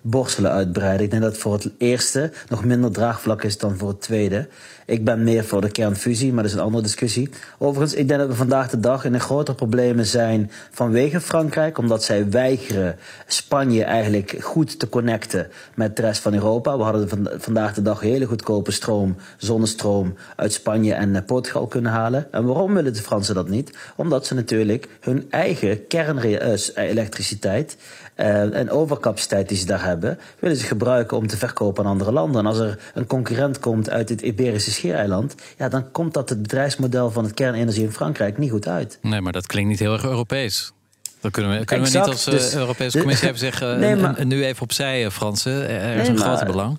borstelen 0.00 0.50
uitbreiden. 0.50 1.04
Ik 1.04 1.10
denk 1.10 1.22
dat 1.22 1.36
voor 1.36 1.52
het 1.52 1.70
eerste 1.78 2.30
nog 2.48 2.64
minder 2.64 2.90
draagvlak 2.90 3.42
is 3.42 3.58
dan 3.58 3.76
voor 3.76 3.88
het 3.88 4.00
tweede. 4.00 4.48
Ik 4.86 5.04
ben 5.04 5.24
meer 5.24 5.44
voor 5.44 5.60
de 5.60 5.70
kernfusie, 5.70 6.32
maar 6.32 6.42
dat 6.42 6.52
is 6.52 6.58
een 6.58 6.64
andere 6.64 6.82
discussie. 6.82 7.30
Overigens, 7.58 7.98
ik 7.98 8.08
denk 8.08 8.20
dat 8.20 8.28
we 8.28 8.34
vandaag 8.34 8.70
de 8.70 8.80
dag 8.80 9.04
in 9.04 9.14
een 9.14 9.20
grotere 9.20 9.56
problemen 9.56 10.06
zijn 10.06 10.50
vanwege 10.70 11.20
Frankrijk, 11.20 11.78
omdat 11.78 12.04
zij 12.04 12.30
weigeren 12.30 12.96
Spanje 13.26 13.84
eigenlijk 13.84 14.36
goed 14.40 14.78
te 14.78 14.88
connecten 14.88 15.48
met 15.74 15.96
de 15.96 16.02
rest 16.02 16.20
van 16.22 16.34
Europa. 16.34 16.76
We 16.76 16.82
hadden 16.82 17.08
van, 17.08 17.28
vandaag 17.36 17.74
de 17.74 17.82
dag 17.82 18.00
hele 18.00 18.24
goedkope 18.24 18.70
stroom, 18.70 19.16
zonnestroom 19.36 20.14
uit 20.36 20.52
Spanje 20.52 20.94
en 20.94 21.24
Portugal 21.24 21.66
kunnen 21.66 21.92
halen. 21.92 22.32
En 22.32 22.44
waarom 22.44 22.74
willen 22.74 22.92
de 22.92 23.02
Fransen 23.02 23.34
dat 23.34 23.48
niet? 23.48 23.78
Omdat 23.96 24.26
ze 24.26 24.34
natuurlijk 24.34 24.87
hun 25.00 25.26
eigen 25.30 25.86
kernelectriciteit 25.86 27.76
uh, 28.16 28.56
en 28.56 28.70
overcapaciteit 28.70 29.48
die 29.48 29.56
ze 29.56 29.66
daar 29.66 29.84
hebben, 29.84 30.18
willen 30.38 30.56
ze 30.56 30.66
gebruiken 30.66 31.16
om 31.16 31.26
te 31.26 31.36
verkopen 31.36 31.84
aan 31.84 31.90
andere 31.90 32.12
landen. 32.12 32.40
En 32.40 32.46
als 32.46 32.58
er 32.58 32.78
een 32.94 33.06
concurrent 33.06 33.58
komt 33.58 33.90
uit 33.90 34.08
het 34.08 34.20
Iberische 34.20 34.70
schiereiland, 34.70 35.34
ja, 35.56 35.68
dan 35.68 35.90
komt 35.90 36.14
dat 36.14 36.28
het 36.28 36.42
bedrijfsmodel 36.42 37.10
van 37.10 37.24
het 37.24 37.34
kernenergie 37.34 37.82
in 37.82 37.92
Frankrijk 37.92 38.38
niet 38.38 38.50
goed 38.50 38.68
uit. 38.68 38.98
Nee, 39.02 39.20
maar 39.20 39.32
dat 39.32 39.46
klinkt 39.46 39.70
niet 39.70 39.78
heel 39.78 39.92
erg 39.92 40.04
Europees. 40.04 40.72
Dan 41.20 41.30
kunnen 41.30 41.58
we, 41.58 41.64
kunnen 41.64 41.86
exact, 41.86 42.06
we 42.06 42.10
niet 42.10 42.18
als 42.18 42.34
uh, 42.34 42.34
dus, 42.34 42.54
Europese 42.54 42.98
Commissie 42.98 43.24
hebben 43.24 43.42
zeggen, 43.42 43.78
nee, 43.80 43.96
maar, 43.96 44.26
nu 44.26 44.44
even 44.44 44.62
opzij, 44.62 45.10
Fransen. 45.10 45.68
Er 45.68 45.96
is 45.96 46.08
nee, 46.08 46.16
een 46.16 46.22
groot 46.22 46.44
belang. 46.44 46.78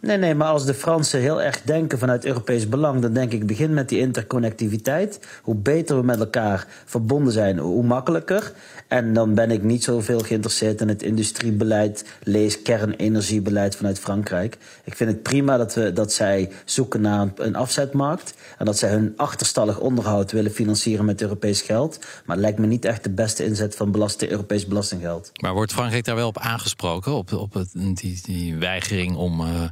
Nee, 0.00 0.16
nee, 0.16 0.34
maar 0.34 0.48
als 0.48 0.64
de 0.64 0.74
Fransen 0.74 1.20
heel 1.20 1.42
erg 1.42 1.62
denken 1.62 1.98
vanuit 1.98 2.24
Europees 2.24 2.68
belang, 2.68 3.00
dan 3.00 3.12
denk 3.12 3.32
ik 3.32 3.46
begin 3.46 3.74
met 3.74 3.88
die 3.88 3.98
interconnectiviteit. 3.98 5.20
Hoe 5.42 5.54
beter 5.54 5.96
we 5.96 6.02
met 6.02 6.18
elkaar 6.18 6.66
verbonden 6.84 7.32
zijn, 7.32 7.58
hoe 7.58 7.84
makkelijker. 7.84 8.52
En 8.88 9.12
dan 9.12 9.34
ben 9.34 9.50
ik 9.50 9.62
niet 9.62 9.84
zoveel 9.84 10.18
geïnteresseerd 10.18 10.80
in 10.80 10.88
het 10.88 11.02
industriebeleid, 11.02 12.04
lees 12.22 12.62
kernenergiebeleid 12.62 13.76
vanuit 13.76 13.98
Frankrijk. 13.98 14.58
Ik 14.84 14.96
vind 14.96 15.10
het 15.10 15.22
prima 15.22 15.56
dat, 15.56 15.74
we, 15.74 15.92
dat 15.92 16.12
zij 16.12 16.50
zoeken 16.64 17.00
naar 17.00 17.28
een 17.36 17.56
afzetmarkt 17.56 18.34
en 18.58 18.64
dat 18.64 18.78
zij 18.78 18.90
hun 18.90 19.12
achterstallig 19.16 19.78
onderhoud 19.78 20.32
willen 20.32 20.50
financieren 20.50 21.04
met 21.04 21.22
Europees 21.22 21.62
geld. 21.62 21.98
Maar 21.98 22.36
het 22.36 22.44
lijkt 22.44 22.58
me 22.58 22.66
niet 22.66 22.84
echt 22.84 23.02
de 23.02 23.10
beste 23.10 23.44
inzet 23.44 23.76
van 23.76 23.90
belasting, 23.90 24.30
Europees 24.30 24.66
belastinggeld. 24.66 25.32
Maar 25.40 25.52
wordt 25.52 25.72
Frankrijk 25.72 26.04
daar 26.04 26.16
wel 26.16 26.28
op 26.28 26.38
aangesproken, 26.38 27.12
op, 27.12 27.32
op 27.32 27.54
het, 27.54 27.70
die, 27.72 28.20
die 28.22 28.56
weigering 28.56 29.16
om. 29.16 29.40
Uh 29.40 29.64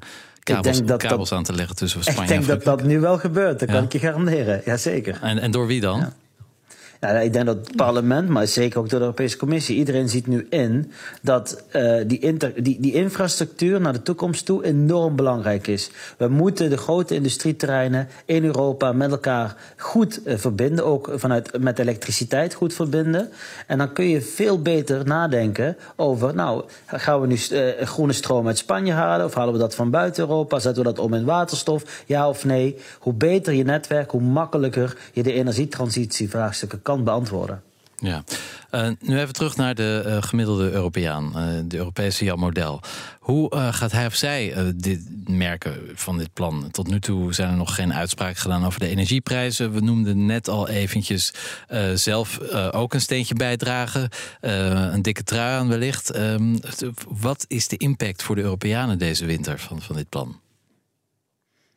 kabels, 0.44 0.82
dat 0.82 1.02
kabels 1.02 1.32
aan 1.32 1.42
te 1.42 1.52
leggen 1.52 1.76
tussen 1.76 2.02
Spanje 2.02 2.18
en 2.18 2.24
Ik 2.24 2.28
denk 2.28 2.46
dat 2.46 2.64
dat 2.64 2.86
nu 2.86 3.00
wel 3.00 3.18
gebeurt, 3.18 3.60
dat 3.60 3.70
kan 3.70 3.84
ik 3.84 3.92
je 3.92 3.98
garanderen. 3.98 4.62
Jazeker. 4.64 5.18
En, 5.22 5.38
en 5.38 5.50
door 5.50 5.66
wie 5.66 5.80
dan? 5.80 5.98
Ja. 5.98 6.12
Ja, 7.04 7.10
ik 7.10 7.32
denk 7.32 7.46
dat 7.46 7.56
het 7.56 7.76
parlement, 7.76 8.28
maar 8.28 8.46
zeker 8.46 8.78
ook 8.78 8.88
door 8.88 8.98
de 8.98 9.04
Europese 9.04 9.36
Commissie, 9.36 9.76
iedereen 9.76 10.08
ziet 10.08 10.26
nu 10.26 10.46
in 10.50 10.92
dat 11.22 11.64
uh, 11.72 12.00
die, 12.06 12.36
die, 12.62 12.80
die 12.80 12.92
infrastructuur 12.92 13.80
naar 13.80 13.92
de 13.92 14.02
toekomst 14.02 14.44
toe 14.44 14.64
enorm 14.64 15.16
belangrijk 15.16 15.66
is. 15.66 15.90
We 16.18 16.28
moeten 16.28 16.70
de 16.70 16.76
grote 16.76 17.14
industrieterreinen 17.14 18.08
in 18.24 18.44
Europa 18.44 18.92
met 18.92 19.10
elkaar 19.10 19.56
goed 19.76 20.20
uh, 20.24 20.36
verbinden, 20.36 20.84
ook 20.84 21.10
vanuit, 21.14 21.58
met 21.60 21.78
elektriciteit 21.78 22.54
goed 22.54 22.74
verbinden. 22.74 23.28
En 23.66 23.78
dan 23.78 23.92
kun 23.92 24.08
je 24.08 24.22
veel 24.22 24.62
beter 24.62 25.06
nadenken 25.06 25.76
over, 25.96 26.34
nou, 26.34 26.64
gaan 26.86 27.20
we 27.20 27.26
nu 27.26 27.38
uh, 27.50 27.86
groene 27.86 28.12
stroom 28.12 28.46
uit 28.46 28.58
Spanje 28.58 28.92
halen 28.92 29.26
of 29.26 29.34
halen 29.34 29.52
we 29.52 29.58
dat 29.58 29.74
van 29.74 29.90
buiten 29.90 30.22
Europa? 30.22 30.58
Zetten 30.58 30.82
we 30.82 30.88
dat 30.88 30.98
om 30.98 31.14
in 31.14 31.24
waterstof? 31.24 32.02
Ja 32.06 32.28
of 32.28 32.44
nee? 32.44 32.76
Hoe 32.98 33.14
beter 33.14 33.52
je 33.52 33.64
netwerk, 33.64 34.10
hoe 34.10 34.20
makkelijker 34.20 34.96
je 35.12 35.22
de 35.22 35.32
energietransitievraagstukken 35.32 36.82
kan 36.82 36.92
beantwoorden. 37.02 37.62
Ja, 37.96 38.24
uh, 38.70 38.88
nu 39.00 39.18
even 39.18 39.32
terug 39.32 39.56
naar 39.56 39.74
de 39.74 40.02
uh, 40.06 40.22
gemiddelde 40.22 40.70
Europeaan, 40.70 41.32
uh, 41.36 41.60
de 41.64 41.76
Europese 41.76 42.36
model. 42.36 42.80
Hoe 43.20 43.56
gaat 43.56 43.92
hij 43.92 44.06
of 44.06 44.14
zij 44.14 44.72
dit 44.76 45.28
merken 45.28 45.80
van 45.94 46.18
dit 46.18 46.32
plan? 46.32 46.68
Tot 46.70 46.88
nu 46.88 47.00
toe 47.00 47.34
zijn 47.34 47.50
er 47.50 47.56
nog 47.56 47.74
geen 47.74 47.94
uitspraken 47.94 48.36
gedaan 48.36 48.66
over 48.66 48.80
de 48.80 48.88
energieprijzen. 48.88 49.72
We 49.72 49.80
noemden 49.80 50.26
net 50.26 50.48
al 50.48 50.68
eventjes 50.68 51.34
zelf 51.94 52.38
ook 52.70 52.94
een 52.94 53.00
steentje 53.00 53.34
bijdragen. 53.34 54.08
een 54.40 55.02
dikke 55.02 55.22
trui 55.22 55.58
aan 55.58 55.68
wellicht. 55.68 56.10
Ehm, 56.10 56.56
wat 57.08 57.44
is 57.48 57.68
de 57.68 57.76
impact 57.76 58.22
voor 58.22 58.34
de 58.34 58.42
Europeanen 58.42 58.98
deze 58.98 59.24
winter 59.24 59.58
van, 59.58 59.82
van 59.82 59.96
dit 59.96 60.08
plan? 60.08 60.42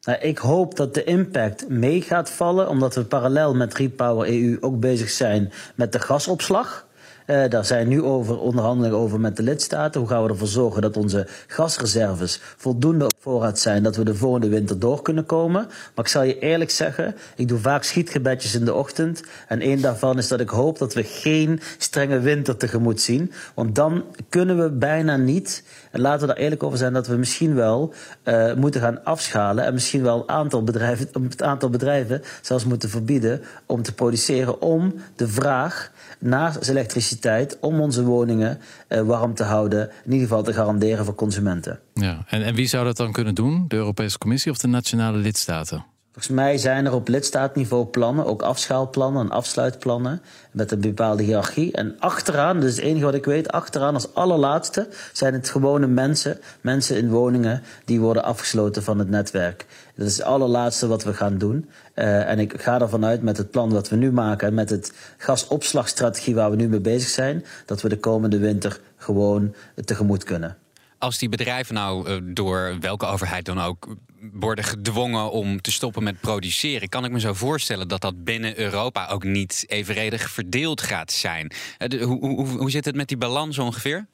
Nou, 0.08 0.20
ik 0.20 0.38
hoop 0.38 0.76
dat 0.76 0.94
de 0.94 1.04
impact 1.04 1.70
mee 1.70 2.02
gaat 2.02 2.30
vallen, 2.30 2.70
omdat 2.70 2.96
we 2.96 3.06
parallel 3.06 3.56
met 3.56 3.74
Repower 3.74 4.28
EU 4.28 4.58
ook 4.62 4.80
bezig 4.80 5.10
zijn 5.10 5.52
met 5.76 5.92
de 5.92 6.00
gasopslag. 6.00 6.87
Uh, 7.28 7.50
daar 7.50 7.66
zijn 7.66 7.88
nu 7.88 8.04
over 8.04 8.40
onderhandelingen 8.40 8.98
over 8.98 9.20
met 9.20 9.36
de 9.36 9.44
lidstaten. 9.44 10.00
Hoe 10.00 10.10
gaan 10.10 10.24
we 10.24 10.30
ervoor 10.30 10.48
zorgen 10.48 10.82
dat 10.82 10.98
onze 10.98 11.28
gasreserves 11.48 12.42
voldoende 12.58 13.06
op 13.06 13.14
voorraad 13.20 13.60
zijn, 13.60 13.84
dat 13.84 13.96
we 13.96 14.04
de 14.04 14.16
volgende 14.16 14.48
winter 14.48 14.80
door 14.80 15.02
kunnen 15.02 15.26
komen. 15.26 15.66
Maar 15.96 16.06
ik 16.06 16.08
zal 16.08 16.24
je 16.24 16.40
eerlijk 16.40 16.70
zeggen, 16.70 17.16
ik 17.36 17.48
doe 17.48 17.60
vaak 17.60 17.84
schietgebedjes 17.84 18.56
in 18.56 18.66
de 18.66 18.74
ochtend. 18.74 19.24
En 19.48 19.62
één 19.62 19.82
daarvan 19.82 20.18
is 20.18 20.28
dat 20.28 20.40
ik 20.40 20.50
hoop 20.50 20.78
dat 20.78 20.94
we 20.94 21.04
geen 21.04 21.60
strenge 21.78 22.20
winter 22.20 22.58
tegemoet 22.58 23.02
zien. 23.02 23.32
Want 23.54 23.76
dan 23.76 24.04
kunnen 24.30 24.58
we 24.64 24.70
bijna 24.70 25.16
niet, 25.16 25.64
en 25.92 26.02
laten 26.02 26.28
we 26.28 26.34
daar 26.34 26.44
eerlijk 26.44 26.64
over 26.64 26.78
zijn, 26.78 26.94
dat 26.94 27.08
we 27.08 27.16
misschien 27.16 27.56
wel 27.56 27.94
uh, 28.24 28.54
moeten 28.54 28.82
gaan 28.82 29.04
afschalen. 29.04 29.66
En 29.66 29.74
misschien 29.74 30.04
wel 30.04 30.20
een 30.20 30.30
aantal 30.30 30.64
bedrijven, 30.64 31.10
het 31.30 31.44
aantal 31.44 31.70
bedrijven 31.70 32.22
zelfs 32.42 32.66
moeten 32.66 32.90
verbieden 32.90 33.42
om 33.66 33.82
te 33.82 33.94
produceren 33.94 34.62
om 34.62 34.94
de 35.16 35.28
vraag 35.28 35.92
naar 36.20 36.58
elektriciteit 36.60 37.58
om 37.60 37.82
onze 37.82 38.04
woningen 38.04 38.60
uh, 38.90 39.02
warm 39.02 39.34
te 39.34 39.44
houden. 39.44 39.90
In 40.06 40.12
ieder 40.12 40.28
geval 40.28 40.44
te 40.44 40.54
garanderen 40.54 41.06
voor 41.06 41.16
consumenten. 41.16 41.80
Ja, 41.94 42.24
en, 42.28 42.44
en 42.44 42.56
wie 42.56 42.68
zou 42.68 42.86
dat 42.86 42.98
dan 42.98 43.12
kunnen 43.12 43.36
doen? 43.36 43.66
De 43.68 43.76
Europese 43.76 44.18
Commissie 44.18 44.52
of 44.52 44.58
de 44.58 44.68
nationale 44.68 45.18
lidstaten? 45.18 45.86
Volgens 46.18 46.36
mij 46.36 46.58
zijn 46.58 46.86
er 46.86 46.94
op 46.94 47.08
lidstaatniveau 47.08 47.86
plannen, 47.86 48.26
ook 48.26 48.42
afschaalplannen 48.42 49.22
en 49.22 49.32
afsluitplannen, 49.32 50.22
met 50.52 50.72
een 50.72 50.80
bepaalde 50.80 51.24
hiërarchie. 51.24 51.72
En 51.72 51.96
achteraan, 52.00 52.60
dus 52.60 52.76
het 52.76 52.86
enige 52.86 53.06
wat 53.06 53.14
ik 53.14 53.26
weet, 53.26 53.52
achteraan 53.52 53.94
als 53.94 54.14
allerlaatste 54.14 54.88
zijn 55.14 55.34
het 55.34 55.50
gewone 55.50 55.88
mensen, 55.88 56.40
mensen 56.62 56.98
in 56.98 57.10
woningen 57.10 57.64
die 57.86 58.00
worden 58.00 58.24
afgesloten 58.24 58.84
van 58.84 59.00
het 59.00 59.10
netwerk. 59.10 59.66
Dat 59.96 60.08
is 60.08 60.18
het 60.18 60.26
allerlaatste 60.26 60.88
wat 60.88 61.04
we 61.04 61.14
gaan 61.14 61.38
doen. 61.38 61.70
Uh, 61.96 62.30
en 62.30 62.40
ik 62.40 62.62
ga 62.62 62.82
ervan 62.82 63.06
uit 63.06 63.22
met 63.22 63.38
het 63.38 63.52
plan 63.52 63.70
wat 63.70 63.90
we 63.90 63.96
nu 63.96 64.12
maken 64.12 64.48
en 64.48 64.54
met 64.54 64.70
het 64.70 64.94
gasopslagstrategie 65.18 66.36
waar 66.36 66.50
we 66.50 66.56
nu 66.56 66.68
mee 66.68 66.80
bezig 66.80 67.10
zijn, 67.10 67.46
dat 67.66 67.82
we 67.82 67.90
de 67.90 68.00
komende 68.00 68.38
winter 68.38 68.80
gewoon 68.96 69.54
tegemoet 69.86 70.24
kunnen. 70.24 70.58
Als 71.00 71.18
die 71.18 71.30
bedrijven 71.30 71.76
nou 71.76 72.10
uh, 72.10 72.18
door 72.24 72.78
welke 72.80 73.06
overheid 73.06 73.46
dan 73.46 73.62
ook 73.62 73.96
worden 74.34 74.64
gedwongen 74.64 75.32
om 75.32 75.62
te 75.62 75.72
stoppen 75.72 76.04
met 76.04 76.20
produceren, 76.20 76.90
kan 76.90 77.06
ik 77.06 77.12
me 77.12 77.20
zo 77.20 77.34
voorstellen 77.34 77.88
dat 77.88 78.02
dat 78.02 78.24
binnen 78.24 78.60
Europa 78.60 79.08
ook 79.08 79.24
niet 79.24 79.64
evenredig 79.68 80.30
verdeeld 80.30 80.82
gaat 80.82 81.12
zijn. 81.12 81.52
De, 81.78 82.02
hoe, 82.02 82.20
hoe, 82.20 82.48
hoe 82.48 82.72
zit 82.72 82.86
het 82.86 82.96
met 82.96 83.08
die 83.08 83.18
balans 83.18 83.60
ongeveer? 83.60 84.08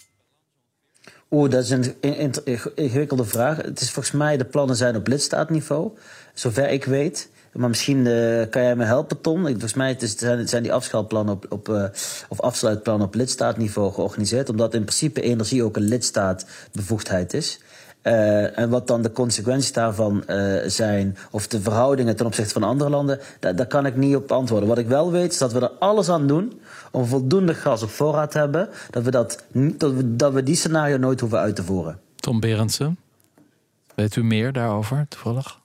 Oeh, 1.32 1.50
dat 1.50 1.63
is 1.63 1.69
een 1.69 1.96
ingewikkelde 2.76 3.26
vraag. 3.26 3.58
Het 3.58 3.82
is 3.82 3.91
volgens 3.91 4.15
mij, 4.15 4.38
de 4.38 4.46
plannen 4.46 4.76
zijn 4.76 4.96
op 4.96 5.08
lidstaatniveau, 5.08 5.98
zover 6.34 6.69
ik 6.69 6.86
weet. 6.86 7.30
Maar 7.54 7.70
misschien 7.70 8.06
uh, 8.06 8.44
kan 8.50 8.62
jij 8.62 8.76
me 8.76 8.84
helpen, 8.84 9.22
Tom. 9.22 9.46
Volgens 9.46 9.74
mij 9.74 9.89
het 9.89 10.13
zijn, 10.18 10.48
zijn 10.48 10.63
die 10.63 10.74
afschaalplannen 10.74 11.34
op, 11.34 11.46
op, 11.50 11.70
uh, 11.70 11.84
of 12.30 12.42
afsluitplannen 12.42 13.08
op 13.08 13.16
lidstaatniveau 13.16 13.94
georganiseerd. 13.94 14.50
Omdat 14.50 14.74
in 14.74 14.84
principe 14.84 15.22
energie 15.22 15.63
ook 15.63 15.76
een 15.76 15.84
lidstaatbevoegdheid 15.84 17.34
is. 17.34 17.60
Uh, 18.04 18.60
en 18.60 18.70
wat 18.70 18.88
dan 18.88 19.02
de 19.02 19.12
consequenties 19.12 19.74
daarvan 19.74 20.24
uh, 20.28 20.62
zijn, 20.66 21.18
of 21.32 21.48
de 21.48 21.62
verhoudingen 21.62 22.16
ten 22.16 22.26
opzichte 22.26 22.54
van 22.54 22.63
andere 22.63 22.89
landen, 22.89 23.20
daar, 23.39 23.56
daar 23.56 23.68
kan 23.68 23.86
ik 23.86 23.96
niet 23.96 24.16
op 24.16 24.32
antwoorden. 24.32 24.70
Wat 24.70 24.78
ik 24.78 24.88
wel 24.88 25.12
weet, 25.12 25.32
is 25.32 25.38
dat 25.38 25.54
we 25.54 25.60
er 25.60 25.72
alles 25.80 26.10
aan 26.10 26.28
doen 26.28 26.62
om 26.92 27.06
voldoende 27.06 27.54
gas 27.54 27.84
op 27.84 27.89
voorraad 27.89 28.32
te 28.32 28.38
hebben, 28.38 28.70
dat 28.89 29.04
we, 29.04 29.12
dat, 29.12 29.44
dat 29.54 29.94
we, 29.94 30.16
dat 30.16 30.34
we 30.34 30.44
die 30.44 30.56
scenario 30.56 30.98
nooit 30.98 31.20
hoeven 31.20 31.39
uit 31.39 31.56
te 31.56 31.63
voeren. 31.63 32.00
Tom 32.16 32.39
Berendsen, 32.39 32.98
weet 33.96 34.16
u 34.16 34.24
meer 34.24 34.52
daarover 34.54 35.06
toevallig? 35.10 35.60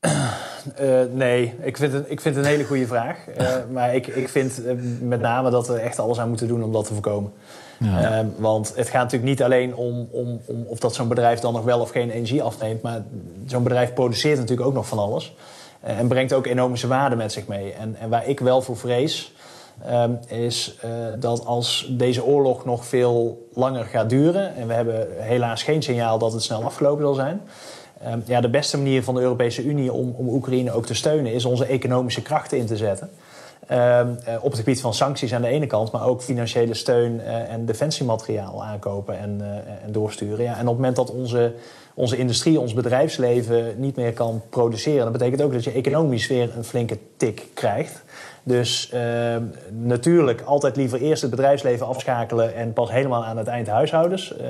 Uh, 0.80 1.00
nee, 1.12 1.54
ik 1.62 1.76
vind, 1.76 1.92
het, 1.92 2.10
ik 2.10 2.20
vind 2.20 2.36
het 2.36 2.44
een 2.44 2.50
hele 2.50 2.64
goede 2.64 2.86
vraag. 2.86 3.18
Uh, 3.40 3.48
maar 3.74 3.94
ik, 3.94 4.06
ik 4.06 4.28
vind 4.28 4.60
uh, 4.60 4.72
met 5.00 5.20
name 5.20 5.50
dat 5.50 5.68
we 5.68 5.74
echt 5.74 5.98
alles 5.98 6.18
aan 6.18 6.28
moeten 6.28 6.48
doen 6.48 6.62
om 6.62 6.72
dat 6.72 6.86
te 6.86 6.92
voorkomen. 6.92 7.32
Ja. 7.78 8.20
Uh, 8.20 8.26
want 8.36 8.72
het 8.76 8.88
gaat 8.88 9.02
natuurlijk 9.02 9.30
niet 9.30 9.42
alleen 9.42 9.74
om, 9.74 10.08
om, 10.10 10.40
om 10.44 10.64
of 10.66 10.78
dat 10.78 10.94
zo'n 10.94 11.08
bedrijf 11.08 11.40
dan 11.40 11.52
nog 11.52 11.64
wel 11.64 11.80
of 11.80 11.90
geen 11.90 12.10
energie 12.10 12.42
afneemt. 12.42 12.82
Maar 12.82 13.02
zo'n 13.46 13.62
bedrijf 13.62 13.92
produceert 13.94 14.38
natuurlijk 14.38 14.68
ook 14.68 14.74
nog 14.74 14.86
van 14.86 14.98
alles. 14.98 15.34
En 15.80 16.08
brengt 16.08 16.32
ook 16.32 16.46
enormische 16.46 16.86
waarde 16.86 17.16
met 17.16 17.32
zich 17.32 17.46
mee. 17.46 17.72
En, 17.72 17.96
en 18.00 18.08
waar 18.08 18.28
ik 18.28 18.40
wel 18.40 18.62
voor 18.62 18.76
vrees, 18.76 19.34
um, 19.90 20.18
is 20.26 20.78
uh, 20.84 20.90
dat 21.18 21.46
als 21.46 21.86
deze 21.90 22.24
oorlog 22.24 22.64
nog 22.64 22.86
veel 22.86 23.48
langer 23.54 23.84
gaat 23.84 24.10
duren. 24.10 24.56
En 24.56 24.66
we 24.66 24.74
hebben 24.74 25.06
helaas 25.18 25.62
geen 25.62 25.82
signaal 25.82 26.18
dat 26.18 26.32
het 26.32 26.42
snel 26.42 26.64
afgelopen 26.64 27.04
zal 27.04 27.14
zijn. 27.14 27.40
Um, 28.06 28.22
ja, 28.26 28.40
de 28.40 28.50
beste 28.50 28.76
manier 28.76 29.02
van 29.02 29.14
de 29.14 29.20
Europese 29.20 29.64
Unie 29.64 29.92
om, 29.92 30.14
om 30.16 30.28
Oekraïne 30.28 30.72
ook 30.72 30.86
te 30.86 30.94
steunen 30.94 31.32
is 31.32 31.44
onze 31.44 31.66
economische 31.66 32.22
krachten 32.22 32.58
in 32.58 32.66
te 32.66 32.76
zetten. 32.76 33.10
Um, 33.72 34.18
op 34.40 34.50
het 34.50 34.58
gebied 34.58 34.80
van 34.80 34.94
sancties 34.94 35.34
aan 35.34 35.42
de 35.42 35.48
ene 35.48 35.66
kant, 35.66 35.92
maar 35.92 36.06
ook 36.06 36.22
financiële 36.22 36.74
steun 36.74 37.14
uh, 37.14 37.52
en 37.52 37.66
defensiemateriaal 37.66 38.64
aankopen 38.64 39.18
en, 39.18 39.38
uh, 39.40 39.46
en 39.84 39.92
doorsturen. 39.92 40.44
Ja, 40.44 40.52
en 40.52 40.60
op 40.60 40.66
het 40.66 40.76
moment 40.76 40.96
dat 40.96 41.10
onze, 41.10 41.54
onze 41.94 42.16
industrie, 42.16 42.60
ons 42.60 42.74
bedrijfsleven 42.74 43.74
niet 43.76 43.96
meer 43.96 44.12
kan 44.12 44.42
produceren, 44.50 45.02
dat 45.02 45.12
betekent 45.12 45.42
ook 45.42 45.52
dat 45.52 45.64
je 45.64 45.72
economisch 45.72 46.26
weer 46.26 46.56
een 46.56 46.64
flinke 46.64 46.98
tik 47.16 47.46
krijgt. 47.54 48.02
Dus 48.42 48.90
uh, 48.94 49.36
natuurlijk 49.70 50.40
altijd 50.40 50.76
liever 50.76 51.00
eerst 51.00 51.22
het 51.22 51.30
bedrijfsleven 51.30 51.86
afschakelen 51.86 52.54
en 52.54 52.72
pas 52.72 52.90
helemaal 52.90 53.24
aan 53.24 53.36
het 53.36 53.46
eind 53.46 53.66
huishoudens. 53.66 54.34
Uh, 54.40 54.46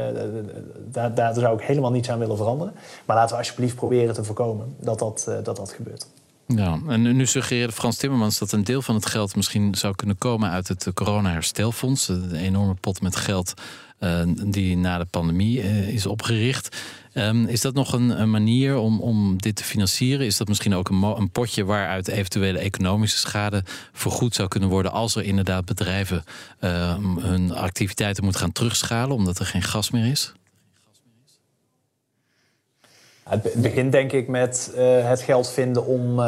daar, 0.90 1.14
daar 1.14 1.34
zou 1.34 1.54
ik 1.58 1.66
helemaal 1.66 1.90
niets 1.90 2.10
aan 2.10 2.18
willen 2.18 2.36
veranderen. 2.36 2.72
Maar 3.04 3.16
laten 3.16 3.32
we 3.32 3.38
alsjeblieft 3.38 3.76
proberen 3.76 4.14
te 4.14 4.24
voorkomen 4.24 4.76
dat 4.80 4.98
dat, 4.98 5.28
dat, 5.42 5.56
dat 5.56 5.72
gebeurt. 5.72 6.06
Ja, 6.46 6.80
en 6.88 7.02
nu 7.02 7.26
suggereerde 7.26 7.72
Frans 7.72 7.96
Timmermans 7.96 8.38
dat 8.38 8.52
een 8.52 8.64
deel 8.64 8.82
van 8.82 8.94
het 8.94 9.06
geld 9.06 9.36
misschien 9.36 9.74
zou 9.74 9.94
kunnen 9.94 10.18
komen 10.18 10.50
uit 10.50 10.68
het 10.68 10.90
corona-herstelfonds. 10.94 12.08
Een 12.08 12.34
enorme 12.34 12.74
pot 12.74 13.00
met 13.00 13.16
geld 13.16 13.54
uh, 14.00 14.20
die 14.46 14.76
na 14.76 14.98
de 14.98 15.04
pandemie 15.04 15.62
uh, 15.62 15.88
is 15.88 16.06
opgericht. 16.06 16.76
Um, 17.14 17.46
is 17.46 17.60
dat 17.60 17.74
nog 17.74 17.92
een, 17.92 18.30
manier 18.30 18.76
om, 18.76 19.00
om 19.00 19.40
dit 19.40 19.56
te 19.56 19.64
financieren? 19.64 20.26
Is 20.26 20.36
dat 20.36 20.48
misschien 20.48 20.74
ook 20.74 20.88
een, 20.88 21.02
een, 21.02 21.30
potje 21.30 21.64
waaruit 21.64 22.08
eventuele 22.08 22.58
economische 22.58 23.18
schade 23.18 23.64
vergoed 23.92 24.34
zou 24.34 24.48
kunnen 24.48 24.68
worden 24.68 24.92
als 24.92 25.16
er 25.16 25.22
inderdaad 25.22 25.64
bedrijven 25.64 26.24
hun 27.20 27.52
activiteiten 27.52 28.22
moeten 28.22 28.42
gaan 28.42 28.52
terugschalen 28.52 29.16
omdat 29.16 29.38
er 29.38 29.46
geen 29.46 29.62
gas 29.62 29.90
meer 29.90 30.06
is? 30.06 30.32
Het 33.24 33.54
begint 33.54 33.92
denk 33.92 34.12
ik 34.12 34.28
met 34.28 34.72
het 35.02 35.20
geld 35.20 35.50
vinden 35.50 35.86
om, 35.86 36.20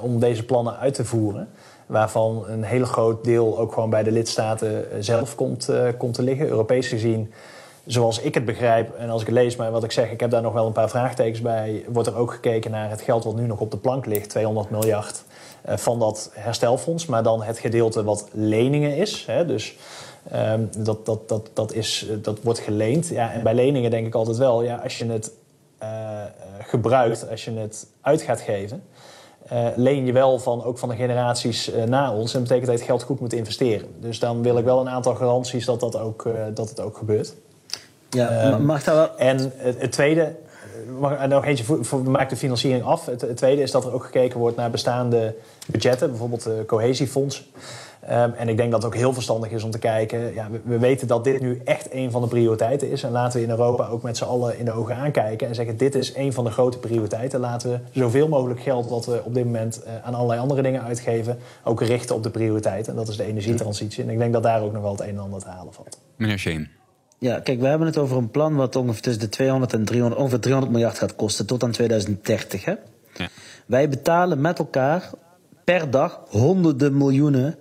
om 0.00 0.20
deze 0.20 0.44
plannen 0.44 0.78
uit 0.78 0.94
te 0.94 1.04
voeren 1.04 1.48
waarvan 1.86 2.44
een 2.48 2.62
heel 2.62 2.84
groot 2.84 3.24
deel 3.24 3.58
ook 3.58 3.72
gewoon 3.72 3.90
bij 3.90 4.02
de 4.02 4.10
lidstaten 4.10 5.04
zelf 5.04 5.34
komt, 5.34 5.70
komt 5.98 6.14
te 6.14 6.22
liggen. 6.22 6.48
Europees 6.48 6.88
gezien 6.88 7.32
zoals 7.86 8.20
ik 8.20 8.34
het 8.34 8.44
begrijp, 8.44 8.94
en 8.94 9.10
als 9.10 9.22
ik 9.22 9.28
lees, 9.28 9.56
maar 9.56 9.70
wat 9.70 9.84
ik 9.84 9.92
zeg, 9.92 10.10
ik 10.10 10.20
heb 10.20 10.30
daar 10.30 10.42
nog 10.42 10.52
wel 10.52 10.66
een 10.66 10.72
paar 10.72 10.88
vraagtekens 10.88 11.40
bij, 11.40 11.84
wordt 11.88 12.08
er 12.08 12.16
ook 12.16 12.32
gekeken 12.32 12.70
naar 12.70 12.90
het 12.90 13.00
geld 13.00 13.24
wat 13.24 13.36
nu 13.36 13.46
nog 13.46 13.60
op 13.60 13.70
de 13.70 13.76
plank 13.76 14.06
ligt, 14.06 14.28
200 14.28 14.70
miljard 14.70 15.24
van 15.66 15.98
dat 15.98 16.30
herstelfonds, 16.32 17.06
maar 17.06 17.22
dan 17.22 17.42
het 17.42 17.58
gedeelte 17.58 18.04
wat 18.04 18.28
leningen 18.32 18.96
is. 18.96 19.24
Hè, 19.26 19.46
dus 19.46 19.76
um, 20.34 20.68
dat, 20.78 21.06
dat, 21.06 21.28
dat, 21.28 21.50
dat, 21.52 21.72
is, 21.72 22.08
dat 22.22 22.38
wordt 22.42 22.58
geleend. 22.58 23.08
Ja, 23.08 23.32
en 23.32 23.42
bij 23.42 23.54
leningen 23.54 23.90
denk 23.90 24.06
ik 24.06 24.14
altijd 24.14 24.36
wel, 24.36 24.62
ja, 24.62 24.76
als 24.76 24.98
je 24.98 25.06
het 25.06 25.30
gebruikt, 26.60 27.30
als 27.30 27.44
je 27.44 27.50
het 27.50 27.86
uit 28.00 28.22
gaat 28.22 28.40
geven, 28.40 28.82
uh, 29.52 29.66
leen 29.76 30.06
je 30.06 30.12
wel 30.12 30.38
van, 30.38 30.64
ook 30.64 30.78
van 30.78 30.88
de 30.88 30.96
generaties 30.96 31.70
na 31.86 32.12
ons. 32.12 32.34
En 32.34 32.38
dat 32.38 32.48
betekent 32.48 32.66
dat 32.66 32.74
je 32.74 32.82
het 32.82 32.90
geld 32.90 33.02
goed 33.02 33.20
moet 33.20 33.32
investeren. 33.32 33.88
Dus 34.00 34.18
dan 34.18 34.42
wil 34.42 34.58
ik 34.58 34.64
wel 34.64 34.80
een 34.80 34.88
aantal 34.88 35.14
garanties 35.14 35.64
dat, 35.64 35.80
dat, 35.80 35.98
ook, 35.98 36.28
dat 36.54 36.68
het 36.68 36.80
ook 36.80 36.96
gebeurt. 36.96 37.34
Ja, 38.10 38.52
um, 38.52 38.64
mag 38.64 38.84
dat 38.84 38.94
wel? 38.94 39.16
En 39.16 39.52
het, 39.56 39.92
tweede, 39.92 40.34
mag, 40.98 41.26
nog 41.26 41.44
eentje 41.44 41.64
voor, 41.64 42.02
maakt 42.02 42.30
de 42.30 42.36
financiering 42.36 42.84
af. 42.84 43.06
Het, 43.06 43.20
het, 43.20 43.36
tweede 43.36 43.62
is 43.62 43.70
dat 43.70 43.84
er 43.84 43.92
ook 43.92 44.04
gekeken 44.04 44.38
wordt 44.38 44.56
naar 44.56 44.70
bestaande 44.70 45.34
budgetten, 45.66 46.08
bijvoorbeeld 46.08 46.42
de 46.42 46.64
cohesiefonds. 46.66 47.50
Um, 48.10 48.32
en 48.32 48.48
ik 48.48 48.56
denk 48.56 48.70
dat 48.70 48.82
het 48.82 48.92
ook 48.92 48.98
heel 48.98 49.12
verstandig 49.12 49.50
is 49.50 49.62
om 49.62 49.70
te 49.70 49.78
kijken. 49.78 50.34
Ja, 50.34 50.50
we, 50.50 50.60
we, 50.64 50.78
weten 50.78 51.06
dat 51.06 51.24
dit 51.24 51.40
nu 51.40 51.60
echt 51.64 51.92
een 51.92 52.10
van 52.10 52.22
de 52.22 52.28
prioriteiten 52.28 52.90
is. 52.90 53.02
En 53.02 53.10
laten 53.10 53.38
we 53.38 53.44
in 53.44 53.50
Europa 53.50 53.86
ook 53.86 54.02
met 54.02 54.16
z'n 54.16 54.24
allen 54.24 54.58
in 54.58 54.64
de 54.64 54.72
ogen 54.72 54.96
aankijken 54.96 55.48
en 55.48 55.54
zeggen: 55.54 55.76
dit 55.76 55.94
is 55.94 56.14
een 56.16 56.32
van 56.32 56.44
de 56.44 56.50
grote 56.50 56.78
prioriteiten. 56.78 57.40
Laten 57.40 57.70
we 57.70 57.78
zoveel 58.00 58.28
mogelijk 58.28 58.60
geld 58.60 58.88
wat 58.88 59.06
we 59.06 59.22
op 59.24 59.34
dit 59.34 59.44
moment 59.44 59.82
uh, 59.84 59.92
aan 60.04 60.14
allerlei 60.14 60.40
andere 60.40 60.62
dingen 60.62 60.82
uitgeven, 60.82 61.38
ook 61.64 61.82
richten 61.82 62.14
op 62.14 62.22
de 62.22 62.30
prioriteiten. 62.30 62.92
En 62.92 62.98
dat 62.98 63.08
is 63.08 63.16
de 63.16 63.24
energietransitie. 63.24 64.02
En 64.02 64.10
ik 64.10 64.18
denk 64.18 64.32
dat 64.32 64.42
daar 64.42 64.62
ook 64.62 64.72
nog 64.72 64.82
wel 64.82 64.92
het 64.92 65.00
een 65.00 65.08
en 65.08 65.18
ander 65.18 65.40
te 65.40 65.48
halen 65.48 65.72
valt. 65.72 66.00
Meneer 66.16 66.38
Sheen. 66.38 66.68
Ja, 67.18 67.40
kijk, 67.40 67.60
we 67.60 67.66
hebben 67.66 67.86
het 67.86 67.98
over 67.98 68.16
een 68.16 68.30
plan 68.30 68.54
wat 68.54 68.76
ongeveer 68.76 69.02
tussen 69.02 69.22
de 69.22 69.28
200 69.28 69.72
en 69.72 69.84
300, 69.84 70.20
ongeveer 70.20 70.40
300 70.40 70.72
miljard 70.72 70.98
gaat 70.98 71.16
kosten 71.16 71.46
tot 71.46 71.62
aan 71.62 71.70
2030. 71.70 72.64
Hè? 72.64 72.74
Ja. 73.14 73.28
Wij 73.66 73.88
betalen 73.88 74.40
met 74.40 74.58
elkaar 74.58 75.10
per 75.64 75.90
dag 75.90 76.20
honderden 76.28 76.96
miljoenen. 76.96 77.58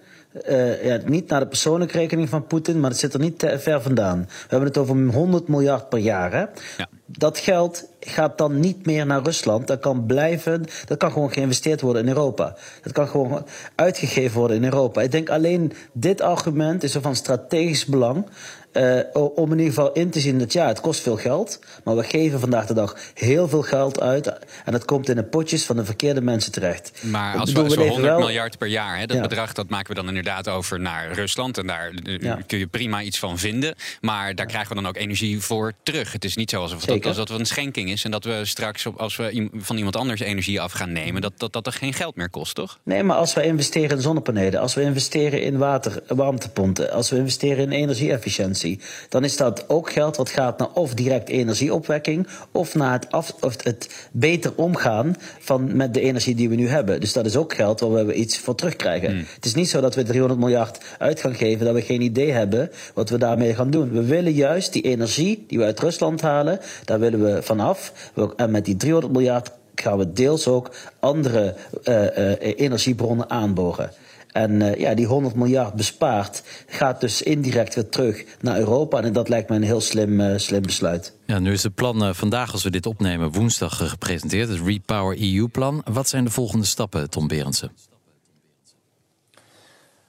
Uh, 0.49 0.85
ja, 0.85 0.99
niet 1.05 1.29
naar 1.29 1.39
de 1.39 1.47
persoonlijke 1.47 1.97
rekening 1.97 2.29
van 2.29 2.47
Poetin, 2.47 2.79
maar 2.79 2.89
het 2.89 2.99
zit 2.99 3.13
er 3.13 3.19
niet 3.19 3.39
te 3.39 3.59
ver 3.59 3.81
vandaan. 3.81 4.19
We 4.27 4.47
hebben 4.47 4.67
het 4.67 4.77
over 4.77 4.95
100 4.95 5.47
miljard 5.47 5.89
per 5.89 5.99
jaar. 5.99 6.31
Hè? 6.31 6.45
Ja. 6.77 6.87
Dat 7.05 7.37
geld 7.37 7.87
gaat 7.99 8.37
dan 8.37 8.59
niet 8.59 8.85
meer 8.85 9.05
naar 9.05 9.23
Rusland. 9.23 9.67
Dat 9.67 9.79
kan 9.79 10.05
blijven, 10.05 10.65
dat 10.85 10.97
kan 10.97 11.11
gewoon 11.11 11.31
geïnvesteerd 11.31 11.81
worden 11.81 12.01
in 12.01 12.07
Europa. 12.07 12.55
Dat 12.81 12.91
kan 12.91 13.07
gewoon 13.07 13.45
uitgegeven 13.75 14.39
worden 14.39 14.57
in 14.57 14.63
Europa. 14.63 15.01
Ik 15.01 15.11
denk 15.11 15.29
alleen 15.29 15.71
dit 15.91 16.21
argument 16.21 16.83
is 16.83 16.95
er 16.95 17.01
van 17.01 17.15
strategisch 17.15 17.85
belang. 17.85 18.25
Uh, 18.73 18.99
om 19.35 19.51
in 19.51 19.57
ieder 19.57 19.73
geval 19.73 19.91
in 19.91 20.09
te 20.09 20.19
zien 20.19 20.39
dat 20.39 20.53
ja, 20.53 20.67
het 20.67 20.79
kost 20.79 21.01
veel 21.01 21.17
geld. 21.17 21.59
Maar 21.83 21.95
we 21.95 22.03
geven 22.03 22.39
vandaag 22.39 22.65
de 22.65 22.73
dag 22.73 22.97
heel 23.13 23.47
veel 23.47 23.61
geld 23.61 24.01
uit. 24.01 24.27
En 24.65 24.71
dat 24.71 24.85
komt 24.85 25.09
in 25.09 25.15
de 25.15 25.23
potjes 25.23 25.65
van 25.65 25.75
de 25.75 25.85
verkeerde 25.85 26.21
mensen 26.21 26.51
terecht. 26.51 26.91
Maar 27.03 27.37
als 27.37 27.51
we, 27.51 27.63
we 27.63 27.75
100 27.75 28.01
wel... 28.01 28.19
miljard 28.19 28.57
per 28.57 28.67
jaar, 28.67 28.97
hè, 28.97 29.05
dat 29.05 29.17
ja. 29.17 29.21
bedrag 29.21 29.53
dat 29.53 29.69
maken 29.69 29.87
we 29.87 29.95
dan 29.95 30.07
inderdaad 30.07 30.49
over 30.49 30.79
naar 30.79 31.11
Rusland. 31.11 31.57
En 31.57 31.67
daar 31.67 31.91
ja. 32.03 32.39
kun 32.47 32.57
je 32.57 32.67
prima 32.67 33.01
iets 33.01 33.19
van 33.19 33.37
vinden. 33.37 33.75
Maar 34.01 34.35
daar 34.35 34.45
krijgen 34.45 34.69
we 34.69 34.81
dan 34.81 34.87
ook 34.87 34.97
energie 34.97 35.41
voor 35.41 35.73
terug. 35.83 36.11
Het 36.11 36.25
is 36.25 36.35
niet 36.35 36.49
zo 36.49 36.61
alsof 36.61 36.85
dat, 36.85 37.05
alsof 37.05 37.25
dat 37.25 37.39
een 37.39 37.45
schenking 37.45 37.89
is. 37.89 38.03
En 38.03 38.11
dat 38.11 38.23
we 38.23 38.41
straks, 38.43 38.87
als 38.97 39.15
we 39.15 39.49
van 39.53 39.77
iemand 39.77 39.95
anders 39.95 40.21
energie 40.21 40.61
af 40.61 40.71
gaan 40.71 40.91
nemen, 40.91 41.21
dat, 41.21 41.33
dat, 41.37 41.53
dat 41.53 41.65
er 41.65 41.73
geen 41.73 41.93
geld 41.93 42.15
meer 42.15 42.29
kost, 42.29 42.55
toch? 42.55 42.79
Nee, 42.83 43.03
maar 43.03 43.17
als 43.17 43.33
we 43.33 43.43
investeren 43.43 43.97
in 43.97 44.01
zonnepanelen, 44.01 44.59
als 44.59 44.73
we 44.73 44.81
investeren 44.81 45.41
in 45.41 45.57
water, 45.57 46.03
warmtepompen, 46.07 46.91
als 46.91 47.09
we 47.09 47.17
investeren 47.17 47.63
in 47.63 47.71
energie-efficiëntie 47.71 48.62
dan 49.09 49.23
is 49.23 49.37
dat 49.37 49.69
ook 49.69 49.91
geld 49.91 50.15
wat 50.15 50.29
gaat 50.29 50.57
naar 50.57 50.71
of 50.73 50.93
direct 50.93 51.29
energieopwekking 51.29 52.27
of 52.51 52.75
naar 52.75 52.91
het, 52.91 53.11
af, 53.11 53.35
of 53.41 53.63
het 53.63 54.09
beter 54.11 54.51
omgaan 54.55 55.15
van, 55.39 55.75
met 55.75 55.93
de 55.93 56.01
energie 56.01 56.35
die 56.35 56.49
we 56.49 56.55
nu 56.55 56.67
hebben. 56.67 56.99
Dus 56.99 57.13
dat 57.13 57.25
is 57.25 57.35
ook 57.35 57.53
geld 57.53 57.79
waar 57.79 58.05
we 58.05 58.13
iets 58.13 58.39
voor 58.39 58.55
terugkrijgen. 58.55 59.09
Hmm. 59.09 59.25
Het 59.35 59.45
is 59.45 59.53
niet 59.53 59.69
zo 59.69 59.81
dat 59.81 59.95
we 59.95 60.03
300 60.03 60.39
miljard 60.39 60.77
uit 60.97 61.19
gaan 61.19 61.35
geven, 61.35 61.65
dat 61.65 61.75
we 61.75 61.81
geen 61.81 62.01
idee 62.01 62.31
hebben 62.31 62.71
wat 62.93 63.09
we 63.09 63.17
daarmee 63.17 63.53
gaan 63.53 63.69
doen. 63.69 63.91
We 63.91 64.03
willen 64.03 64.33
juist 64.33 64.73
die 64.73 64.81
energie 64.81 65.45
die 65.47 65.57
we 65.57 65.63
uit 65.63 65.79
Rusland 65.79 66.21
halen, 66.21 66.59
daar 66.85 66.99
willen 66.99 67.23
we 67.23 67.41
vanaf. 67.41 67.93
En 68.35 68.51
met 68.51 68.65
die 68.65 68.75
300 68.75 69.13
miljard 69.13 69.51
gaan 69.75 69.97
we 69.97 70.13
deels 70.13 70.47
ook 70.47 70.71
andere 70.99 71.55
uh, 71.83 72.17
uh, 72.17 72.31
energiebronnen 72.39 73.29
aanboren. 73.29 73.91
En 74.33 74.51
uh, 74.51 74.75
ja, 74.75 74.93
die 74.93 75.05
100 75.05 75.35
miljard 75.35 75.73
bespaard 75.73 76.43
gaat 76.67 77.01
dus 77.01 77.21
indirect 77.21 77.75
weer 77.75 77.89
terug 77.89 78.25
naar 78.41 78.57
Europa. 78.57 79.01
En 79.01 79.13
dat 79.13 79.29
lijkt 79.29 79.49
me 79.49 79.55
een 79.55 79.63
heel 79.63 79.81
slim, 79.81 80.19
uh, 80.19 80.37
slim 80.37 80.61
besluit. 80.61 81.13
Ja, 81.25 81.39
nu 81.39 81.51
is 81.51 81.63
het 81.63 81.75
plan 81.75 82.03
uh, 82.03 82.13
vandaag, 82.13 82.51
als 82.51 82.63
we 82.63 82.69
dit 82.69 82.85
opnemen, 82.85 83.31
woensdag 83.31 83.89
gepresenteerd. 83.89 84.49
Het 84.49 84.59
Repower 84.65 85.17
EU-plan. 85.21 85.81
Wat 85.91 86.09
zijn 86.09 86.23
de 86.23 86.31
volgende 86.31 86.65
stappen, 86.65 87.09
Tom 87.09 87.27
Berendsen? 87.27 87.71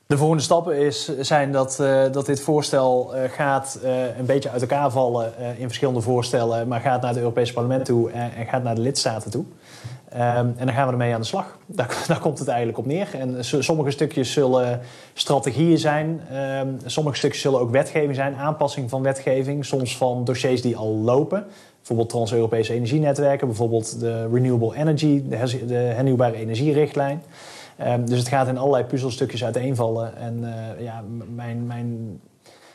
De 0.07 0.17
volgende 0.17 0.43
stappen 0.43 0.77
is, 0.77 1.19
zijn 1.21 1.53
dat, 1.53 1.79
uh, 1.81 2.03
dat 2.13 2.27
dit 2.27 2.41
voorstel 2.41 3.17
uh, 3.17 3.23
gaat 3.31 3.79
uh, 3.85 4.17
een 4.19 4.27
beetje 4.27 4.51
uit 4.51 4.61
elkaar 4.61 4.91
vallen 4.91 5.33
in 5.59 5.67
verschillende 5.67 6.01
voorstellen, 6.01 6.69
maar 6.69 6.81
gaat 6.81 7.01
naar 7.01 7.11
het 7.11 7.19
Europese 7.19 7.53
parlement 7.53 7.85
toe 7.85 8.11
en, 8.11 8.35
en 8.35 8.47
gaat 8.47 8.63
naar 8.63 8.75
de 8.75 8.81
lidstaten 8.81 9.31
toe. 9.31 9.45
Um, 10.15 10.21
en 10.57 10.67
dan 10.67 10.73
gaan 10.73 10.87
we 10.87 10.93
ermee 10.93 11.15
aan 11.15 11.21
de 11.21 11.27
slag. 11.27 11.59
Daar, 11.67 12.05
daar, 12.07 12.19
komt 12.19 12.39
het 12.39 12.49
eigenlijk 12.49 12.79
op 12.79 12.87
neer. 12.87 13.09
En 13.13 13.45
sommige 13.45 13.91
stukjes 13.91 14.33
zullen 14.33 14.81
strategieën 15.13 15.79
zijn. 15.79 16.21
Um, 16.61 16.77
sommige 16.87 17.17
stukjes 17.17 17.43
zullen 17.43 17.61
ook 17.61 17.71
wetgeving 17.71 18.15
zijn. 18.15 18.37
Aanpassing 18.37 18.91
van 18.91 19.03
wetgeving. 19.03 19.65
Soms 19.65 19.97
van 19.97 20.25
dossiers 20.25 20.63
die 20.63 20.77
al 20.77 20.89
lopen. 20.89 21.47
Bijvoorbeeld 21.77 22.09
trans-Europese 22.09 22.73
energienetwerken. 22.73 23.47
Bijvoorbeeld 23.47 24.01
de 24.01 24.29
Renewable 24.33 24.77
Energy, 24.77 25.23
de, 25.29 25.67
de 25.67 25.75
hernieuwbare 25.75 26.37
energierichtlijn. 26.37 27.23
Um, 27.87 28.07
dus 28.07 28.19
het 28.19 28.29
gaat 28.29 28.49
in 28.49 28.59
allerlei 28.59 28.85
puzzelstukjes 28.85 29.45
uiteenvallen. 29.45 30.17
En 30.17 30.39
uh, 30.43 30.85
ja, 30.85 31.05
mijn, 31.35 31.67
mijn 31.67 32.21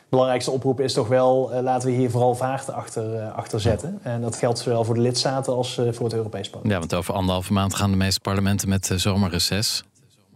belangrijkste 0.10 0.52
oproep 0.52 0.80
is 0.80 0.94
toch 0.94 1.08
wel, 1.08 1.54
uh, 1.54 1.62
laten 1.62 1.90
we 1.90 1.96
hier 1.96 2.10
vooral 2.10 2.36
vaart 2.36 2.72
achter, 2.72 3.16
uh, 3.16 3.36
achter 3.36 3.62
zetten. 3.62 4.00
En 4.02 4.22
dat 4.22 4.36
geldt 4.36 4.60
zowel 4.60 4.84
voor 4.84 4.96
de 4.96 5.02
lidstaten 5.02 5.54
als 5.54 5.78
uh, 5.78 5.92
voor 5.92 6.06
het 6.06 6.16
Europees 6.16 6.50
parlement. 6.50 6.74
Ja, 6.74 6.80
want 6.80 6.94
over 6.94 7.14
anderhalve 7.14 7.54
maand 7.54 7.76
gaan 7.76 7.92
de 7.92 7.98
meeste 7.98 8.20
parlementen 8.20 8.70
met 8.70 8.92
zomerreces. 8.96 9.84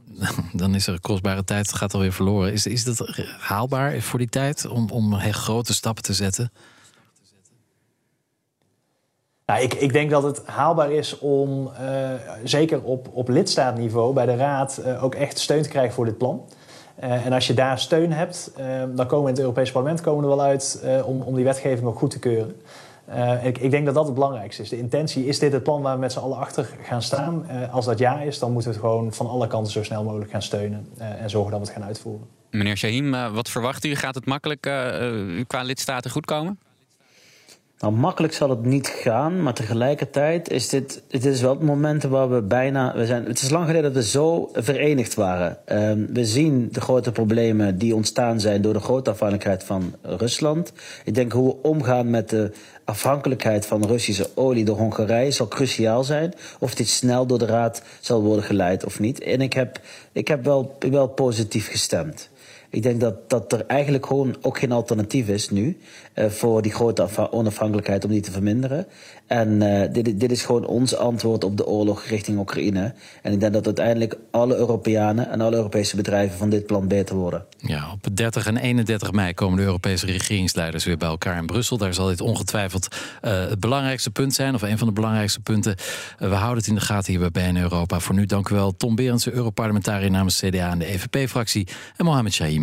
Dan 0.53 0.75
is 0.75 0.87
er 0.87 0.99
kostbare 0.99 1.43
tijd, 1.43 1.73
gaat 1.73 1.93
alweer 1.93 2.13
verloren. 2.13 2.53
Is, 2.53 2.65
is 2.65 2.83
dat 2.83 3.07
haalbaar 3.39 4.01
voor 4.01 4.19
die 4.19 4.29
tijd 4.29 4.67
om, 4.67 4.89
om 4.89 5.13
grote 5.13 5.73
stappen 5.73 6.03
te 6.03 6.13
zetten? 6.13 6.51
Nou, 9.45 9.61
ik, 9.61 9.73
ik, 9.73 9.93
denk 9.93 10.09
dat 10.09 10.23
het 10.23 10.45
haalbaar 10.45 10.91
is 10.91 11.19
om, 11.19 11.71
zeker 12.43 12.81
op, 12.81 13.09
op 13.13 13.27
lidstaatniveau, 13.27 14.13
bij 14.13 14.25
de 14.25 14.35
Raad 14.35 14.81
ook 15.01 15.15
echt 15.15 15.39
steun 15.39 15.61
te 15.61 15.69
krijgen 15.69 15.93
voor 15.93 16.05
dit 16.05 16.17
plan. 16.17 16.45
Uh, 16.99 17.25
en 17.25 17.33
als 17.33 17.47
je 17.47 17.53
daar 17.53 17.79
steun 17.79 18.11
hebt, 18.11 18.51
dan 18.95 19.07
komen 19.07 19.23
we 19.23 19.29
in 19.29 19.35
het 19.35 19.39
Europees 19.39 19.71
Parlement 19.71 20.01
komen 20.01 20.23
er 20.23 20.29
wel 20.29 20.41
uit 20.41 20.85
om, 21.05 21.21
om 21.21 21.35
die 21.35 21.43
wetgeving 21.43 21.87
ook 21.87 21.97
goed 21.97 22.11
te 22.11 22.19
keuren. 22.19 22.55
Ik, 23.43 23.57
ik, 23.57 23.71
denk 23.71 23.85
dat 23.85 23.93
dat 23.93 24.05
het 24.05 24.13
belangrijkste 24.13 24.61
is. 24.61 24.69
De 24.69 24.77
intentie, 24.77 25.25
is 25.25 25.39
dit 25.39 25.53
het 25.53 25.63
plan 25.63 25.81
waar 25.81 25.93
we 25.93 25.99
met 25.99 26.11
z'n 26.11 26.19
allen 26.19 26.37
achter 26.37 26.69
gaan 26.83 27.01
staan? 27.01 27.45
als 27.71 27.85
dat 27.85 27.99
ja 27.99 28.21
is, 28.21 28.39
dan 28.39 28.51
moeten 28.51 28.69
we 28.69 28.75
het 28.75 28.85
gewoon 28.85 29.13
van 29.13 29.27
alle 29.27 29.47
kanten 29.47 29.71
zo 29.71 29.83
snel 29.83 30.03
mogelijk 30.03 30.31
gaan 30.31 30.41
steunen 30.41 30.87
en 30.97 31.29
zorgen 31.29 31.51
dat 31.51 31.59
we 31.59 31.65
het 31.65 31.75
gaan 31.75 31.87
uitvoeren. 31.87 32.27
Meneer 32.49 32.77
Shahim, 32.77 33.11
wat 33.33 33.49
verwacht 33.49 33.85
u? 33.85 33.95
Gaat 33.95 34.15
het 34.15 34.25
makkelijk 34.25 34.61
qua 35.47 35.61
lidstaten 35.61 36.11
goed 36.11 36.25
komen? 36.25 36.59
Nou, 37.83 37.95
makkelijk 37.95 38.33
zal 38.33 38.49
het 38.49 38.65
niet 38.65 38.87
gaan, 38.87 39.43
maar 39.43 39.53
tegelijkertijd 39.53 40.49
is 40.49 40.69
dit, 40.69 41.03
dit 41.07 41.25
is 41.25 41.41
wel 41.41 41.53
het 41.53 41.63
moment 41.63 42.03
waar 42.03 42.29
we 42.29 42.41
bijna. 42.41 42.95
We 42.95 43.05
zijn, 43.05 43.25
het 43.25 43.41
is 43.41 43.49
lang 43.49 43.65
geleden 43.65 43.93
dat 43.93 44.03
we 44.03 44.09
zo 44.09 44.49
verenigd 44.53 45.13
waren. 45.13 45.57
Um, 45.65 46.07
we 46.13 46.25
zien 46.25 46.69
de 46.71 46.81
grote 46.81 47.11
problemen 47.11 47.77
die 47.77 47.95
ontstaan 47.95 48.39
zijn 48.39 48.61
door 48.61 48.73
de 48.73 48.79
grote 48.79 49.09
afhankelijkheid 49.09 49.63
van 49.63 49.95
Rusland. 50.01 50.73
Ik 51.05 51.15
denk 51.15 51.31
hoe 51.31 51.47
we 51.47 51.61
omgaan 51.61 52.09
met 52.09 52.29
de 52.29 52.51
afhankelijkheid 52.85 53.65
van 53.65 53.85
Russische 53.85 54.29
olie 54.35 54.65
door 54.65 54.77
Hongarije 54.77 55.31
zal 55.31 55.47
cruciaal 55.47 56.03
zijn. 56.03 56.33
Of 56.59 56.75
dit 56.75 56.87
snel 56.87 57.25
door 57.25 57.39
de 57.39 57.45
Raad 57.45 57.81
zal 57.99 58.21
worden 58.21 58.45
geleid 58.45 58.85
of 58.85 58.99
niet. 58.99 59.19
En 59.19 59.41
ik 59.41 59.53
heb, 59.53 59.79
ik 60.11 60.27
heb 60.27 60.43
wel, 60.43 60.77
wel 60.79 61.07
positief 61.07 61.69
gestemd. 61.69 62.29
Ik 62.73 62.83
denk 62.83 62.99
dat, 62.99 63.29
dat 63.29 63.53
er 63.53 63.65
eigenlijk 63.65 64.05
gewoon 64.05 64.35
ook 64.41 64.57
geen 64.57 64.71
alternatief 64.71 65.27
is 65.27 65.49
nu 65.49 65.77
uh, 66.15 66.25
voor 66.25 66.61
die 66.61 66.71
grote 66.71 67.31
onafhankelijkheid 67.31 68.05
om 68.05 68.11
die 68.11 68.21
te 68.21 68.31
verminderen. 68.31 68.87
En 69.27 69.61
uh, 69.61 69.81
dit, 69.91 70.19
dit 70.19 70.31
is 70.31 70.43
gewoon 70.43 70.65
ons 70.65 70.95
antwoord 70.95 71.43
op 71.43 71.57
de 71.57 71.65
oorlog 71.65 72.03
richting 72.03 72.39
Oekraïne. 72.39 72.93
En 73.21 73.33
ik 73.33 73.39
denk 73.39 73.53
dat 73.53 73.65
uiteindelijk 73.65 74.17
alle 74.31 74.55
Europeanen 74.55 75.29
en 75.29 75.41
alle 75.41 75.55
Europese 75.55 75.95
bedrijven 75.95 76.37
van 76.37 76.49
dit 76.49 76.65
plan 76.65 76.87
beter 76.87 77.15
worden. 77.15 77.45
Ja, 77.57 77.91
op 77.91 78.15
30 78.15 78.47
en 78.47 78.57
31 78.57 79.11
mei 79.11 79.33
komen 79.33 79.57
de 79.57 79.63
Europese 79.63 80.05
regeringsleiders 80.05 80.85
weer 80.85 80.97
bij 80.97 81.07
elkaar 81.07 81.37
in 81.37 81.45
Brussel. 81.45 81.77
Daar 81.77 81.93
zal 81.93 82.07
dit 82.07 82.21
ongetwijfeld 82.21 82.87
uh, 83.21 83.49
het 83.49 83.59
belangrijkste 83.59 84.11
punt 84.11 84.33
zijn, 84.33 84.55
of 84.55 84.61
een 84.61 84.77
van 84.77 84.87
de 84.87 84.93
belangrijkste 84.93 85.39
punten. 85.39 85.75
we 86.17 86.25
houden 86.25 86.57
het 86.57 86.67
in 86.67 86.75
de 86.75 86.81
gaten 86.81 87.13
hier 87.13 87.31
bij 87.31 87.51
BN 87.51 87.57
Europa. 87.57 87.99
Voor 87.99 88.15
nu 88.15 88.25
dank 88.25 88.49
u 88.49 88.55
wel 88.55 88.75
Tom 88.75 88.95
Berendsen, 88.95 89.33
Europarlementariër 89.33 90.11
namens 90.11 90.39
CDA 90.39 90.71
en 90.71 90.79
de 90.79 90.85
EVP-fractie. 90.85 91.67
En 91.97 92.05
Mohamed 92.05 92.33
Shahim, 92.33 92.62